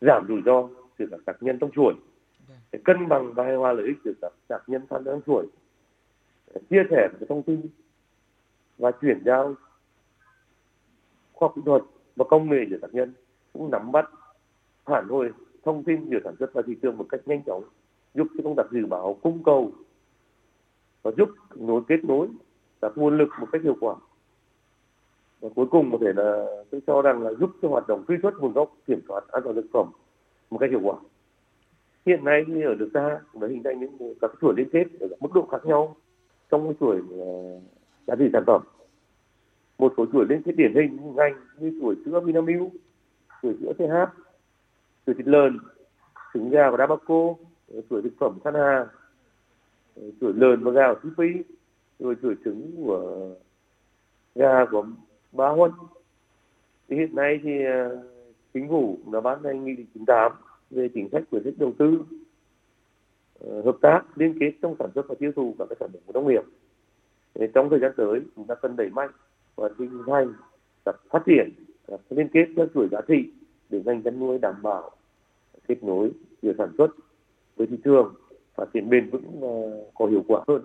giảm 0.00 0.26
rủi 0.28 0.42
ro 0.46 0.68
từ 0.98 1.06
các 1.10 1.20
tác 1.26 1.42
nhân 1.42 1.58
trong 1.60 1.70
chuỗi 1.74 1.94
để 2.72 2.78
cân 2.84 3.08
bằng 3.08 3.32
và 3.34 3.44
hài 3.44 3.56
hòa 3.56 3.72
lợi 3.72 3.86
ích 3.86 3.96
giữa 4.04 4.12
các 4.22 4.32
tác 4.48 4.62
nhân 4.66 4.82
tham 4.90 5.04
gia 5.04 5.12
chuỗi 5.26 5.46
chia 6.70 6.82
sẻ 6.90 7.08
cái 7.20 7.26
thông 7.28 7.42
tin 7.42 7.60
và 8.78 8.90
chuyển 8.90 9.22
giao 9.24 9.54
khoa 11.32 11.46
học 11.48 11.52
kỹ 11.56 11.62
thuật 11.64 11.82
và 12.16 12.24
công 12.28 12.50
nghệ 12.50 12.66
giữa 12.70 12.78
tác 12.82 12.94
nhân, 12.94 13.12
cũng 13.52 13.70
nắm 13.70 13.92
bắt, 13.92 14.10
phản 14.84 15.08
hồi 15.08 15.32
thông 15.64 15.84
tin 15.84 16.10
giữa 16.10 16.18
sản 16.24 16.34
xuất 16.38 16.52
và 16.52 16.62
thị 16.66 16.76
trường 16.82 16.96
một 16.96 17.06
cách 17.08 17.20
nhanh 17.26 17.42
chóng, 17.46 17.64
giúp 18.14 18.26
cho 18.36 18.44
công 18.44 18.56
tác 18.56 18.66
dự 18.70 18.86
báo, 18.86 19.18
cung 19.22 19.44
cầu 19.44 19.72
và 21.02 21.10
giúp 21.16 21.28
nối 21.54 21.82
kết 21.88 22.04
nối 22.04 22.28
các 22.80 22.92
nguồn 22.96 23.18
lực 23.18 23.28
một 23.40 23.46
cách 23.52 23.62
hiệu 23.62 23.76
quả. 23.80 23.94
Và 25.40 25.48
cuối 25.54 25.66
cùng 25.70 25.92
có 25.92 25.98
thể 26.00 26.12
là 26.16 26.46
tôi 26.70 26.80
cho 26.86 27.02
rằng 27.02 27.22
là 27.22 27.32
giúp 27.32 27.50
cho 27.62 27.68
hoạt 27.68 27.88
động 27.88 28.04
truy 28.08 28.16
xuất 28.22 28.34
nguồn 28.38 28.52
gốc, 28.52 28.76
kiểm 28.86 29.00
soát 29.08 29.24
an 29.28 29.42
toàn 29.44 29.56
thực 29.56 29.66
phẩm 29.72 29.90
một 30.50 30.58
cách 30.58 30.70
hiệu 30.70 30.80
quả 30.82 30.96
hiện 32.08 32.24
nay 32.24 32.44
thì 32.46 32.62
ở 32.62 32.74
nước 32.74 32.90
ta 32.94 33.20
cũng 33.32 33.42
đã 33.42 33.48
hình 33.48 33.62
thành 33.62 33.80
những 33.80 34.14
các 34.20 34.30
chuỗi 34.40 34.54
liên 34.56 34.68
kết 34.72 34.84
ở 35.00 35.08
mức 35.20 35.28
độ 35.34 35.48
khác 35.50 35.66
nhau 35.66 35.96
trong 36.50 36.64
cái 36.64 36.74
chuỗi 36.80 37.00
ờ, 37.10 37.60
giá 38.06 38.14
trị 38.18 38.24
sản 38.32 38.44
phẩm. 38.46 38.62
Một 39.78 39.92
số 39.96 40.06
chuỗi 40.12 40.26
liên 40.28 40.42
kết 40.42 40.52
điển 40.56 40.74
hình 40.74 41.14
ngành 41.14 41.34
như 41.58 41.78
chuỗi 41.80 41.96
sữa 42.04 42.20
Vinamilk, 42.20 42.72
chuỗi 43.42 43.54
sữa 43.60 43.72
CH 43.78 44.20
chuỗi 45.06 45.14
thịt 45.14 45.26
lợn, 45.26 45.58
trứng 46.34 46.50
gà 46.50 46.70
của 46.70 46.76
Dabaco, 46.76 47.34
chuỗi 47.90 48.02
thực 48.02 48.12
phẩm 48.18 48.38
San 48.44 48.54
Hà 48.54 48.86
ờ, 49.96 50.02
chuỗi 50.20 50.32
lợn 50.36 50.64
và 50.64 50.70
gà 50.70 50.94
của 50.94 51.08
Phi 51.16 51.28
rồi 51.98 52.16
chuỗi 52.22 52.34
trứng 52.44 52.72
của 52.76 53.30
gà 54.34 54.64
của 54.70 54.86
Ba 55.32 55.48
Huân 55.48 55.70
thì 56.88 56.96
hiện 56.96 57.14
nay 57.14 57.40
thì 57.42 57.64
ờ, 57.64 58.02
chính 58.54 58.68
phủ 58.68 58.98
đã 59.12 59.20
ban 59.20 59.44
hành 59.44 59.64
nghị 59.64 59.74
định 59.74 59.86
98 59.94 60.32
về 60.70 60.88
chính 60.94 61.08
sách 61.12 61.24
khuyến 61.30 61.42
khích 61.42 61.58
đầu 61.58 61.72
tư 61.78 62.04
ờ, 63.40 63.62
hợp 63.62 63.76
tác, 63.80 64.02
liên 64.14 64.38
kết 64.40 64.52
trong 64.62 64.76
sản 64.78 64.90
xuất 64.94 65.08
và 65.08 65.14
tiêu 65.18 65.32
thụ 65.36 65.54
các 65.58 65.66
cái 65.68 65.76
sản 65.80 65.88
phẩm 65.92 66.02
của 66.06 66.12
nông 66.12 66.28
nghiệp. 66.28 66.42
Trong 67.54 67.70
thời 67.70 67.78
gian 67.78 67.92
tới, 67.96 68.20
chúng 68.36 68.46
ta 68.46 68.54
cần 68.54 68.76
đẩy 68.76 68.90
mạnh 68.90 69.10
và 69.56 69.68
hình 69.78 70.02
thành 70.06 70.32
các 70.84 70.96
phát 71.10 71.22
triển, 71.26 71.50
các 71.86 72.00
liên 72.10 72.28
kết 72.28 72.46
các 72.56 72.68
chuỗi 72.74 72.88
giá 72.90 73.00
trị 73.08 73.32
để 73.70 73.82
ngành 73.84 74.02
chăn 74.02 74.20
nuôi 74.20 74.38
đảm 74.38 74.62
bảo 74.62 74.90
kết 75.68 75.84
nối 75.84 76.10
giữa 76.42 76.52
sản 76.58 76.68
xuất 76.78 76.90
với 77.56 77.66
thị 77.66 77.76
trường, 77.84 78.14
phát 78.54 78.64
triển 78.72 78.88
bền 78.88 79.10
vững 79.10 79.40
và 79.40 79.48
có 79.94 80.06
hiệu 80.06 80.24
quả 80.28 80.44
hơn. 80.48 80.62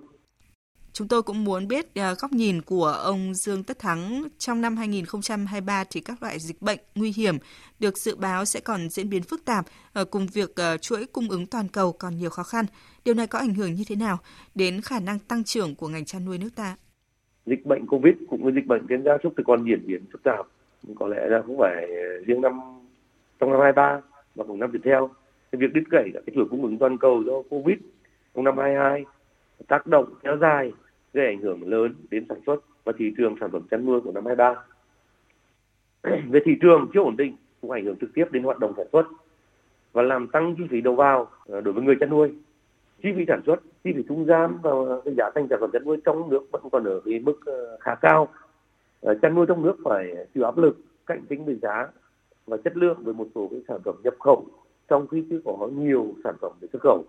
Chúng 0.93 1.07
tôi 1.07 1.23
cũng 1.23 1.43
muốn 1.43 1.67
biết 1.67 1.85
à, 1.95 2.13
góc 2.21 2.31
nhìn 2.31 2.61
của 2.61 2.85
ông 2.85 3.33
Dương 3.33 3.63
Tất 3.63 3.79
Thắng 3.79 4.23
trong 4.37 4.61
năm 4.61 4.77
2023 4.77 5.83
thì 5.91 6.01
các 6.01 6.23
loại 6.23 6.39
dịch 6.39 6.61
bệnh 6.61 6.79
nguy 6.95 7.13
hiểm 7.17 7.35
được 7.79 7.97
dự 7.97 8.15
báo 8.15 8.45
sẽ 8.45 8.59
còn 8.59 8.89
diễn 8.89 9.09
biến 9.09 9.23
phức 9.23 9.45
tạp 9.45 9.65
à, 9.93 10.03
cùng 10.11 10.27
việc 10.33 10.55
à, 10.55 10.77
chuỗi 10.77 11.05
cung 11.05 11.29
ứng 11.29 11.45
toàn 11.45 11.67
cầu 11.67 11.93
còn 11.99 12.17
nhiều 12.17 12.29
khó 12.29 12.43
khăn. 12.43 12.65
Điều 13.05 13.13
này 13.13 13.27
có 13.27 13.39
ảnh 13.39 13.53
hưởng 13.53 13.73
như 13.73 13.83
thế 13.87 13.95
nào 13.95 14.17
đến 14.55 14.81
khả 14.81 14.99
năng 14.99 15.19
tăng 15.19 15.43
trưởng 15.43 15.75
của 15.75 15.87
ngành 15.87 16.05
chăn 16.05 16.25
nuôi 16.25 16.37
nước 16.37 16.49
ta? 16.55 16.75
Dịch 17.45 17.65
bệnh 17.65 17.87
Covid 17.87 18.13
cũng 18.29 18.45
như 18.45 18.51
dịch 18.55 18.67
bệnh 18.67 18.85
trên 18.89 19.03
gia 19.03 19.17
súc 19.23 19.33
thì 19.37 19.43
còn 19.47 19.65
diễn 19.65 19.87
biến 19.87 20.05
phức 20.11 20.23
tạp. 20.23 20.45
Có 20.99 21.07
lẽ 21.07 21.27
là 21.29 21.41
không 21.47 21.57
phải 21.59 21.87
riêng 22.25 22.41
năm, 22.41 22.59
trong 23.39 23.51
năm 23.51 23.59
23 23.59 24.01
mà 24.35 24.43
cũng 24.43 24.59
năm 24.59 24.69
tiếp 24.73 24.81
theo. 24.83 25.09
Thì 25.51 25.57
việc 25.61 25.73
đứt 25.73 25.83
gãy 25.91 26.09
các 26.13 26.23
cái 26.25 26.35
chuỗi 26.35 26.45
cung 26.49 26.63
ứng 26.63 26.77
toàn 26.77 26.97
cầu 26.97 27.23
do 27.25 27.41
Covid 27.49 27.77
trong 28.35 28.43
năm 28.43 28.57
22 28.57 29.05
tác 29.67 29.87
động 29.87 30.13
kéo 30.23 30.37
dài 30.37 30.71
gây 31.13 31.25
ảnh 31.25 31.41
hưởng 31.41 31.69
lớn 31.69 31.95
đến 32.09 32.25
sản 32.29 32.37
xuất 32.45 32.55
và 32.83 32.93
thị 32.97 33.13
trường 33.17 33.35
sản 33.39 33.51
phẩm 33.51 33.61
chăn 33.71 33.85
nuôi 33.85 34.01
của 34.01 34.11
năm 34.11 34.25
23. 34.25 34.55
Về 36.29 36.39
thị 36.45 36.51
trường 36.61 36.89
chưa 36.93 36.99
ổn 36.99 37.17
định 37.17 37.35
cũng 37.61 37.71
ảnh 37.71 37.85
hưởng 37.85 37.95
trực 38.01 38.13
tiếp 38.13 38.25
đến 38.31 38.43
hoạt 38.43 38.59
động 38.59 38.73
sản 38.77 38.87
xuất 38.91 39.07
và 39.93 40.01
làm 40.01 40.27
tăng 40.27 40.55
chi 40.57 40.63
phí 40.69 40.81
đầu 40.81 40.95
vào 40.95 41.27
ờ, 41.45 41.61
đối 41.61 41.73
với 41.73 41.83
người 41.83 41.95
chăn 41.99 42.09
nuôi. 42.09 42.31
Chi 43.03 43.09
phí 43.15 43.25
sản 43.27 43.41
xuất, 43.45 43.59
chi 43.83 43.93
phí 43.95 44.03
trung 44.09 44.25
gian 44.25 44.57
và 44.61 44.71
cái 45.05 45.13
giá 45.17 45.29
thành 45.35 45.47
sản 45.49 45.59
phẩm 45.61 45.69
chăn 45.73 45.85
nuôi 45.85 45.97
trong 46.05 46.29
nước 46.29 46.43
vẫn 46.51 46.61
còn 46.71 46.83
ở 46.83 47.01
cái 47.05 47.19
mức 47.19 47.39
ờ, 47.45 47.77
khá 47.79 47.95
cao. 47.95 48.27
Ờ, 49.01 49.15
chăn 49.21 49.35
nuôi 49.35 49.45
trong 49.45 49.61
nước 49.61 49.75
phải 49.83 50.15
chịu 50.33 50.43
áp 50.43 50.57
lực 50.57 50.77
cạnh 51.05 51.21
tranh 51.29 51.45
về 51.45 51.55
giá 51.61 51.87
và 52.47 52.57
chất 52.57 52.77
lượng 52.77 52.97
với 53.03 53.13
một 53.13 53.27
số 53.35 53.47
cái 53.51 53.59
sản 53.67 53.79
phẩm 53.85 53.95
nhập 54.03 54.15
khẩu 54.19 54.45
trong 54.87 55.07
khi 55.07 55.23
chưa 55.29 55.39
có 55.45 55.69
nhiều 55.75 56.13
sản 56.23 56.35
phẩm 56.41 56.51
để 56.61 56.67
xuất 56.73 56.81
khẩu. 56.81 57.03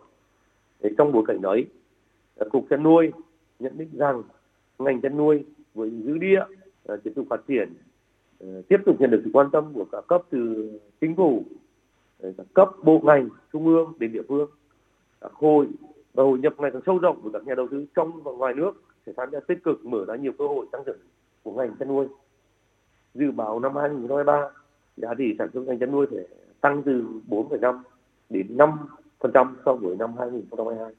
Để 0.80 0.90
trong 0.98 1.12
bối 1.12 1.24
cảnh 1.26 1.42
đấy, 1.42 1.66
cục 2.50 2.66
chăn 2.70 2.82
nuôi 2.82 3.12
nhận 3.58 3.78
định 3.78 3.90
rằng 3.92 4.22
ngành 4.78 5.00
chăn 5.00 5.16
nuôi 5.16 5.44
với 5.74 5.90
dư 5.90 6.18
địa 6.18 6.44
ờ, 6.84 6.96
tiếp 6.96 7.12
tục 7.16 7.26
phát 7.30 7.40
triển 7.48 7.72
ờ, 8.40 8.62
tiếp 8.68 8.78
tục 8.86 9.00
nhận 9.00 9.10
được 9.10 9.20
sự 9.24 9.30
quan 9.32 9.50
tâm 9.52 9.72
của 9.74 9.84
các 9.92 10.04
cấp 10.08 10.22
từ 10.30 10.70
chính 11.00 11.16
phủ 11.16 11.44
ờ, 12.18 12.32
các 12.36 12.46
cấp 12.54 12.70
bộ 12.82 13.00
ngành 13.04 13.28
trung 13.52 13.66
ương 13.66 13.92
đến 13.98 14.12
địa 14.12 14.22
phương 14.28 14.50
các 15.20 15.32
hội 15.32 15.66
và 16.14 16.24
hội 16.24 16.38
nhập 16.38 16.54
ngày 16.58 16.70
càng 16.70 16.82
sâu 16.86 16.98
rộng 16.98 17.20
của 17.22 17.30
các 17.32 17.46
nhà 17.46 17.54
đầu 17.54 17.68
tư 17.70 17.84
trong 17.96 18.22
và 18.22 18.32
ngoài 18.32 18.54
nước 18.54 18.82
sẽ 19.06 19.12
tham 19.16 19.30
gia 19.30 19.40
tích 19.40 19.64
cực 19.64 19.84
mở 19.84 20.04
ra 20.08 20.16
nhiều 20.16 20.32
cơ 20.38 20.46
hội 20.46 20.66
tăng 20.72 20.82
trưởng 20.86 20.98
của 21.42 21.52
ngành 21.52 21.76
chăn 21.78 21.88
nuôi 21.88 22.06
dự 23.14 23.30
báo 23.30 23.60
năm 23.60 23.76
2023 23.76 24.50
giá 24.96 25.14
trị 25.18 25.34
sản 25.38 25.48
xuất 25.52 25.60
ngành 25.66 25.78
chăn 25.78 25.92
nuôi 25.92 26.06
sẽ 26.10 26.24
tăng 26.60 26.82
từ 26.82 27.04
4,5 27.28 27.78
đến 28.30 28.56
5% 28.56 29.54
so 29.64 29.74
với 29.74 29.96
năm 29.96 30.14
2022. 30.18 30.94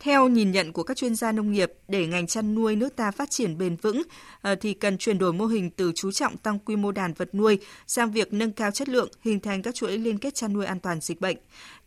Theo 0.00 0.28
nhìn 0.28 0.50
nhận 0.50 0.72
của 0.72 0.82
các 0.82 0.96
chuyên 0.96 1.14
gia 1.14 1.32
nông 1.32 1.52
nghiệp, 1.52 1.72
để 1.88 2.06
ngành 2.06 2.26
chăn 2.26 2.54
nuôi 2.54 2.76
nước 2.76 2.96
ta 2.96 3.10
phát 3.10 3.30
triển 3.30 3.58
bền 3.58 3.76
vững 3.76 4.02
ờ, 4.42 4.54
thì 4.54 4.74
cần 4.74 4.98
chuyển 4.98 5.18
đổi 5.18 5.32
mô 5.32 5.46
hình 5.46 5.70
từ 5.70 5.92
chú 5.94 6.10
trọng 6.10 6.36
tăng 6.36 6.58
quy 6.58 6.76
mô 6.76 6.92
đàn 6.92 7.12
vật 7.12 7.34
nuôi 7.34 7.58
sang 7.86 8.12
việc 8.12 8.32
nâng 8.32 8.52
cao 8.52 8.70
chất 8.70 8.88
lượng, 8.88 9.08
hình 9.20 9.40
thành 9.40 9.62
các 9.62 9.74
chuỗi 9.74 9.98
liên 9.98 10.18
kết 10.18 10.34
chăn 10.34 10.52
nuôi 10.52 10.66
an 10.66 10.80
toàn 10.80 11.00
dịch 11.00 11.20
bệnh. 11.20 11.36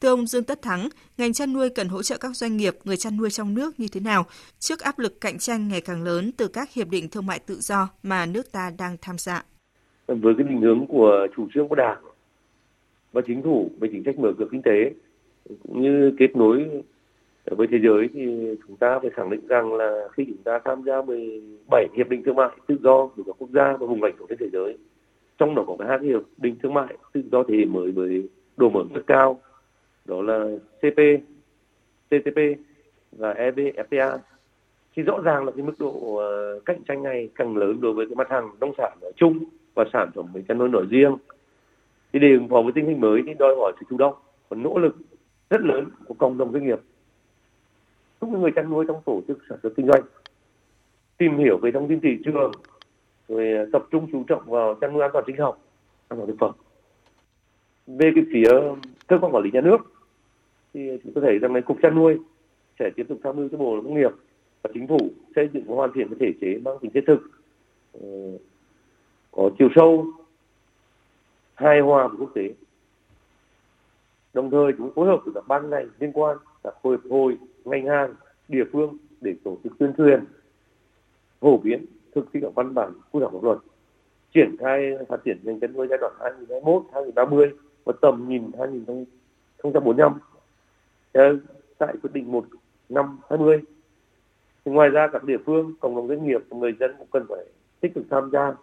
Thưa 0.01 0.09
ông 0.09 0.27
Dương 0.27 0.43
Tất 0.43 0.61
Thắng, 0.61 0.89
ngành 1.17 1.33
chăn 1.33 1.53
nuôi 1.53 1.69
cần 1.69 1.87
hỗ 1.87 2.03
trợ 2.03 2.17
các 2.17 2.35
doanh 2.35 2.57
nghiệp, 2.57 2.75
người 2.83 2.97
chăn 2.97 3.17
nuôi 3.17 3.29
trong 3.29 3.53
nước 3.53 3.79
như 3.79 3.87
thế 3.91 3.99
nào 3.99 4.25
trước 4.59 4.79
áp 4.79 4.99
lực 4.99 5.21
cạnh 5.21 5.37
tranh 5.37 5.67
ngày 5.67 5.81
càng 5.81 6.03
lớn 6.03 6.31
từ 6.37 6.47
các 6.47 6.73
hiệp 6.73 6.89
định 6.89 7.09
thương 7.09 7.25
mại 7.25 7.39
tự 7.39 7.55
do 7.59 7.89
mà 8.03 8.25
nước 8.25 8.51
ta 8.51 8.71
đang 8.77 8.97
tham 9.01 9.17
gia? 9.17 9.43
Với 10.07 10.33
cái 10.37 10.47
định 10.49 10.61
hướng 10.61 10.85
của 10.87 11.27
chủ 11.35 11.47
trương 11.53 11.67
của 11.67 11.75
Đảng 11.75 11.97
và 13.11 13.21
chính 13.27 13.43
phủ 13.43 13.71
về 13.79 13.89
chính 13.91 14.03
sách 14.05 14.19
mở 14.19 14.33
cửa 14.37 14.47
kinh 14.51 14.61
tế 14.61 14.93
cũng 15.63 15.81
như 15.81 16.11
kết 16.19 16.35
nối 16.35 16.83
với 17.55 17.67
thế 17.71 17.77
giới 17.83 18.09
thì 18.13 18.55
chúng 18.67 18.75
ta 18.75 18.99
phải 18.99 19.09
khẳng 19.09 19.29
định 19.29 19.47
rằng 19.47 19.73
là 19.73 20.07
khi 20.13 20.25
chúng 20.25 20.43
ta 20.43 20.59
tham 20.65 20.83
gia 20.85 21.01
17 21.01 21.87
hiệp 21.97 22.09
định 22.09 22.23
thương 22.23 22.35
mại 22.35 22.49
tự 22.67 22.77
do 22.83 23.07
của 23.07 23.23
các 23.23 23.35
quốc 23.39 23.49
gia 23.53 23.71
và 23.71 23.87
vùng 23.87 24.03
lãnh 24.03 24.13
thổ 24.19 24.25
trên 24.29 24.37
thế 24.37 24.49
giới 24.53 24.77
trong 25.37 25.55
đó 25.55 25.63
có 25.67 25.85
hai 25.87 25.99
hiệp 26.01 26.21
định 26.37 26.55
thương 26.63 26.73
mại 26.73 26.97
tự 27.13 27.21
do 27.31 27.43
thế 27.47 27.57
hệ 27.57 27.65
mới 27.65 27.91
với 27.91 28.29
độ 28.57 28.69
mở 28.69 28.83
rất 28.93 29.01
cao 29.07 29.39
đó 30.05 30.21
là 30.21 30.45
CP, 30.79 30.99
TTP 32.09 32.39
và 33.11 33.33
EVFTA 33.33 34.17
thì 34.95 35.03
rõ 35.03 35.19
ràng 35.23 35.45
là 35.45 35.51
cái 35.51 35.65
mức 35.65 35.73
độ 35.79 36.15
ờ, 36.15 36.59
cạnh 36.65 36.83
tranh 36.87 37.03
này 37.03 37.29
càng 37.35 37.57
lớn 37.57 37.81
đối 37.81 37.93
với 37.93 38.05
cái 38.05 38.15
mặt 38.15 38.29
hàng 38.29 38.49
nông 38.59 38.73
sản 38.77 38.97
nói 39.01 39.11
chung 39.15 39.39
và 39.75 39.85
sản 39.93 40.09
phẩm 40.15 40.25
về 40.33 40.43
chăn 40.47 40.57
nuôi 40.57 40.69
nói 40.69 40.83
riêng. 40.89 41.17
Thì 42.13 42.19
để 42.19 42.27
ứng 42.31 42.47
phó 42.47 42.61
với 42.61 42.71
tình 42.75 42.85
hình 42.85 43.01
mới 43.01 43.21
thì 43.25 43.33
đòi 43.39 43.55
hỏi 43.55 43.73
sự 43.79 43.85
chủ 43.89 43.97
động 43.97 44.13
và 44.49 44.57
nỗ 44.57 44.77
lực 44.77 44.95
rất 45.49 45.61
lớn 45.61 45.85
của 46.07 46.13
cộng 46.13 46.37
đồng 46.37 46.51
doanh 46.51 46.65
nghiệp 46.65 46.79
giúp 48.21 48.29
người 48.29 48.51
chăn 48.55 48.69
nuôi 48.69 48.85
trong 48.87 49.01
tổ 49.05 49.21
chức 49.27 49.39
sản 49.49 49.57
xuất 49.63 49.73
kinh 49.77 49.87
doanh, 49.87 50.01
tìm 51.17 51.37
hiểu 51.37 51.57
về 51.57 51.71
thông 51.71 51.87
tin 51.87 51.99
thị 51.99 52.17
trường, 52.25 52.51
rồi 53.27 53.51
ờ, 53.51 53.69
tập 53.73 53.85
trung 53.91 54.07
chú 54.11 54.23
trọng 54.27 54.49
vào 54.49 54.75
chăn 54.81 54.93
nuôi 54.93 55.01
an 55.01 55.11
toàn 55.13 55.23
sinh 55.27 55.37
học, 55.37 55.59
an 56.07 56.19
toàn 56.19 56.27
thực 56.27 56.37
phẩm. 56.39 56.51
Về 57.87 58.11
cái 58.15 58.23
phía 58.33 58.49
ờ, 58.49 58.75
cơ 59.07 59.17
quan 59.21 59.35
quản 59.35 59.43
lý 59.43 59.51
nhà 59.51 59.61
nước 59.61 59.77
thì 60.73 60.89
chúng 61.03 61.13
tôi 61.13 61.23
thấy 61.23 61.39
rằng 61.39 61.55
là 61.55 61.61
cục 61.61 61.77
chăn 61.81 61.95
nuôi 61.95 62.17
sẽ 62.79 62.89
tiếp 62.95 63.05
tục 63.09 63.19
tham 63.23 63.35
mưu 63.35 63.49
cho 63.49 63.57
bộ 63.57 63.75
nông 63.75 63.93
nghiệp 63.93 64.11
và 64.61 64.69
chính 64.73 64.87
phủ 64.87 64.97
xây 65.35 65.49
dựng 65.53 65.63
và 65.67 65.75
hoàn 65.75 65.91
thiện 65.95 66.07
cái 66.09 66.17
thể 66.19 66.33
chế 66.41 66.59
mang 66.65 66.77
tính 66.81 66.91
thiết 66.91 67.03
thực 67.07 67.21
ờ, 67.93 68.07
có 69.31 69.49
chiều 69.59 69.69
sâu, 69.75 70.05
hài 71.55 71.79
hòa 71.79 72.07
với 72.07 72.17
quốc 72.19 72.31
tế 72.35 72.53
đồng 74.33 74.51
thời 74.51 74.71
chúng 74.77 74.91
phối 74.95 75.07
hợp 75.07 75.19
với 75.25 75.33
các 75.33 75.47
ban 75.47 75.69
ngành 75.69 75.89
liên 75.99 76.11
quan 76.13 76.37
các 76.67 76.75
hội 76.83 76.97
hội 77.09 77.37
ngành 77.65 77.85
hàng 77.85 78.13
địa 78.47 78.63
phương 78.71 78.97
để 79.21 79.35
tổ 79.43 79.57
chức 79.63 79.73
tuyên 79.79 79.93
truyền, 79.97 80.23
phổ 81.39 81.57
biến 81.57 81.85
thực 82.15 82.25
thi 82.33 82.39
các 82.43 82.55
văn 82.55 82.73
bản 82.73 82.93
quy 83.11 83.19
định 83.19 83.29
pháp 83.33 83.43
luật, 83.43 83.57
triển 84.33 84.55
khai 84.59 84.91
phát 85.09 85.23
triển 85.25 85.37
ngành 85.43 85.59
chăn 85.59 85.73
nuôi 85.73 85.87
giai 85.89 85.97
đoạn 86.01 86.13
2021 86.19 86.83
2030 86.93 87.49
và 87.85 87.93
tầm 88.01 88.25
nhìn 88.29 88.51
2045 88.57 90.13
tại 91.77 91.93
quyết 92.01 92.13
định 92.13 92.31
1 92.31 92.45
năm 92.89 93.19
20 93.29 93.61
thì 94.65 94.71
ngoài 94.71 94.89
ra 94.89 95.07
các 95.13 95.23
địa 95.23 95.37
phương, 95.45 95.73
cộng 95.79 95.95
đồng 95.95 96.07
doanh 96.07 96.27
nghiệp 96.27 96.41
và 96.49 96.57
người 96.57 96.73
dân 96.79 96.91
cũng 96.97 97.07
cần 97.11 97.25
phải 97.29 97.45
tích 97.79 97.93
cực 97.95 98.03
tham 98.09 98.29
gia 98.33 98.55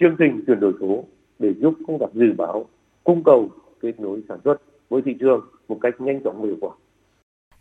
chương 0.00 0.16
trình 0.18 0.44
chuyển 0.46 0.60
đổi 0.60 0.72
số 0.80 1.04
để 1.38 1.54
giúp 1.54 1.74
công 1.86 1.98
tác 1.98 2.14
dự 2.14 2.32
báo, 2.38 2.66
cung 3.04 3.22
cầu 3.24 3.48
kết 3.80 4.00
nối 4.00 4.22
sản 4.28 4.38
xuất 4.44 4.56
với 4.88 5.02
thị 5.02 5.16
trường 5.20 5.46
một 5.68 5.78
cách 5.80 6.00
nhanh 6.00 6.22
chóng 6.24 6.42
và 6.42 6.46
hiệu 6.46 6.56
quả. 6.60 6.70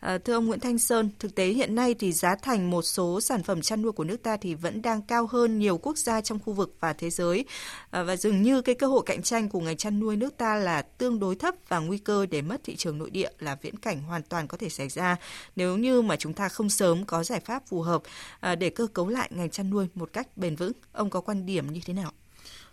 À, 0.08 0.18
thưa 0.18 0.34
ông 0.34 0.46
Nguyễn 0.46 0.60
Thanh 0.60 0.80
Sơn, 0.80 1.10
thực 1.20 1.36
tế 1.36 1.46
hiện 1.46 1.76
nay 1.76 1.96
thì 2.00 2.12
giá 2.12 2.36
thành 2.36 2.70
một 2.70 2.82
số 2.82 3.22
sản 3.22 3.44
phẩm 3.44 3.62
chăn 3.62 3.82
nuôi 3.82 3.92
của 3.92 4.04
nước 4.04 4.24
ta 4.24 4.38
thì 4.38 4.54
vẫn 4.54 4.82
đang 4.82 5.02
cao 5.02 5.28
hơn 5.28 5.60
nhiều 5.60 5.78
quốc 5.78 5.98
gia 5.98 6.22
trong 6.22 6.40
khu 6.40 6.54
vực 6.54 6.76
và 6.80 6.94
thế 6.94 7.10
giới 7.10 7.46
à, 7.92 8.04
và 8.04 8.16
dường 8.16 8.42
như 8.42 8.62
cái 8.62 8.76
cơ 8.76 8.88
hội 8.88 9.04
cạnh 9.06 9.22
tranh 9.22 9.50
của 9.50 9.60
ngành 9.60 9.78
chăn 9.78 10.00
nuôi 10.00 10.16
nước 10.16 10.38
ta 10.38 10.56
là 10.56 10.82
tương 10.82 11.20
đối 11.20 11.36
thấp 11.36 11.56
và 11.68 11.80
nguy 11.80 11.98
cơ 11.98 12.26
để 12.26 12.42
mất 12.42 12.62
thị 12.64 12.76
trường 12.76 12.98
nội 12.98 13.10
địa 13.10 13.30
là 13.40 13.56
viễn 13.62 13.78
cảnh 13.78 14.02
hoàn 14.02 14.22
toàn 14.24 14.48
có 14.48 14.58
thể 14.58 14.70
xảy 14.70 14.90
ra 14.90 15.16
nếu 15.56 15.78
như 15.78 16.02
mà 16.02 16.16
chúng 16.16 16.34
ta 16.34 16.50
không 16.50 16.70
sớm 16.70 17.06
có 17.06 17.24
giải 17.24 17.40
pháp 17.40 17.68
phù 17.68 17.82
hợp 17.82 18.02
à, 18.40 18.56
để 18.56 18.70
cơ 18.70 18.88
cấu 18.88 19.08
lại 19.08 19.30
ngành 19.34 19.50
chăn 19.50 19.70
nuôi 19.70 19.88
một 19.96 20.10
cách 20.14 20.38
bền 20.38 20.56
vững. 20.56 20.74
Ông 20.92 21.10
có 21.10 21.22
quan 21.22 21.46
điểm 21.46 21.74
như 21.74 21.80
thế 21.86 21.94
nào? 21.94 22.12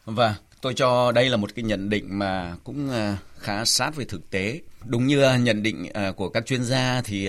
Vâng, 0.04 0.34
tôi 0.60 0.74
cho 0.74 1.12
đây 1.12 1.30
là 1.30 1.36
một 1.36 1.54
cái 1.54 1.62
nhận 1.62 1.90
định 1.90 2.18
mà 2.18 2.56
cũng 2.64 2.90
à, 2.90 3.18
khá 3.38 3.64
sát 3.64 3.96
với 3.96 4.04
thực 4.04 4.30
tế. 4.30 4.60
Đúng 4.84 5.06
như 5.06 5.22
à, 5.22 5.36
nhận 5.36 5.62
định 5.62 5.88
à, 5.94 6.12
của 6.12 6.28
các 6.28 6.46
chuyên 6.46 6.64
gia 6.64 7.02
thì 7.04 7.28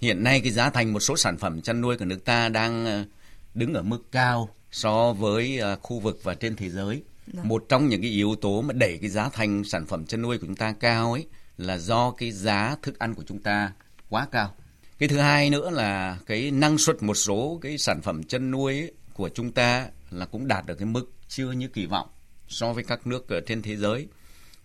hiện 0.00 0.24
nay 0.24 0.40
cái 0.40 0.52
giá 0.52 0.70
thành 0.70 0.92
một 0.92 1.00
số 1.00 1.16
sản 1.16 1.36
phẩm 1.36 1.60
chăn 1.60 1.80
nuôi 1.80 1.96
của 1.98 2.04
nước 2.04 2.24
ta 2.24 2.48
đang 2.48 3.04
đứng 3.54 3.74
ở 3.74 3.82
mức 3.82 4.12
cao 4.12 4.48
so 4.70 5.12
với 5.12 5.60
khu 5.82 5.98
vực 5.98 6.20
và 6.22 6.34
trên 6.34 6.56
thế 6.56 6.70
giới. 6.70 7.02
Được. 7.26 7.32
Vâng. 7.36 7.48
Một 7.48 7.64
trong 7.68 7.88
những 7.88 8.02
cái 8.02 8.10
yếu 8.10 8.34
tố 8.34 8.62
mà 8.62 8.72
đẩy 8.72 8.98
cái 9.00 9.10
giá 9.10 9.28
thành 9.28 9.64
sản 9.64 9.86
phẩm 9.86 10.06
chăn 10.06 10.22
nuôi 10.22 10.38
của 10.38 10.46
chúng 10.46 10.56
ta 10.56 10.74
cao 10.80 11.12
ấy 11.12 11.26
là 11.56 11.78
do 11.78 12.10
cái 12.10 12.32
giá 12.32 12.76
thức 12.82 12.98
ăn 12.98 13.14
của 13.14 13.22
chúng 13.26 13.38
ta 13.38 13.72
quá 14.08 14.26
cao. 14.32 14.54
Cái 14.98 15.08
thứ 15.08 15.18
hai 15.18 15.50
nữa 15.50 15.70
là 15.70 16.18
cái 16.26 16.50
năng 16.50 16.78
suất 16.78 17.02
một 17.02 17.14
số 17.14 17.58
cái 17.62 17.78
sản 17.78 18.02
phẩm 18.02 18.22
chăn 18.22 18.50
nuôi 18.50 18.80
ấy, 18.80 18.92
của 19.14 19.28
chúng 19.34 19.52
ta 19.52 19.86
là 20.10 20.26
cũng 20.26 20.48
đạt 20.48 20.66
được 20.66 20.74
cái 20.74 20.86
mức 20.86 21.12
chưa 21.28 21.52
như 21.52 21.68
kỳ 21.68 21.86
vọng 21.86 22.08
so 22.48 22.72
với 22.72 22.84
các 22.84 23.06
nước 23.06 23.28
ở 23.28 23.40
trên 23.46 23.62
thế 23.62 23.76
giới. 23.76 24.08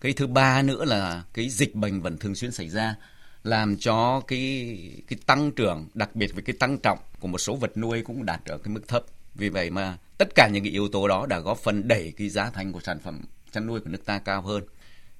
Cái 0.00 0.12
thứ 0.12 0.26
ba 0.26 0.62
nữa 0.62 0.84
là 0.84 1.22
cái 1.34 1.48
dịch 1.48 1.74
bệnh 1.74 2.00
vẫn 2.00 2.18
thường 2.18 2.34
xuyên 2.34 2.52
xảy 2.52 2.68
ra 2.68 2.96
làm 3.44 3.76
cho 3.76 4.20
cái 4.20 4.76
cái 5.08 5.18
tăng 5.26 5.52
trưởng 5.52 5.88
đặc 5.94 6.16
biệt 6.16 6.34
với 6.34 6.42
cái 6.42 6.56
tăng 6.58 6.78
trọng 6.78 6.98
của 7.20 7.28
một 7.28 7.38
số 7.38 7.56
vật 7.56 7.76
nuôi 7.76 8.02
cũng 8.02 8.26
đạt 8.26 8.40
ở 8.44 8.58
cái 8.58 8.74
mức 8.74 8.88
thấp. 8.88 9.02
Vì 9.34 9.48
vậy 9.48 9.70
mà 9.70 9.98
tất 10.18 10.28
cả 10.34 10.48
những 10.52 10.64
cái 10.64 10.72
yếu 10.72 10.88
tố 10.88 11.08
đó 11.08 11.26
đã 11.26 11.38
góp 11.38 11.58
phần 11.58 11.88
đẩy 11.88 12.12
cái 12.16 12.28
giá 12.28 12.50
thành 12.50 12.72
của 12.72 12.80
sản 12.80 12.98
phẩm 12.98 13.24
chăn 13.52 13.66
nuôi 13.66 13.80
của 13.80 13.90
nước 13.90 14.04
ta 14.06 14.18
cao 14.18 14.42
hơn. 14.42 14.64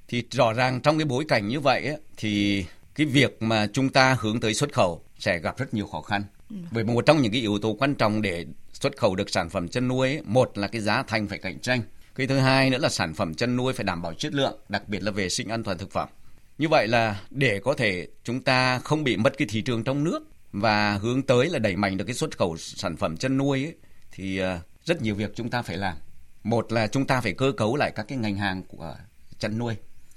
Thì 0.09 0.25
rõ 0.31 0.53
ràng 0.53 0.81
trong 0.81 0.99
cái 0.99 1.05
bối 1.05 1.25
cảnh 1.29 1.49
như 1.49 1.61
vậy 1.61 1.87
ấy, 1.87 1.97
thì 2.17 2.65
cái 2.95 3.07
việc 3.07 3.43
mà 3.43 3.67
chúng 3.73 3.89
ta 3.89 4.17
hướng 4.21 4.41
tới 4.41 4.55
xuất 4.55 4.73
khẩu 4.73 5.05
sẽ 5.19 5.39
gặp 5.39 5.59
rất 5.59 5.75
nhiều 5.75 5.87
khó 5.87 6.01
khăn. 6.01 6.25
Ừ. 6.51 6.57
Bởi 6.71 6.85
một 6.85 7.07
trong 7.07 7.23
những 7.23 7.33
cái 7.33 7.41
yếu 7.41 7.59
tố 7.59 7.77
quan 7.79 7.95
trọng 7.95 8.23
để 8.23 8.47
xuất 8.83 8.97
khẩu 8.97 9.15
được 9.17 9.31
sản 9.31 9.49
phẩm 9.51 9.69
chăn 9.69 9.89
nuôi 9.89 10.09
ấy, 10.09 10.23
một 10.25 10.59
là 10.59 10.67
cái 10.67 10.81
giá 10.81 11.03
thành 11.03 11.29
phải 11.29 11.39
cạnh 11.39 11.59
tranh. 11.59 11.83
Cái 12.15 12.27
thứ 12.27 12.39
hai 12.39 12.71
nữa 12.71 12.79
là 12.79 12.89
sản 12.89 13.15
phẩm 13.15 13.35
chăn 13.35 13.57
nuôi 13.57 13.73
phải 13.73 13.85
đảm 13.85 14.03
bảo 14.03 14.15
chất 14.15 14.35
lượng 14.35 14.59
đặc 14.69 14.89
biệt 14.89 15.03
là 15.03 15.11
vệ 15.11 15.29
sinh 15.29 15.49
an 15.49 15.63
toàn 15.63 15.79
thực 15.79 15.91
phẩm. 15.91 16.09
Như 16.59 16.69
vậy 16.69 16.89
là 16.89 17.21
để 17.31 17.61
có 17.65 17.75
thể 17.75 18.09
chúng 18.25 18.41
ta 18.41 18.79
không 18.79 19.05
bị 19.05 19.17
mất 19.17 19.39
cái 19.39 19.49
thị 19.51 19.63
trường 19.63 19.85
trong 19.85 20.05
nước 20.05 20.23
và 20.53 20.95
hướng 20.95 21.23
tới 21.23 21.51
là 21.51 21.59
đẩy 21.59 21.77
mạnh 21.77 21.97
được 21.97 22.05
cái 22.05 22.15
xuất 22.15 22.39
khẩu 22.39 22.57
sản 22.57 22.97
phẩm 22.97 23.17
chăn 23.17 23.37
nuôi 23.37 23.65
ấy, 23.65 23.75
thì 24.13 24.39
ờ, 24.39 24.59
rất 24.85 25.03
nhiều 25.03 25.15
việc 25.15 25.33
chúng 25.35 25.51
ta 25.51 25.63
phải 25.63 25.77
làm. 25.77 25.97
Một 26.45 26.73
là 26.73 26.87
chúng 26.87 27.07
ta 27.07 27.21
phải 27.21 27.33
cơ 27.33 27.53
cấu 27.57 27.77
lại 27.77 27.93
các 27.95 28.09
cái 28.09 28.19
ngành 28.19 28.37
hàng 28.37 28.63
của 28.69 28.97
chăn 29.39 29.59
nuôi 29.59 29.75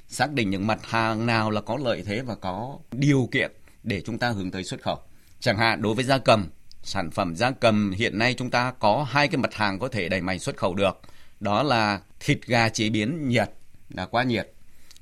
xác 0.08 0.32
định 0.32 0.50
những 0.50 0.68
mặt 0.68 0.80
hàng 0.84 1.26
nào 1.26 1.52
là 1.52 1.62
có 1.62 1.78
lợi 1.78 2.04
thế 2.06 2.22
và 2.22 2.36
có 2.36 2.80
điều 2.92 3.30
kiện 3.32 3.52
để 3.84 4.02
chúng 4.02 4.18
ta 4.18 4.30
hướng 4.30 4.52
tới 4.52 4.64
xuất 4.64 4.82
khẩu. 4.82 4.98
Chẳng 5.40 5.58
hạn 5.58 5.82
đối 5.82 5.96
với 5.96 6.04
gia 6.04 6.18
cầm 6.18 6.50
sản 6.86 7.12
phẩm 7.12 7.36
gia 7.36 7.52
cầm 7.52 7.92
hiện 7.92 8.18
nay 8.18 8.34
chúng 8.38 8.50
ta 8.50 8.72
có 8.72 9.08
hai 9.10 9.28
cái 9.28 9.38
mặt 9.38 9.54
hàng 9.54 9.80
có 9.80 9.88
thể 9.88 10.10
đẩy 10.10 10.22
mạnh 10.22 10.40
xuất 10.40 10.58
khẩu 10.58 10.76
được. 10.76 11.02
Đó 11.40 11.64
là 11.64 12.02
thịt 12.20 12.40
gà 12.46 12.70
chế 12.70 12.90
biến 12.90 13.30
nhiệt 13.30 13.50
là 13.90 14.06
quá 14.06 14.24
nhiệt. 14.24 14.52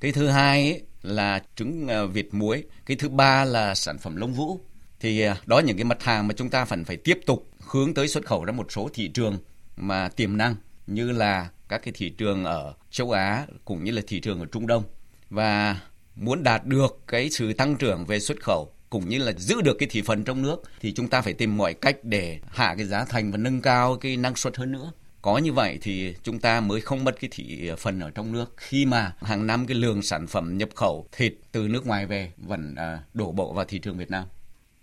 Cái 0.00 0.12
thứ 0.12 0.28
hai 0.28 0.70
ấy 0.70 0.82
là 1.02 1.42
trứng 1.56 1.88
ờ, 1.88 2.06
vịt 2.06 2.26
muối. 2.32 2.64
Cái 2.86 2.96
thứ 2.96 3.08
ba 3.08 3.44
là 3.44 3.74
sản 3.74 3.98
phẩm 3.98 4.16
lông 4.16 4.34
vũ. 4.34 4.60
Thì 5.00 5.20
ờ, 5.20 5.36
đó 5.46 5.58
những 5.58 5.76
cái 5.76 5.84
mặt 5.84 6.02
hàng 6.02 6.28
mà 6.28 6.34
chúng 6.36 6.50
ta 6.50 6.64
phải 6.64 6.78
phải 6.84 6.96
tiếp 6.96 7.20
tục 7.26 7.50
hướng 7.60 7.94
tới 7.94 8.08
xuất 8.08 8.26
khẩu 8.26 8.44
ra 8.44 8.52
một 8.52 8.72
số 8.72 8.88
thị 8.94 9.08
trường 9.08 9.38
mà 9.76 10.08
tiềm 10.08 10.36
năng 10.36 10.54
như 10.86 11.12
là 11.12 11.48
các 11.68 11.82
cái 11.84 11.92
thị 11.96 12.10
trường 12.10 12.44
ở 12.44 12.74
châu 12.90 13.10
Á 13.10 13.46
cũng 13.64 13.84
như 13.84 13.90
là 13.92 14.02
thị 14.06 14.20
trường 14.20 14.40
ở 14.40 14.46
Trung 14.46 14.66
Đông. 14.66 14.82
Và 15.30 15.80
muốn 16.16 16.42
đạt 16.42 16.66
được 16.66 17.00
cái 17.06 17.30
sự 17.30 17.52
tăng 17.52 17.76
trưởng 17.76 18.06
về 18.06 18.20
xuất 18.20 18.40
khẩu 18.40 18.73
cũng 18.94 19.08
như 19.08 19.18
là 19.18 19.32
giữ 19.32 19.62
được 19.62 19.76
cái 19.78 19.88
thị 19.92 20.02
phần 20.06 20.24
trong 20.24 20.42
nước 20.42 20.56
thì 20.80 20.92
chúng 20.92 21.08
ta 21.08 21.22
phải 21.22 21.32
tìm 21.32 21.56
mọi 21.56 21.74
cách 21.74 21.96
để 22.02 22.38
hạ 22.48 22.74
cái 22.76 22.86
giá 22.86 23.04
thành 23.08 23.30
và 23.32 23.38
nâng 23.38 23.60
cao 23.60 23.96
cái 24.00 24.16
năng 24.16 24.34
suất 24.34 24.56
hơn 24.56 24.72
nữa 24.72 24.92
có 25.22 25.38
như 25.38 25.52
vậy 25.52 25.78
thì 25.82 26.14
chúng 26.22 26.38
ta 26.38 26.60
mới 26.60 26.80
không 26.80 27.04
mất 27.04 27.14
cái 27.20 27.30
thị 27.32 27.70
phần 27.78 28.00
ở 28.00 28.10
trong 28.14 28.32
nước 28.32 28.44
khi 28.56 28.86
mà 28.86 29.12
hàng 29.22 29.46
năm 29.46 29.64
cái 29.68 29.76
lượng 29.76 30.02
sản 30.02 30.26
phẩm 30.26 30.58
nhập 30.58 30.68
khẩu 30.74 31.06
thịt 31.12 31.32
từ 31.52 31.68
nước 31.68 31.86
ngoài 31.86 32.06
về 32.06 32.32
vẫn 32.36 32.74
à, 32.76 32.98
đổ 33.14 33.32
bộ 33.32 33.52
vào 33.52 33.64
thị 33.64 33.78
trường 33.78 33.98
Việt 33.98 34.10
Nam. 34.10 34.24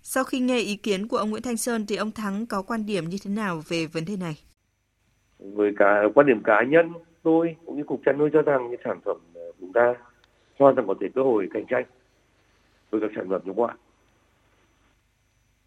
Sau 0.01 0.23
khi 0.23 0.39
nghe 0.39 0.59
ý 0.59 0.75
kiến 0.75 1.07
của 1.07 1.17
ông 1.17 1.29
Nguyễn 1.29 1.43
Thanh 1.43 1.57
Sơn 1.57 1.85
thì 1.87 1.95
ông 1.95 2.11
Thắng 2.11 2.45
có 2.45 2.61
quan 2.61 2.85
điểm 2.85 3.09
như 3.09 3.17
thế 3.23 3.31
nào 3.31 3.61
về 3.69 3.85
vấn 3.85 4.05
đề 4.05 4.15
này? 4.17 4.35
Với 5.39 5.71
cả 5.79 5.85
quan 6.15 6.27
điểm 6.27 6.41
cá 6.43 6.63
nhân 6.69 6.93
tôi 7.23 7.55
cũng 7.65 7.77
như 7.77 7.83
cục 7.83 8.01
chăn 8.05 8.17
nuôi 8.17 8.29
cho 8.33 8.41
rằng 8.41 8.71
những 8.71 8.81
sản 8.83 8.99
phẩm 9.05 9.17
chúng 9.59 9.73
ta 9.73 9.93
hoàn 10.59 10.75
toàn 10.75 10.87
có 10.87 10.95
thể 11.01 11.07
cơ 11.15 11.21
hội 11.21 11.47
cạnh 11.53 11.65
tranh 11.69 11.83
với 12.89 13.01
các 13.01 13.11
sản 13.15 13.29
phẩm 13.29 13.41
nước 13.45 13.53
ngoài. 13.55 13.75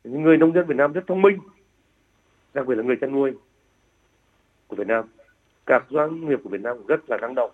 Những 0.04 0.22
người 0.22 0.36
nông 0.36 0.52
dân 0.52 0.66
Việt 0.66 0.76
Nam 0.76 0.92
rất 0.92 1.04
thông 1.06 1.22
minh, 1.22 1.38
đặc 2.54 2.66
biệt 2.66 2.74
là 2.74 2.82
người 2.82 2.96
chăn 3.00 3.12
nuôi 3.12 3.32
của 4.66 4.76
Việt 4.76 4.86
Nam. 4.86 5.04
Các 5.66 5.84
doanh 5.90 6.28
nghiệp 6.28 6.40
của 6.44 6.50
Việt 6.50 6.60
Nam 6.60 6.86
rất 6.86 7.10
là 7.10 7.16
năng 7.16 7.34
động. 7.34 7.50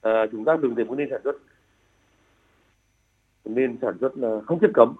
À, 0.00 0.26
chúng 0.32 0.44
ta 0.44 0.56
đừng 0.56 0.74
để 0.74 0.84
muốn 0.84 0.98
nên 0.98 1.08
sản 1.10 1.20
xuất 1.24 1.36
nên 3.44 3.78
sản 3.82 3.96
xuất 4.00 4.18
là 4.18 4.40
không 4.46 4.58
chất 4.60 4.70
cấm 4.74 4.94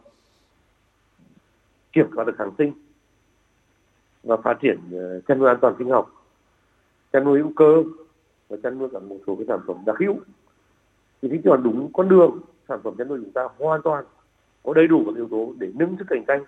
kiểm 1.92 2.06
soát 2.14 2.24
được 2.24 2.34
kháng 2.38 2.50
sinh 2.58 2.72
và 4.22 4.36
phát 4.36 4.58
triển 4.60 4.78
à, 4.92 5.04
chăn 5.28 5.38
nuôi 5.38 5.48
an 5.48 5.58
toàn 5.60 5.74
sinh 5.78 5.90
học 5.90 6.10
chăn 7.12 7.24
nuôi 7.24 7.38
hữu 7.38 7.52
cơ 7.56 7.82
và 8.48 8.56
chăn 8.62 8.78
nuôi 8.78 8.88
cả 8.92 8.98
một 8.98 9.18
số 9.26 9.36
cái 9.36 9.44
sản 9.48 9.60
phẩm 9.66 9.76
đặc 9.86 9.96
hữu. 9.98 10.16
Thì 11.22 11.28
khi 11.32 11.40
chọn 11.44 11.62
đúng 11.62 11.92
con 11.92 12.08
đường 12.08 12.40
sản 12.68 12.80
phẩm 12.82 12.94
chăn 12.98 13.08
nuôi 13.08 13.20
chúng 13.24 13.32
ta 13.32 13.48
hoàn 13.58 13.82
toàn 13.82 14.04
có 14.64 14.72
đầy 14.74 14.86
đủ 14.86 15.02
các 15.06 15.14
yếu 15.14 15.28
tố 15.28 15.52
để 15.58 15.72
nâng 15.74 15.96
sức 15.98 16.04
cạnh 16.08 16.24
tranh, 16.26 16.44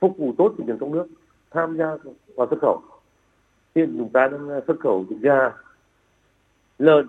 phục 0.00 0.18
vụ 0.18 0.34
tốt 0.38 0.54
thị 0.58 0.64
trường 0.66 0.78
trong 0.78 0.92
nước, 0.92 1.06
tham 1.50 1.76
gia 1.76 1.96
vào 2.34 2.46
xuất 2.50 2.58
khẩu. 2.60 2.82
Hiện 3.74 3.94
chúng 3.98 4.08
ta 4.08 4.28
đang 4.28 4.48
à, 4.48 4.60
xuất 4.66 4.80
khẩu 4.80 5.04
thịt 5.10 5.18
gà, 5.20 5.52
lợn, 6.78 7.06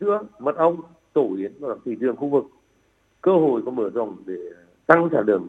sữa, 0.00 0.22
mật 0.38 0.56
ong 0.56 0.76
tổ 1.12 1.34
yến 1.36 1.52
vào 1.60 1.78
thị 1.84 1.96
trường 2.00 2.16
khu 2.16 2.28
vực. 2.28 2.44
Cơ 3.20 3.32
hội 3.32 3.62
có 3.64 3.70
mở 3.70 3.90
rộng 3.94 4.16
để 4.26 4.34
tăng 4.86 5.08
sản 5.12 5.24
lượng 5.26 5.48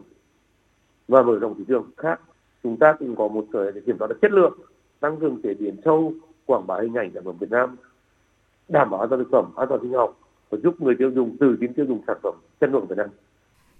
và 1.07 1.21
mở 1.21 1.39
rộng 1.39 1.55
thị 1.57 1.63
trường 1.67 1.89
khác. 1.97 2.21
Chúng 2.63 2.77
ta 2.77 2.93
cũng 2.99 3.15
có 3.15 3.27
một 3.27 3.45
thời 3.53 3.71
để 3.71 3.81
kiểm 3.85 3.95
soát 3.99 4.07
được 4.07 4.17
chất 4.21 4.31
lượng, 4.31 4.57
tăng 4.99 5.19
cường 5.19 5.41
chế 5.43 5.53
biến 5.53 5.75
sâu, 5.85 6.13
quảng 6.45 6.67
bá 6.67 6.79
hình 6.81 6.93
ảnh 6.93 7.11
sản 7.13 7.23
phẩm 7.23 7.35
Việt 7.39 7.51
Nam, 7.51 7.75
đảm 8.69 8.89
bảo 8.89 8.99
an 8.99 9.09
toàn 9.09 9.23
thực 9.23 9.31
phẩm, 9.31 9.51
an 9.55 9.67
toàn 9.69 9.81
sinh 9.81 9.93
học 9.93 10.19
và 10.49 10.57
giúp 10.63 10.81
người 10.81 10.95
tiêu 10.99 11.11
dùng 11.11 11.37
từ 11.39 11.57
tin 11.61 11.73
tiêu 11.73 11.85
dùng 11.85 12.01
sản 12.07 12.17
phẩm 12.23 12.33
chất 12.59 12.69
lượng 12.69 12.87
Việt 12.87 12.97
Nam. 12.97 13.09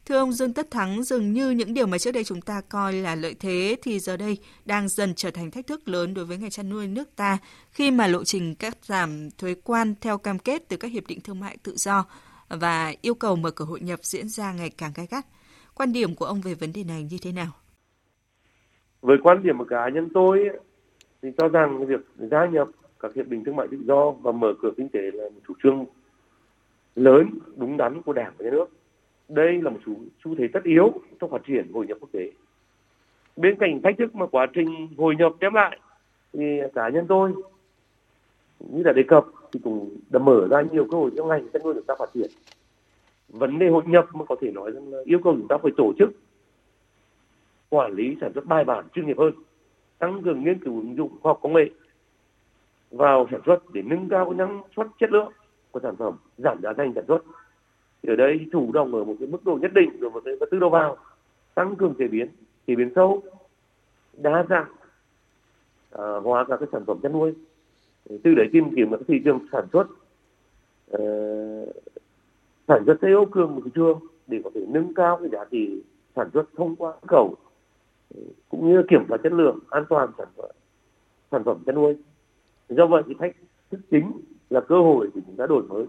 Thưa 0.05 0.17
ông 0.17 0.31
Dương 0.31 0.53
Tất 0.53 0.71
Thắng, 0.71 1.03
dường 1.03 1.33
như 1.33 1.49
những 1.49 1.73
điều 1.73 1.87
mà 1.87 1.97
trước 1.97 2.11
đây 2.11 2.23
chúng 2.23 2.41
ta 2.41 2.61
coi 2.69 2.93
là 2.93 3.15
lợi 3.15 3.35
thế 3.39 3.75
thì 3.81 3.99
giờ 3.99 4.17
đây 4.17 4.37
đang 4.65 4.87
dần 4.87 5.13
trở 5.15 5.31
thành 5.31 5.51
thách 5.51 5.67
thức 5.67 5.87
lớn 5.87 6.13
đối 6.13 6.25
với 6.25 6.37
ngành 6.37 6.49
chăn 6.49 6.69
nuôi 6.69 6.87
nước 6.87 7.15
ta 7.15 7.37
khi 7.71 7.91
mà 7.91 8.07
lộ 8.07 8.23
trình 8.23 8.55
cắt 8.55 8.77
giảm 8.81 9.29
thuế 9.37 9.55
quan 9.63 9.93
theo 10.01 10.17
cam 10.17 10.39
kết 10.39 10.69
từ 10.69 10.77
các 10.77 10.91
hiệp 10.91 11.07
định 11.07 11.19
thương 11.21 11.39
mại 11.39 11.57
tự 11.63 11.73
do 11.75 12.05
và 12.49 12.93
yêu 13.01 13.13
cầu 13.13 13.35
mở 13.35 13.51
cửa 13.51 13.65
hội 13.65 13.79
nhập 13.79 13.99
diễn 14.03 14.29
ra 14.29 14.53
ngày 14.53 14.69
càng 14.77 14.91
gai 14.95 15.07
gắt. 15.11 15.25
Quan 15.75 15.93
điểm 15.93 16.15
của 16.15 16.25
ông 16.25 16.41
về 16.41 16.53
vấn 16.53 16.73
đề 16.73 16.83
này 16.83 17.03
như 17.03 17.17
thế 17.21 17.31
nào? 17.31 17.51
Với 19.01 19.17
quan 19.23 19.43
điểm 19.43 19.57
của 19.57 19.65
cá 19.69 19.89
nhân 19.89 20.09
tôi 20.13 20.49
thì 21.21 21.29
cho 21.37 21.47
rằng 21.47 21.85
việc 21.85 22.01
gia 22.17 22.45
nhập 22.45 22.67
các 22.99 23.15
hiệp 23.15 23.27
định 23.27 23.43
thương 23.43 23.55
mại 23.55 23.67
tự 23.71 23.77
do 23.87 24.11
và 24.11 24.31
mở 24.31 24.53
cửa 24.61 24.71
kinh 24.77 24.89
tế 24.89 24.99
là 25.13 25.23
một 25.23 25.39
chủ 25.47 25.53
trương 25.63 25.85
lớn 26.95 27.29
đúng 27.55 27.77
đắn 27.77 28.01
của 28.01 28.13
đảng 28.13 28.33
và 28.37 28.45
nhà 28.45 28.51
nước 28.51 28.65
đây 29.33 29.61
là 29.61 29.69
một 29.69 29.79
xu, 29.85 29.95
xu 30.23 30.35
thế 30.35 30.47
tất 30.53 30.63
yếu 30.63 30.93
trong 31.19 31.29
phát 31.29 31.41
triển 31.47 31.71
hội 31.73 31.87
nhập 31.87 31.97
quốc 32.01 32.09
tế. 32.11 32.31
Bên 33.35 33.55
cạnh 33.59 33.81
thách 33.81 33.97
thức 33.97 34.15
mà 34.15 34.25
quá 34.25 34.47
trình 34.53 34.87
hội 34.97 35.15
nhập 35.15 35.33
đem 35.39 35.53
lại 35.53 35.79
thì 36.33 36.59
cá 36.73 36.89
nhân 36.89 37.05
tôi 37.07 37.33
như 38.59 38.83
đã 38.83 38.93
đề 38.93 39.03
cập 39.03 39.25
thì 39.51 39.59
cũng 39.63 39.97
đã 40.09 40.19
mở 40.19 40.47
ra 40.49 40.61
nhiều 40.71 40.87
cơ 40.91 40.97
hội 40.97 41.11
cho 41.17 41.25
ngành 41.25 41.49
chăn 41.49 41.61
nuôi 41.63 41.73
chúng 41.73 41.83
ta 41.83 41.95
phát 41.99 42.09
triển. 42.13 42.29
Vấn 43.29 43.59
đề 43.59 43.67
hội 43.67 43.83
nhập 43.85 44.05
mà 44.13 44.25
có 44.25 44.35
thể 44.41 44.51
nói 44.51 44.71
rằng 44.71 44.93
là 44.93 44.99
yêu 45.05 45.19
cầu 45.23 45.33
chúng 45.33 45.47
ta 45.47 45.57
phải 45.63 45.71
tổ 45.77 45.93
chức 45.99 46.11
quản 47.69 47.93
lý 47.93 48.17
sản 48.21 48.31
xuất 48.33 48.45
bài 48.45 48.63
bản 48.63 48.85
chuyên 48.93 49.05
nghiệp 49.05 49.17
hơn 49.17 49.33
tăng 49.99 50.21
cường 50.23 50.43
nghiên 50.43 50.59
cứu 50.59 50.79
ứng 50.79 50.95
dụng 50.95 51.17
khoa 51.21 51.29
học 51.29 51.39
công 51.41 51.53
nghệ 51.53 51.69
vào 52.91 53.27
sản 53.31 53.41
xuất 53.45 53.73
để 53.73 53.81
nâng 53.81 54.09
cao 54.09 54.33
năng 54.33 54.61
suất 54.75 54.87
chất 54.99 55.11
lượng 55.11 55.31
của 55.71 55.79
sản 55.83 55.95
phẩm 55.95 56.13
giảm 56.37 56.61
giá 56.61 56.73
thành 56.77 56.91
sản 56.95 57.03
xuất 57.07 57.23
thì 58.03 58.13
ở 58.13 58.15
đây 58.15 58.47
chủ 58.51 58.71
động 58.71 58.95
ở 58.95 59.03
một 59.03 59.15
cái 59.19 59.27
mức 59.27 59.45
độ 59.45 59.57
nhất 59.61 59.71
định 59.73 59.99
rồi 59.99 60.11
một 60.11 60.21
cái 60.25 60.35
vật 60.39 60.49
tư 60.51 60.59
đầu 60.59 60.69
vào 60.69 60.97
tăng 61.55 61.75
cường 61.75 61.93
chế 61.99 62.07
biến 62.07 62.27
chế 62.67 62.75
biến 62.75 62.91
sâu 62.95 63.23
đa 64.17 64.45
dạng 64.49 64.67
à, 65.91 66.03
hóa 66.23 66.45
các 66.47 66.57
cái 66.57 66.69
sản 66.71 66.83
phẩm 66.85 66.99
chăn 67.03 67.11
nuôi. 67.11 67.33
Từ 68.23 68.33
đấy 68.35 68.47
tìm 68.53 68.75
kiếm 68.75 68.89
một 68.89 68.97
cái 68.97 69.05
thị 69.07 69.21
trường 69.25 69.39
sản 69.51 69.67
xuất 69.73 69.87
uh, 70.97 71.75
sản 72.67 72.83
xuất 72.85 72.97
theo 73.01 73.25
cường 73.25 73.55
một 73.55 73.61
thị 73.65 73.71
trường 73.75 73.99
để 74.27 74.41
có 74.43 74.49
thể 74.55 74.61
nâng 74.67 74.93
cao 74.93 75.17
cái 75.17 75.29
giá 75.29 75.45
trị 75.51 75.83
sản 76.15 76.29
xuất 76.33 76.49
thông 76.55 76.75
qua 76.75 76.93
khẩu 77.07 77.35
ừ, 78.15 78.21
cũng 78.49 78.69
như 78.69 78.83
kiểm 78.89 79.05
soát 79.09 79.17
chất 79.23 79.33
lượng 79.33 79.59
an 79.69 79.85
toàn 79.89 80.09
sản 80.17 80.27
phẩm 80.37 80.51
sản 81.31 81.43
phẩm 81.43 81.57
chăn 81.65 81.75
nuôi. 81.75 81.95
Do 82.69 82.87
vậy 82.87 83.03
thì 83.07 83.13
thách 83.19 83.35
thức 83.71 83.79
chính 83.91 84.11
là 84.49 84.61
cơ 84.61 84.75
hội 84.75 85.09
để 85.15 85.21
chúng 85.27 85.35
ta 85.35 85.45
đổi 85.47 85.63
mới 85.63 85.85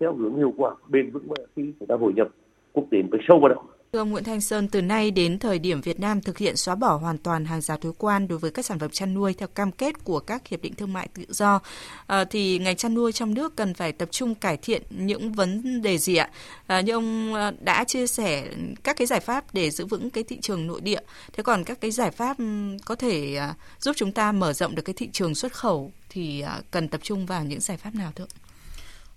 theo 0.00 0.14
hướng 0.16 0.36
hiệu 0.36 0.52
quả 0.56 0.74
bền 0.88 1.10
vững 1.10 1.28
khi 1.56 1.72
chúng 1.78 1.88
ta 1.88 1.94
hội 2.00 2.12
nhập 2.16 2.28
quốc 2.72 2.84
tế 2.90 3.02
một 3.02 3.18
sâu 3.28 3.38
vào 3.40 3.48
đó 3.48 3.62
Thưa 3.94 4.00
ông 4.00 4.10
Nguyễn 4.10 4.24
Thanh 4.24 4.40
Sơn, 4.40 4.68
từ 4.68 4.82
nay 4.82 5.10
đến 5.10 5.38
thời 5.38 5.58
điểm 5.58 5.80
Việt 5.80 6.00
Nam 6.00 6.20
thực 6.20 6.38
hiện 6.38 6.56
xóa 6.56 6.74
bỏ 6.74 6.96
hoàn 6.96 7.18
toàn 7.18 7.44
hàng 7.44 7.60
rào 7.60 7.76
thuế 7.76 7.92
quan 7.98 8.28
đối 8.28 8.38
với 8.38 8.50
các 8.50 8.64
sản 8.64 8.78
phẩm 8.78 8.90
chăn 8.90 9.14
nuôi 9.14 9.34
theo 9.34 9.48
cam 9.48 9.72
kết 9.72 10.04
của 10.04 10.20
các 10.20 10.48
hiệp 10.48 10.62
định 10.62 10.74
thương 10.74 10.92
mại 10.92 11.08
tự 11.14 11.24
do, 11.28 11.60
ờ, 12.06 12.24
thì 12.24 12.58
ngành 12.58 12.76
chăn 12.76 12.94
nuôi 12.94 13.12
trong 13.12 13.34
nước 13.34 13.56
cần 13.56 13.74
phải 13.74 13.92
tập 13.92 14.08
trung 14.10 14.34
cải 14.34 14.56
thiện 14.56 14.82
những 14.90 15.32
vấn 15.32 15.82
đề 15.82 15.98
gì 15.98 16.16
ạ? 16.16 16.30
Ờ, 16.66 16.80
như 16.80 16.92
ông 16.92 17.34
ờ, 17.34 17.52
đã 17.60 17.84
chia 17.84 18.06
sẻ 18.06 18.48
các 18.84 18.96
cái 18.96 19.06
giải 19.06 19.20
pháp 19.20 19.44
để 19.52 19.70
giữ 19.70 19.86
vững 19.86 20.10
cái 20.10 20.24
thị 20.24 20.38
trường 20.40 20.66
nội 20.66 20.80
địa. 20.80 21.00
Thế 21.32 21.42
còn 21.42 21.64
các 21.64 21.80
cái 21.80 21.90
giải 21.90 22.10
pháp 22.10 22.36
có 22.84 22.94
thể 22.94 23.38
giúp 23.80 23.92
chúng 23.96 24.12
ta 24.12 24.32
mở 24.32 24.52
rộng 24.52 24.74
được 24.74 24.82
cái 24.84 24.94
thị 24.94 25.08
trường 25.12 25.34
xuất 25.34 25.52
khẩu 25.52 25.92
thì 26.08 26.44
cần 26.70 26.88
tập 26.88 27.00
trung 27.02 27.26
vào 27.26 27.44
những 27.44 27.60
giải 27.60 27.76
pháp 27.76 27.94
nào 27.94 28.12
thưa? 28.14 28.26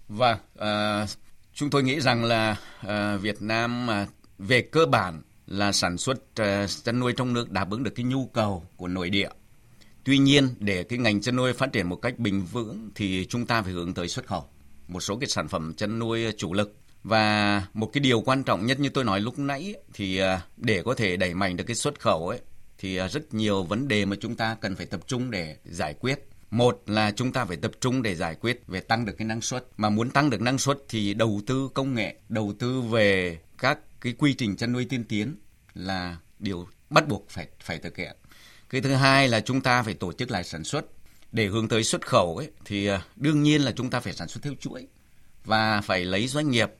Vâng, 0.07 0.37
à, 0.59 1.05
chúng 1.53 1.69
tôi 1.69 1.83
nghĩ 1.83 1.99
rằng 2.01 2.23
là 2.23 2.55
à, 2.79 3.17
Việt 3.17 3.41
Nam 3.41 3.85
mà 3.85 4.07
về 4.37 4.61
cơ 4.61 4.85
bản 4.85 5.21
là 5.47 5.71
sản 5.71 5.97
xuất 5.97 6.17
uh, 6.17 6.69
chăn 6.83 6.99
nuôi 6.99 7.13
trong 7.17 7.33
nước 7.33 7.51
đáp 7.51 7.69
ứng 7.71 7.83
được 7.83 7.91
cái 7.95 8.03
nhu 8.05 8.25
cầu 8.25 8.63
của 8.75 8.87
nội 8.87 9.09
địa. 9.09 9.29
Tuy 10.03 10.17
nhiên 10.17 10.49
để 10.59 10.83
cái 10.83 10.99
ngành 10.99 11.21
chăn 11.21 11.35
nuôi 11.35 11.53
phát 11.53 11.73
triển 11.73 11.89
một 11.89 11.95
cách 11.95 12.19
bình 12.19 12.45
vững 12.45 12.89
thì 12.95 13.25
chúng 13.25 13.45
ta 13.45 13.61
phải 13.61 13.73
hướng 13.73 13.93
tới 13.93 14.07
xuất 14.07 14.27
khẩu 14.27 14.45
một 14.87 14.99
số 14.99 15.17
cái 15.17 15.27
sản 15.27 15.47
phẩm 15.47 15.73
chăn 15.73 15.99
nuôi 15.99 16.33
chủ 16.37 16.53
lực 16.53 16.75
và 17.03 17.63
một 17.73 17.89
cái 17.93 18.01
điều 18.01 18.21
quan 18.21 18.43
trọng 18.43 18.65
nhất 18.65 18.79
như 18.79 18.89
tôi 18.89 19.03
nói 19.03 19.19
lúc 19.19 19.39
nãy 19.39 19.75
thì 19.93 20.21
để 20.57 20.81
có 20.83 20.95
thể 20.95 21.17
đẩy 21.17 21.33
mạnh 21.33 21.57
được 21.57 21.63
cái 21.67 21.75
xuất 21.75 21.99
khẩu 21.99 22.27
ấy 22.27 22.39
thì 22.77 22.97
rất 22.97 23.33
nhiều 23.33 23.63
vấn 23.63 23.87
đề 23.87 24.05
mà 24.05 24.15
chúng 24.19 24.35
ta 24.35 24.55
cần 24.61 24.75
phải 24.75 24.85
tập 24.85 25.01
trung 25.07 25.31
để 25.31 25.57
giải 25.63 25.93
quyết. 25.93 26.29
Một 26.51 26.83
là 26.85 27.11
chúng 27.11 27.31
ta 27.31 27.45
phải 27.45 27.57
tập 27.57 27.71
trung 27.81 28.01
để 28.01 28.15
giải 28.15 28.35
quyết 28.35 28.67
về 28.67 28.79
tăng 28.79 29.05
được 29.05 29.13
cái 29.17 29.25
năng 29.27 29.41
suất. 29.41 29.65
Mà 29.77 29.89
muốn 29.89 30.09
tăng 30.09 30.29
được 30.29 30.41
năng 30.41 30.57
suất 30.57 30.77
thì 30.89 31.13
đầu 31.13 31.41
tư 31.47 31.69
công 31.73 31.93
nghệ, 31.93 32.15
đầu 32.29 32.53
tư 32.59 32.81
về 32.81 33.39
các 33.57 33.79
cái 34.01 34.13
quy 34.17 34.33
trình 34.33 34.57
chăn 34.57 34.73
nuôi 34.73 34.85
tiên 34.85 35.03
tiến 35.03 35.35
là 35.73 36.17
điều 36.39 36.67
bắt 36.89 37.07
buộc 37.07 37.29
phải 37.29 37.47
phải 37.63 37.79
thực 37.79 37.97
hiện. 37.97 38.15
Cái 38.69 38.81
thứ 38.81 38.93
hai 38.93 39.27
là 39.27 39.39
chúng 39.39 39.61
ta 39.61 39.83
phải 39.83 39.93
tổ 39.93 40.13
chức 40.13 40.31
lại 40.31 40.43
sản 40.43 40.63
xuất 40.63 40.85
để 41.31 41.45
hướng 41.45 41.67
tới 41.67 41.83
xuất 41.83 42.07
khẩu 42.07 42.37
ấy 42.37 42.51
thì 42.65 42.87
à, 42.87 43.01
đương 43.15 43.43
nhiên 43.43 43.61
là 43.61 43.71
chúng 43.71 43.89
ta 43.89 43.99
phải 43.99 44.13
sản 44.13 44.27
xuất 44.27 44.43
theo 44.43 44.53
chuỗi 44.59 44.87
và 45.45 45.81
phải 45.81 46.05
lấy 46.05 46.27
doanh 46.27 46.49
nghiệp 46.49 46.71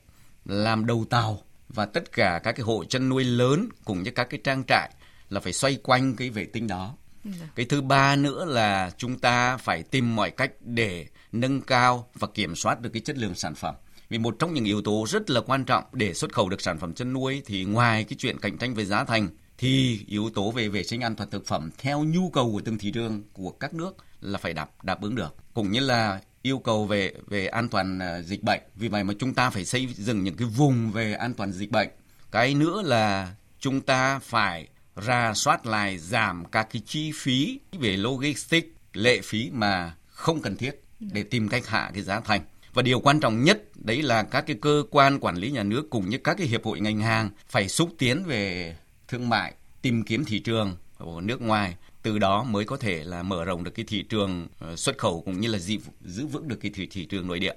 làm 0.44 0.86
đầu 0.86 1.04
tàu 1.10 1.42
và 1.68 1.86
tất 1.86 2.12
cả 2.12 2.40
các 2.44 2.52
cái 2.52 2.64
hộ 2.64 2.84
chăn 2.84 3.08
nuôi 3.08 3.24
lớn 3.24 3.68
cùng 3.84 4.02
với 4.02 4.12
các 4.12 4.24
cái 4.30 4.40
trang 4.44 4.64
trại 4.68 4.90
là 5.28 5.40
phải 5.40 5.52
xoay 5.52 5.78
quanh 5.82 6.16
cái 6.16 6.30
vệ 6.30 6.44
tinh 6.44 6.66
đó. 6.66 6.96
Dạ. 7.24 7.48
Cái 7.54 7.66
thứ 7.66 7.80
ba 7.80 8.16
nữa 8.16 8.44
là 8.44 8.90
chúng 8.96 9.18
ta 9.18 9.56
phải 9.56 9.82
tìm 9.82 10.16
mọi 10.16 10.30
cách 10.30 10.52
để 10.60 11.06
nâng 11.32 11.60
cao 11.60 12.08
và 12.14 12.28
kiểm 12.34 12.56
soát 12.56 12.80
được 12.80 12.90
cái 12.92 13.02
chất 13.04 13.18
lượng 13.18 13.34
sản 13.34 13.54
phẩm. 13.54 13.74
Vì 14.08 14.18
một 14.18 14.36
trong 14.38 14.54
những 14.54 14.64
yếu 14.64 14.82
tố 14.82 15.06
rất 15.08 15.30
là 15.30 15.40
quan 15.40 15.64
trọng 15.64 15.84
để 15.92 16.14
xuất 16.14 16.32
khẩu 16.32 16.48
được 16.48 16.60
sản 16.60 16.78
phẩm 16.78 16.94
chăn 16.94 17.12
nuôi 17.12 17.42
thì 17.46 17.64
ngoài 17.64 18.04
cái 18.04 18.16
chuyện 18.18 18.38
cạnh 18.38 18.58
tranh 18.58 18.74
về 18.74 18.84
giá 18.84 19.04
thành 19.04 19.28
thì 19.58 20.04
yếu 20.06 20.30
tố 20.30 20.50
về 20.50 20.68
vệ 20.68 20.82
sinh 20.82 21.00
an 21.00 21.16
toàn 21.16 21.30
thực 21.30 21.46
phẩm 21.46 21.70
theo 21.78 22.04
nhu 22.04 22.30
cầu 22.30 22.52
của 22.52 22.60
từng 22.64 22.78
thị 22.78 22.90
trường 22.90 23.22
của 23.32 23.50
các 23.50 23.74
nước 23.74 23.96
là 24.20 24.38
phải 24.38 24.52
đáp 24.52 24.84
đáp 24.84 25.02
ứng 25.02 25.14
được. 25.14 25.34
Cũng 25.54 25.72
như 25.72 25.80
là 25.80 26.20
yêu 26.42 26.58
cầu 26.58 26.86
về 26.86 27.14
về 27.26 27.46
an 27.46 27.68
toàn 27.68 27.98
à, 27.98 28.22
dịch 28.22 28.42
bệnh. 28.42 28.60
Vì 28.74 28.88
vậy 28.88 29.04
mà 29.04 29.14
chúng 29.18 29.34
ta 29.34 29.50
phải 29.50 29.64
xây 29.64 29.86
dựng 29.86 30.24
những 30.24 30.36
cái 30.36 30.48
vùng 30.48 30.90
về 30.90 31.12
an 31.12 31.34
toàn 31.34 31.52
dịch 31.52 31.70
bệnh. 31.70 31.88
Cái 32.30 32.54
nữa 32.54 32.82
là 32.84 33.34
chúng 33.60 33.80
ta 33.80 34.18
phải 34.18 34.68
ra 35.00 35.34
soát 35.34 35.66
lại 35.66 35.98
giảm 35.98 36.44
các 36.52 36.68
cái 36.72 36.82
chi 36.86 37.12
phí 37.14 37.60
về 37.80 37.96
logistics, 37.96 38.68
lệ 38.92 39.20
phí 39.20 39.50
mà 39.52 39.94
không 40.08 40.40
cần 40.42 40.56
thiết 40.56 40.80
để 41.00 41.22
tìm 41.22 41.48
cách 41.48 41.66
hạ 41.66 41.90
cái 41.94 42.02
giá 42.02 42.20
thành. 42.20 42.40
Và 42.74 42.82
điều 42.82 43.00
quan 43.00 43.20
trọng 43.20 43.44
nhất 43.44 43.62
đấy 43.74 44.02
là 44.02 44.22
các 44.22 44.44
cái 44.46 44.56
cơ 44.62 44.84
quan 44.90 45.18
quản 45.20 45.36
lý 45.36 45.50
nhà 45.50 45.62
nước 45.62 45.90
cùng 45.90 46.04
với 46.08 46.18
các 46.18 46.36
cái 46.38 46.46
hiệp 46.46 46.64
hội 46.64 46.80
ngành 46.80 47.00
hàng 47.00 47.30
phải 47.48 47.68
xúc 47.68 47.90
tiến 47.98 48.22
về 48.26 48.76
thương 49.08 49.28
mại, 49.28 49.54
tìm 49.82 50.02
kiếm 50.02 50.24
thị 50.24 50.38
trường 50.38 50.76
ở 50.98 51.06
nước 51.22 51.42
ngoài 51.42 51.74
từ 52.02 52.18
đó 52.18 52.44
mới 52.50 52.64
có 52.64 52.76
thể 52.76 53.04
là 53.04 53.22
mở 53.22 53.44
rộng 53.44 53.64
được 53.64 53.70
cái 53.74 53.84
thị 53.88 54.02
trường 54.02 54.46
ờ, 54.60 54.76
xuất 54.76 54.98
khẩu 54.98 55.22
cũng 55.24 55.40
như 55.40 55.48
là 55.48 55.58
giữ, 55.58 55.76
giữ 56.00 56.26
vững 56.26 56.48
được 56.48 56.56
cái 56.60 56.70
thị, 56.74 56.88
thị 56.90 57.04
trường 57.04 57.26
nội 57.26 57.38
địa. 57.38 57.54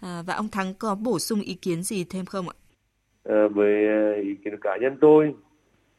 À, 0.00 0.22
và 0.26 0.34
ông 0.34 0.48
Thắng 0.48 0.74
có 0.74 0.94
bổ 0.94 1.18
sung 1.18 1.40
ý 1.40 1.54
kiến 1.54 1.82
gì 1.82 2.04
thêm 2.04 2.24
không 2.24 2.48
ạ? 2.48 2.54
À, 3.24 3.42
về 3.54 3.86
ý 4.22 4.30
kiến 4.44 4.54
cá 4.62 4.70
nhân 4.80 4.98
tôi 5.00 5.34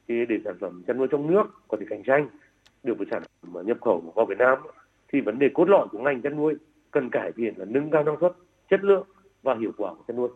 thì 0.07 0.25
để 0.25 0.39
sản 0.45 0.55
phẩm 0.59 0.83
chăn 0.87 0.97
nuôi 0.97 1.07
trong 1.11 1.31
nước 1.31 1.43
có 1.67 1.77
thể 1.79 1.85
cạnh 1.89 2.03
tranh 2.03 2.29
được 2.83 2.97
với 2.97 3.07
sản 3.11 3.23
phẩm 3.53 3.65
nhập 3.65 3.77
khẩu 3.81 4.13
vào 4.15 4.25
Việt 4.25 4.37
Nam 4.37 4.57
thì 5.11 5.21
vấn 5.21 5.39
đề 5.39 5.49
cốt 5.53 5.69
lõi 5.69 5.87
của 5.91 5.99
ngành 5.99 6.21
chăn 6.21 6.35
nuôi 6.35 6.55
cần 6.91 7.09
cải 7.09 7.31
thiện 7.31 7.53
là 7.57 7.65
nâng 7.65 7.91
cao 7.91 8.03
năng 8.03 8.17
suất, 8.21 8.33
chất 8.69 8.83
lượng 8.83 9.07
và 9.43 9.55
hiệu 9.55 9.71
quả 9.77 9.93
của 9.93 10.03
chăn 10.07 10.17
nuôi. 10.17 10.29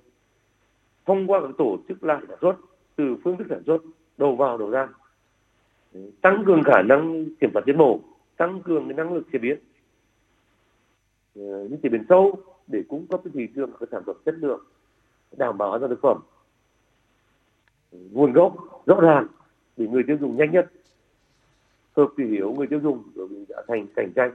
Thông 1.06 1.28
qua 1.28 1.42
các 1.42 1.50
tổ 1.58 1.78
chức 1.88 2.04
lại 2.04 2.22
sản 2.28 2.38
xuất 2.42 2.56
từ 2.96 3.16
phương 3.24 3.38
thức 3.38 3.48
sản 3.50 3.64
xuất 3.66 3.82
đầu 4.18 4.36
vào 4.36 4.58
đầu 4.58 4.70
ra, 4.70 4.88
tăng 6.22 6.44
cường 6.46 6.64
khả 6.64 6.82
năng 6.82 7.26
kiểm 7.40 7.50
soát 7.54 7.64
giết 7.66 7.76
mổ, 7.76 8.00
tăng 8.38 8.62
cường 8.62 8.88
cái 8.88 8.94
năng 8.94 9.14
lực 9.14 9.28
chế 9.34 9.40
biến, 9.40 9.60
ờ, 11.36 11.68
những 11.70 11.80
chế 11.84 11.90
biến 11.90 12.04
sâu 12.10 12.36
để 12.68 12.84
cung 12.90 13.08
cấp 13.08 13.22
cái 13.24 13.32
thị 13.34 13.48
trường 13.56 13.72
các 13.80 13.90
sản 13.92 14.04
phẩm 14.06 14.16
chất 14.26 14.36
lượng 14.38 14.62
đảm 15.38 15.58
bảo 15.58 15.72
an 15.72 15.82
toàn 15.82 15.90
thực 15.90 16.02
phẩm 16.02 16.22
nguồn 17.92 18.34
gốc 18.34 18.56
rõ 18.86 19.00
ràng 19.02 19.28
để 19.80 19.88
người 19.88 20.04
tiêu 20.08 20.18
dùng 20.22 20.38
nhanh 20.38 20.52
nhất. 20.52 20.72
Hợp 21.98 22.08
thị 22.18 22.24
hiếu 22.26 22.54
người 22.54 22.68
tiêu 22.68 22.80
dùng 22.84 23.04
đối 23.16 23.28
với 23.28 23.46
giá 23.50 23.58
thành 23.68 23.88
cạnh 23.96 24.12
tranh. 24.16 24.32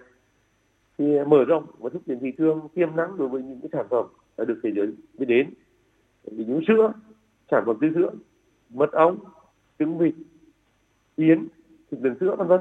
Thì 0.99 1.05
mở 1.27 1.45
rộng 1.45 1.67
và 1.79 1.91
thúc 1.91 2.03
đẩy 2.07 2.19
thị 2.21 2.33
trường, 2.39 2.69
tiềm 2.75 2.97
năng 2.97 3.19
đối 3.19 3.29
với 3.29 3.43
những 3.43 3.61
cái 3.61 3.69
sản 3.73 3.87
phẩm 3.91 4.07
đã 4.39 4.45
được 4.45 4.61
thế 4.63 4.71
giới 4.77 4.87
biết 5.19 5.27
đến. 5.29 5.51
Ví 6.25 6.45
dụ 6.45 6.61
sữa, 6.69 6.93
sản 7.51 7.63
phẩm 7.67 7.77
từ 7.81 7.89
sữa, 7.95 8.11
mật 8.71 8.93
ong, 8.93 9.19
trứng 9.79 9.99
vịt, 9.99 10.15
yến, 11.17 11.49
thịt 11.91 12.01
lợn 12.01 12.17
sữa, 12.21 12.35
vân 12.39 12.49
vân. 12.49 12.61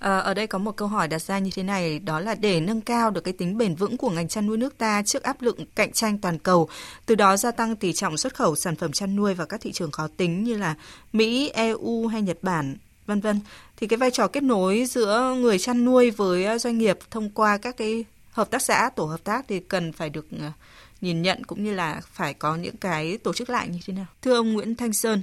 À, 0.00 0.18
ở 0.18 0.34
đây 0.34 0.46
có 0.46 0.58
một 0.58 0.76
câu 0.76 0.88
hỏi 0.88 1.08
đặt 1.08 1.22
ra 1.22 1.38
như 1.38 1.50
thế 1.54 1.62
này, 1.62 1.98
đó 1.98 2.20
là 2.20 2.34
để 2.34 2.60
nâng 2.60 2.80
cao 2.80 3.10
được 3.10 3.24
cái 3.24 3.34
tính 3.34 3.58
bền 3.58 3.74
vững 3.74 3.96
của 3.96 4.10
ngành 4.10 4.28
chăn 4.28 4.46
nuôi 4.46 4.56
nước 4.56 4.78
ta 4.78 5.02
trước 5.02 5.22
áp 5.22 5.42
lực 5.42 5.56
cạnh 5.74 5.92
tranh 5.92 6.18
toàn 6.18 6.38
cầu, 6.38 6.68
từ 7.06 7.14
đó 7.14 7.36
gia 7.36 7.50
tăng 7.50 7.76
tỷ 7.76 7.92
trọng 7.92 8.16
xuất 8.16 8.34
khẩu 8.34 8.56
sản 8.56 8.76
phẩm 8.76 8.92
chăn 8.92 9.16
nuôi 9.16 9.34
vào 9.34 9.46
các 9.46 9.60
thị 9.60 9.72
trường 9.72 9.90
khó 9.90 10.08
tính 10.16 10.44
như 10.44 10.56
là 10.56 10.74
Mỹ, 11.12 11.50
EU 11.54 12.06
hay 12.06 12.22
Nhật 12.22 12.38
Bản, 12.42 12.76
vân 13.06 13.20
vân. 13.20 13.40
Thì 13.76 13.86
cái 13.86 13.96
vai 13.96 14.10
trò 14.10 14.28
kết 14.28 14.42
nối 14.42 14.84
giữa 14.86 15.34
người 15.38 15.58
chăn 15.58 15.84
nuôi 15.84 16.10
với 16.10 16.44
à, 16.44 16.58
doanh 16.58 16.78
nghiệp 16.78 16.98
thông 17.10 17.30
qua 17.30 17.58
các 17.58 17.76
cái 17.76 18.04
hợp 18.30 18.50
tác 18.50 18.62
xã, 18.62 18.90
tổ 18.96 19.04
hợp 19.04 19.24
tác 19.24 19.44
thì 19.48 19.60
cần 19.60 19.92
phải 19.92 20.10
được 20.10 20.26
à, 20.40 20.52
nhìn 21.00 21.22
nhận 21.22 21.44
cũng 21.44 21.64
như 21.64 21.74
là 21.74 22.00
phải 22.12 22.34
có 22.34 22.56
những 22.56 22.76
cái 22.76 23.18
tổ 23.18 23.32
chức 23.32 23.50
lại 23.50 23.68
như 23.68 23.78
thế 23.86 23.94
nào. 23.94 24.06
Thưa 24.22 24.34
ông 24.34 24.52
Nguyễn 24.52 24.74
Thanh 24.74 24.92
Sơn, 24.92 25.22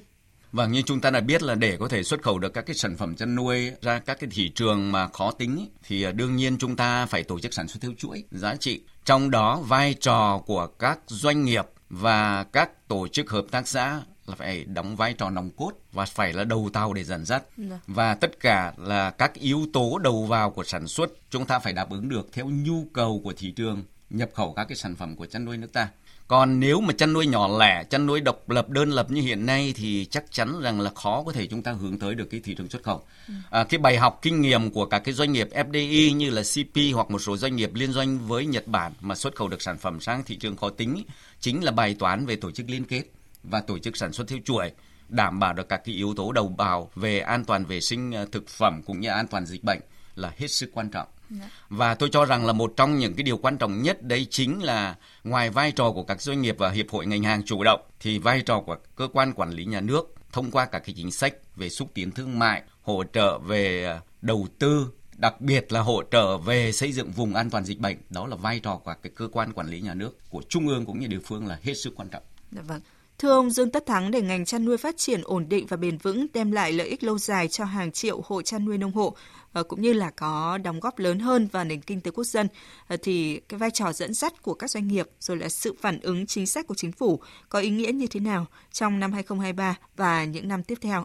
Vâng, 0.51 0.71
như 0.71 0.81
chúng 0.81 1.01
ta 1.01 1.09
đã 1.09 1.19
biết 1.19 1.43
là 1.43 1.55
để 1.55 1.77
có 1.77 1.87
thể 1.87 2.03
xuất 2.03 2.21
khẩu 2.21 2.39
được 2.39 2.53
các 2.53 2.65
cái 2.65 2.75
sản 2.75 2.97
phẩm 2.97 3.15
chăn 3.15 3.35
nuôi 3.35 3.71
ra 3.81 3.99
các 3.99 4.19
cái 4.19 4.29
thị 4.33 4.49
trường 4.49 4.91
mà 4.91 5.07
khó 5.07 5.31
tính 5.31 5.69
thì 5.83 6.03
à, 6.03 6.11
đương 6.11 6.35
nhiên 6.35 6.57
chúng 6.57 6.75
ta 6.75 7.05
phải 7.05 7.23
tổ 7.23 7.39
chức 7.39 7.53
sản 7.53 7.67
xuất 7.67 7.79
theo 7.81 7.91
chuỗi 7.97 8.23
giá 8.31 8.55
trị. 8.55 8.81
Trong 9.05 9.31
đó 9.31 9.61
vai 9.67 9.93
trò 9.93 10.41
của 10.45 10.67
các 10.67 10.99
doanh 11.07 11.45
nghiệp 11.45 11.65
và 11.89 12.43
các 12.43 12.87
tổ 12.87 13.07
chức 13.07 13.29
hợp 13.29 13.45
tác 13.51 13.67
xã 13.67 14.01
là 14.25 14.35
phải 14.35 14.63
đóng 14.63 14.95
vai 14.95 15.13
trò 15.13 15.29
nòng 15.29 15.49
cốt 15.49 15.71
và 15.91 16.05
phải 16.05 16.33
là 16.33 16.43
đầu 16.43 16.69
tàu 16.73 16.93
để 16.93 17.03
dẫn 17.03 17.25
dắt 17.25 17.43
dạ. 17.57 17.79
và 17.87 18.15
tất 18.15 18.39
cả 18.39 18.73
là 18.77 19.09
các 19.09 19.33
yếu 19.33 19.65
tố 19.73 19.97
đầu 19.97 20.25
vào 20.25 20.49
của 20.49 20.63
sản 20.63 20.87
xuất 20.87 21.09
chúng 21.29 21.45
ta 21.45 21.59
phải 21.59 21.73
đáp 21.73 21.89
ứng 21.89 22.09
được 22.09 22.27
theo 22.33 22.45
nhu 22.49 22.85
cầu 22.93 23.21
của 23.23 23.33
thị 23.37 23.51
trường 23.51 23.83
nhập 24.09 24.29
khẩu 24.33 24.53
các 24.53 24.63
cái 24.63 24.75
sản 24.75 24.95
phẩm 24.95 25.15
của 25.15 25.25
chăn 25.25 25.45
nuôi 25.45 25.57
nước 25.57 25.73
ta 25.73 25.87
còn 26.31 26.59
nếu 26.59 26.81
mà 26.81 26.93
chăn 26.93 27.13
nuôi 27.13 27.27
nhỏ 27.27 27.57
lẻ 27.59 27.83
chăn 27.83 28.05
nuôi 28.05 28.21
độc 28.21 28.49
lập 28.49 28.69
đơn 28.69 28.89
lập 28.89 29.11
như 29.11 29.21
hiện 29.21 29.45
nay 29.45 29.73
thì 29.75 30.05
chắc 30.05 30.31
chắn 30.31 30.61
rằng 30.61 30.81
là 30.81 30.91
khó 30.95 31.23
có 31.25 31.31
thể 31.31 31.47
chúng 31.47 31.63
ta 31.63 31.71
hướng 31.71 31.99
tới 31.99 32.15
được 32.15 32.27
cái 32.31 32.39
thị 32.43 32.53
trường 32.53 32.69
xuất 32.69 32.83
khẩu 32.83 33.03
ừ. 33.27 33.33
à, 33.49 33.63
cái 33.63 33.77
bài 33.77 33.97
học 33.97 34.19
kinh 34.21 34.41
nghiệm 34.41 34.71
của 34.71 34.85
các 34.85 34.99
cái 34.99 35.13
doanh 35.13 35.31
nghiệp 35.31 35.49
FDI 35.51 36.15
như 36.15 36.29
là 36.29 36.41
CP 36.41 36.77
hoặc 36.93 37.11
một 37.11 37.19
số 37.19 37.37
doanh 37.37 37.55
nghiệp 37.55 37.71
liên 37.73 37.91
doanh 37.91 38.27
với 38.27 38.45
Nhật 38.45 38.67
Bản 38.67 38.91
mà 39.01 39.15
xuất 39.15 39.35
khẩu 39.35 39.47
được 39.47 39.61
sản 39.61 39.77
phẩm 39.77 40.01
sang 40.01 40.23
thị 40.23 40.35
trường 40.35 40.55
khó 40.55 40.69
tính 40.69 41.03
chính 41.39 41.63
là 41.63 41.71
bài 41.71 41.95
toán 41.99 42.25
về 42.25 42.35
tổ 42.35 42.51
chức 42.51 42.69
liên 42.69 42.83
kết 42.83 43.03
và 43.43 43.61
tổ 43.61 43.79
chức 43.79 43.97
sản 43.97 44.13
xuất 44.13 44.27
theo 44.27 44.39
chuỗi 44.45 44.71
đảm 45.09 45.39
bảo 45.39 45.53
được 45.53 45.69
các 45.69 45.81
cái 45.85 45.95
yếu 45.95 46.13
tố 46.13 46.31
đầu 46.31 46.55
vào 46.57 46.91
về 46.95 47.19
an 47.19 47.45
toàn 47.45 47.65
vệ 47.65 47.81
sinh 47.81 48.15
à, 48.15 48.25
thực 48.31 48.47
phẩm 48.47 48.81
cũng 48.85 48.99
như 48.99 49.09
an 49.09 49.27
toàn 49.27 49.45
dịch 49.45 49.63
bệnh 49.63 49.79
là 50.15 50.33
hết 50.37 50.47
sức 50.47 50.69
quan 50.73 50.89
trọng. 50.89 51.07
Dạ. 51.39 51.49
Và 51.69 51.95
tôi 51.95 52.09
cho 52.11 52.25
rằng 52.25 52.45
là 52.45 52.53
một 52.53 52.73
trong 52.75 52.99
những 52.99 53.13
cái 53.13 53.23
điều 53.23 53.37
quan 53.37 53.57
trọng 53.57 53.81
nhất 53.81 54.03
đấy 54.03 54.27
chính 54.29 54.63
là 54.63 54.95
ngoài 55.23 55.49
vai 55.49 55.71
trò 55.71 55.91
của 55.91 56.03
các 56.03 56.21
doanh 56.21 56.41
nghiệp 56.41 56.55
và 56.57 56.69
hiệp 56.69 56.89
hội 56.89 57.05
ngành 57.05 57.23
hàng 57.23 57.43
chủ 57.43 57.63
động 57.63 57.81
thì 57.99 58.19
vai 58.19 58.41
trò 58.41 58.59
của 58.59 58.77
cơ 58.95 59.07
quan 59.13 59.33
quản 59.33 59.51
lý 59.51 59.65
nhà 59.65 59.81
nước 59.81 60.15
thông 60.31 60.51
qua 60.51 60.65
các 60.65 60.79
cái 60.79 60.95
chính 60.97 61.11
sách 61.11 61.33
về 61.55 61.69
xúc 61.69 61.87
tiến 61.93 62.11
thương 62.11 62.39
mại, 62.39 62.63
hỗ 62.81 63.03
trợ 63.13 63.37
về 63.37 63.85
à, 63.85 64.01
đầu 64.21 64.47
tư, 64.59 64.87
đặc 65.17 65.41
biệt 65.41 65.71
là 65.71 65.79
hỗ 65.79 66.03
trợ 66.11 66.37
về 66.37 66.71
xây 66.71 66.91
dựng 66.91 67.11
vùng 67.11 67.35
an 67.35 67.49
toàn 67.49 67.65
dịch 67.65 67.79
bệnh, 67.79 67.97
đó 68.09 68.27
là 68.27 68.35
vai 68.35 68.59
trò 68.59 68.75
của 68.75 68.93
cái 69.01 69.11
cơ 69.15 69.27
quan 69.31 69.53
quản 69.53 69.67
lý 69.67 69.81
nhà 69.81 69.93
nước 69.93 70.29
của 70.29 70.41
trung 70.49 70.67
ương 70.67 70.85
cũng 70.85 70.99
như 70.99 71.07
địa 71.07 71.19
phương 71.25 71.47
là 71.47 71.59
hết 71.63 71.73
sức 71.73 71.93
quan 71.95 72.09
trọng. 72.09 72.23
Dạ 72.51 72.61
vâng. 72.61 72.81
Thưa 73.17 73.29
ông 73.29 73.49
Dương 73.49 73.71
Tất 73.71 73.85
Thắng, 73.85 74.11
để 74.11 74.21
ngành 74.21 74.45
chăn 74.45 74.65
nuôi 74.65 74.77
phát 74.77 74.97
triển 74.97 75.21
ổn 75.23 75.49
định 75.49 75.65
và 75.67 75.77
bền 75.77 75.97
vững 75.97 76.27
đem 76.33 76.51
lại 76.51 76.71
lợi 76.73 76.87
ích 76.87 77.03
lâu 77.03 77.17
dài 77.17 77.47
cho 77.47 77.65
hàng 77.65 77.91
triệu 77.91 78.21
hộ 78.25 78.41
chăn 78.41 78.65
nuôi 78.65 78.77
nông 78.77 78.91
hộ, 78.91 79.15
ờ, 79.15 79.40
Ờ, 79.53 79.63
cũng 79.63 79.81
như 79.81 79.93
là 79.93 80.11
có 80.19 80.59
đóng 80.63 80.79
góp 80.79 80.99
lớn 80.99 81.19
hơn 81.19 81.47
vào 81.51 81.63
nền 81.63 81.79
kinh 81.81 82.01
tế 82.01 82.11
quốc 82.11 82.23
dân, 82.23 82.47
ờ, 82.87 82.97
thì 83.03 83.41
cái 83.49 83.57
vai 83.57 83.71
trò 83.71 83.91
dẫn 83.91 84.13
dắt 84.13 84.33
của 84.43 84.53
các 84.53 84.69
doanh 84.69 84.87
nghiệp 84.87 85.05
rồi 85.19 85.37
là 85.37 85.49
sự 85.49 85.73
phản 85.81 85.99
ứng 86.03 86.25
chính 86.25 86.45
sách 86.45 86.67
của 86.67 86.75
chính 86.75 86.91
phủ 86.91 87.19
có 87.49 87.59
ý 87.59 87.69
nghĩa 87.69 87.91
như 87.91 88.05
thế 88.11 88.19
nào 88.19 88.45
trong 88.71 88.99
năm 88.99 89.11
2023 89.11 89.75
và 89.97 90.25
những 90.25 90.47
năm 90.47 90.63
tiếp 90.63 90.75
theo? 90.81 91.03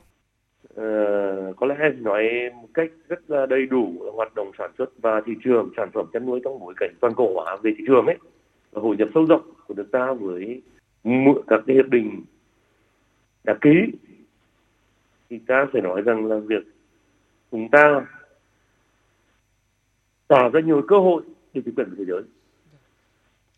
Ờ, 0.74 1.52
có 1.56 1.66
lẽ 1.66 1.74
nói 1.98 2.22
một 2.54 2.68
cách 2.74 2.90
rất 3.08 3.30
là 3.30 3.46
đầy 3.46 3.66
đủ 3.66 4.10
hoạt 4.14 4.34
động 4.34 4.50
sản 4.58 4.70
xuất 4.78 4.90
và 5.02 5.20
thị 5.26 5.32
trường 5.44 5.70
sản 5.76 5.90
phẩm 5.94 6.06
chăn 6.12 6.26
nuôi 6.26 6.40
trong 6.44 6.58
bối 6.58 6.74
cảnh 6.76 6.94
toàn 7.00 7.14
cầu 7.16 7.32
hóa 7.34 7.56
về 7.62 7.70
thị 7.78 7.84
trường 7.86 8.06
ấy 8.06 8.16
và 8.72 8.82
hội 8.82 8.96
nhập 8.96 9.08
sâu 9.14 9.24
rộng 9.24 9.50
của 9.66 9.74
nước 9.74 9.86
ta 9.92 10.12
với 10.12 10.62
các 11.46 11.60
cái 11.66 11.76
hiệp 11.76 11.88
định 11.88 12.24
đã 13.44 13.54
ký 13.60 13.70
thì 15.30 15.38
ta 15.46 15.66
phải 15.72 15.82
nói 15.82 16.02
rằng 16.02 16.26
là 16.26 16.36
việc 16.38 16.62
chúng 17.50 17.68
ta 17.68 18.06
tạo 20.28 20.50
ra 20.50 20.60
nhiều 20.60 20.82
cơ 20.88 20.98
hội 20.98 21.22
để 21.54 21.62
tiếp 21.64 21.72
cận 21.76 21.86
với 21.88 21.96
thế 21.98 22.04
giới. 22.04 22.22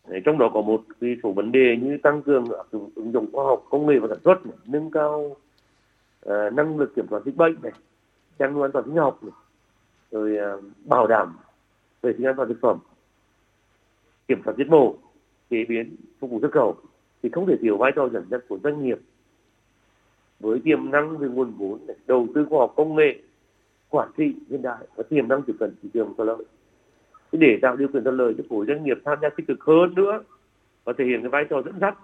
Đấy, 0.07 0.21
trong 0.25 0.37
đó 0.37 0.51
có 0.53 0.61
một 0.61 0.83
cái 1.01 1.17
số 1.23 1.31
vấn 1.31 1.51
đề 1.51 1.77
như 1.81 1.97
tăng 2.03 2.21
cường 2.21 2.45
áp 2.57 2.65
dụng 2.71 2.89
ứng 2.95 3.11
dụng 3.11 3.29
khoa 3.33 3.45
học 3.45 3.65
công 3.69 3.85
nghệ 3.85 3.99
và 3.99 4.07
sản 4.07 4.17
xuất, 4.23 4.45
này, 4.45 4.57
nâng 4.65 4.91
cao 4.91 5.35
uh, 6.25 6.53
năng 6.53 6.79
lực 6.79 6.95
kiểm 6.95 7.05
soát 7.09 7.21
dịch 7.25 7.35
bệnh 7.35 7.55
này, 7.63 7.71
chăn 8.39 8.53
nuôi 8.53 8.63
an 8.63 8.71
toàn 8.71 8.85
sinh 8.85 8.95
học 8.95 9.23
này, 9.23 9.31
rồi 10.11 10.57
uh, 10.57 10.63
bảo 10.85 11.07
đảm 11.07 11.37
vệ 12.01 12.13
sinh 12.17 12.25
an 12.25 12.35
toàn 12.37 12.47
thực 12.47 12.57
phẩm, 12.61 12.77
kiểm 14.27 14.41
soát 14.45 14.53
giết 14.57 14.67
mổ, 14.67 14.95
chế 15.49 15.65
biến, 15.69 15.95
phục 16.19 16.31
vụ 16.31 16.39
xuất 16.41 16.51
khẩu 16.51 16.77
thì 17.23 17.29
không 17.29 17.45
thể 17.45 17.57
thiếu 17.61 17.77
vai 17.77 17.91
trò 17.95 18.09
dẫn 18.09 18.25
dắt 18.29 18.41
của 18.49 18.59
doanh 18.63 18.85
nghiệp 18.85 18.99
với 20.39 20.61
tiềm 20.63 20.91
năng 20.91 21.17
về 21.17 21.27
nguồn 21.27 21.51
vốn 21.51 21.79
này, 21.87 21.97
đầu 22.07 22.27
tư 22.35 22.45
khoa 22.49 22.59
học 22.59 22.73
công 22.75 22.95
nghệ 22.95 23.19
quản 23.89 24.09
trị 24.17 24.35
hiện 24.49 24.61
đại 24.61 24.87
và 24.95 25.03
tiềm 25.09 25.27
năng 25.27 25.41
tiếp 25.41 25.53
cận 25.59 25.75
thị 25.83 25.89
trường 25.93 26.13
có 26.17 26.23
lợi 26.23 26.45
để 27.31 27.59
tạo 27.61 27.75
điều 27.75 27.87
kiện 27.87 28.03
thuận 28.03 28.17
lợi 28.17 28.33
cho 28.37 28.43
khối 28.49 28.65
doanh 28.67 28.83
nghiệp 28.83 28.97
tham 29.05 29.17
gia 29.21 29.29
tích 29.29 29.47
cực 29.47 29.63
hơn 29.63 29.95
nữa 29.95 30.23
và 30.83 30.93
thể 30.97 31.05
hiện 31.05 31.21
cái 31.21 31.29
vai 31.29 31.45
trò 31.49 31.61
dẫn 31.61 31.79
dắt, 31.81 31.97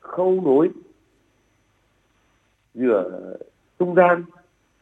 khâu 0.00 0.40
nối 0.44 0.70
giữa 2.74 3.34
trung 3.78 3.94
gian 3.94 4.24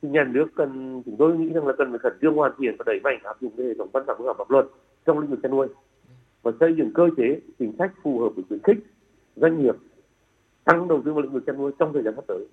thì 0.03 0.09
nhà 0.09 0.25
nước 0.25 0.47
cần, 0.55 1.03
chúng 1.07 1.17
tôi 1.17 1.37
nghĩ 1.37 1.53
rằng 1.53 1.67
là 1.67 1.73
cần 1.79 1.91
phải 1.91 1.99
khẩn 1.99 2.13
trương 2.23 2.35
hoàn 2.35 2.53
thiện 2.59 2.77
và 2.79 2.83
đẩy 2.87 3.01
mạnh 3.05 3.19
áp 3.25 3.41
dụng 3.41 3.53
hệ 3.59 3.75
thống 3.79 3.89
văn 3.93 4.07
bản 4.07 4.17
quy 4.19 4.25
phạm 4.27 4.37
pháp 4.39 4.51
luật 4.51 4.67
trong 5.07 5.19
lĩnh 5.19 5.31
vực 5.31 5.41
chăn 5.43 5.51
nuôi 5.51 5.69
và 6.43 6.53
xây 6.61 6.75
dựng 6.75 6.93
cơ 6.95 7.09
chế 7.17 7.41
chính 7.59 7.73
sách 7.79 7.93
phù 8.03 8.21
hợp 8.21 8.29
với 8.29 8.45
khuyến 8.49 8.61
khích 8.63 8.79
doanh 9.37 9.63
nghiệp 9.63 9.75
tăng 10.65 10.89
đầu 10.89 11.03
tư 11.05 11.13
vào 11.13 11.23
lĩnh 11.23 11.33
vực 11.33 11.43
chăn 11.47 11.57
nuôi 11.57 11.73
trong 11.79 11.93
thời 11.93 12.03
gian 12.03 12.15
sắp 12.17 12.25
tới. 12.29 12.47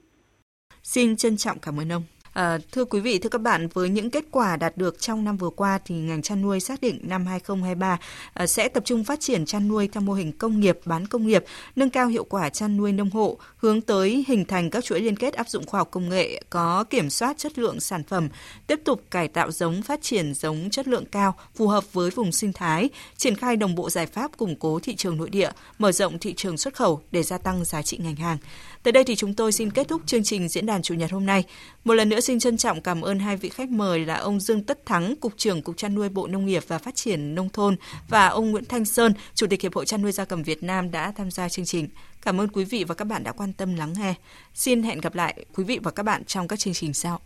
Xin 0.83 1.15
trân 1.15 1.37
trọng 1.37 1.57
cảm 1.61 1.79
ơn 1.79 1.91
ông. 1.91 2.03
À, 2.35 2.57
thưa 2.71 2.85
quý 2.85 2.99
vị, 2.99 3.19
thưa 3.19 3.29
các 3.29 3.41
bạn, 3.41 3.67
với 3.73 3.89
những 3.89 4.09
kết 4.09 4.25
quả 4.31 4.55
đạt 4.55 4.77
được 4.77 5.01
trong 5.01 5.23
năm 5.23 5.37
vừa 5.37 5.49
qua 5.49 5.79
thì 5.85 5.95
ngành 5.95 6.21
chăn 6.21 6.41
nuôi 6.41 6.59
xác 6.59 6.81
định 6.81 6.99
năm 7.03 7.25
2023 7.25 7.99
à, 8.33 8.47
sẽ 8.47 8.67
tập 8.67 8.83
trung 8.85 9.03
phát 9.03 9.19
triển 9.19 9.45
chăn 9.45 9.67
nuôi 9.67 9.87
theo 9.87 10.01
mô 10.01 10.13
hình 10.13 10.31
công 10.31 10.59
nghiệp, 10.59 10.79
bán 10.85 11.07
công 11.07 11.27
nghiệp, 11.27 11.45
nâng 11.75 11.89
cao 11.89 12.07
hiệu 12.07 12.23
quả 12.23 12.49
chăn 12.49 12.77
nuôi 12.77 12.91
nông 12.91 13.09
hộ, 13.09 13.37
hướng 13.57 13.81
tới 13.81 14.25
hình 14.27 14.45
thành 14.45 14.69
các 14.69 14.83
chuỗi 14.83 15.01
liên 15.01 15.15
kết 15.15 15.33
áp 15.33 15.49
dụng 15.49 15.65
khoa 15.65 15.79
học 15.79 15.87
công 15.91 16.09
nghệ 16.09 16.41
có 16.49 16.83
kiểm 16.89 17.09
soát 17.09 17.37
chất 17.37 17.57
lượng 17.59 17.79
sản 17.79 18.03
phẩm, 18.03 18.29
tiếp 18.67 18.79
tục 18.85 19.01
cải 19.11 19.27
tạo 19.27 19.51
giống 19.51 19.81
phát 19.81 20.01
triển 20.01 20.33
giống 20.33 20.69
chất 20.69 20.87
lượng 20.87 21.05
cao 21.05 21.35
phù 21.55 21.67
hợp 21.67 21.93
với 21.93 22.09
vùng 22.09 22.31
sinh 22.31 22.53
thái, 22.53 22.89
triển 23.17 23.35
khai 23.35 23.55
đồng 23.55 23.75
bộ 23.75 23.89
giải 23.89 24.05
pháp 24.05 24.37
củng 24.37 24.55
cố 24.55 24.79
thị 24.79 24.95
trường 24.95 25.17
nội 25.17 25.29
địa, 25.29 25.51
mở 25.79 25.91
rộng 25.91 26.19
thị 26.19 26.33
trường 26.33 26.57
xuất 26.57 26.75
khẩu 26.75 27.01
để 27.11 27.23
gia 27.23 27.37
tăng 27.37 27.65
giá 27.65 27.81
trị 27.81 27.97
ngành 27.97 28.15
hàng. 28.15 28.37
Tới 28.83 28.91
đây 28.91 29.03
thì 29.03 29.15
chúng 29.15 29.33
tôi 29.33 29.51
xin 29.51 29.71
kết 29.71 29.87
thúc 29.87 30.01
chương 30.05 30.23
trình 30.23 30.47
diễn 30.47 30.65
đàn 30.65 30.81
chủ 30.81 30.93
nhật 30.93 31.11
hôm 31.11 31.25
nay. 31.25 31.43
Một 31.83 31.93
lần 31.93 32.09
nữa 32.09 32.19
xin 32.25 32.39
trân 32.39 32.57
trọng 32.57 32.81
cảm 32.81 33.01
ơn 33.01 33.19
hai 33.19 33.37
vị 33.37 33.49
khách 33.49 33.69
mời 33.69 34.05
là 34.05 34.15
ông 34.15 34.39
Dương 34.39 34.63
Tất 34.63 34.85
Thắng, 34.85 35.15
Cục 35.15 35.33
trưởng 35.37 35.61
Cục 35.61 35.77
Chăn 35.77 35.95
nuôi 35.95 36.09
Bộ 36.09 36.27
Nông 36.27 36.45
nghiệp 36.45 36.63
và 36.67 36.77
Phát 36.77 36.95
triển 36.95 37.35
Nông 37.35 37.49
thôn 37.49 37.75
và 38.07 38.27
ông 38.27 38.51
Nguyễn 38.51 38.65
Thanh 38.65 38.85
Sơn, 38.85 39.13
Chủ 39.35 39.47
tịch 39.47 39.61
Hiệp 39.61 39.75
hội 39.75 39.85
Chăn 39.85 40.01
nuôi 40.01 40.11
gia 40.11 40.25
cầm 40.25 40.43
Việt 40.43 40.63
Nam 40.63 40.91
đã 40.91 41.11
tham 41.11 41.31
gia 41.31 41.49
chương 41.49 41.65
trình. 41.65 41.87
Cảm 42.21 42.41
ơn 42.41 42.47
quý 42.47 42.65
vị 42.65 42.83
và 42.83 42.95
các 42.95 43.05
bạn 43.05 43.23
đã 43.23 43.31
quan 43.31 43.53
tâm 43.53 43.75
lắng 43.75 43.93
nghe. 43.97 44.13
Xin 44.53 44.83
hẹn 44.83 45.01
gặp 45.01 45.15
lại 45.15 45.45
quý 45.55 45.63
vị 45.63 45.79
và 45.83 45.91
các 45.91 46.03
bạn 46.03 46.25
trong 46.25 46.47
các 46.47 46.59
chương 46.59 46.73
trình 46.73 46.93
sau. 46.93 47.21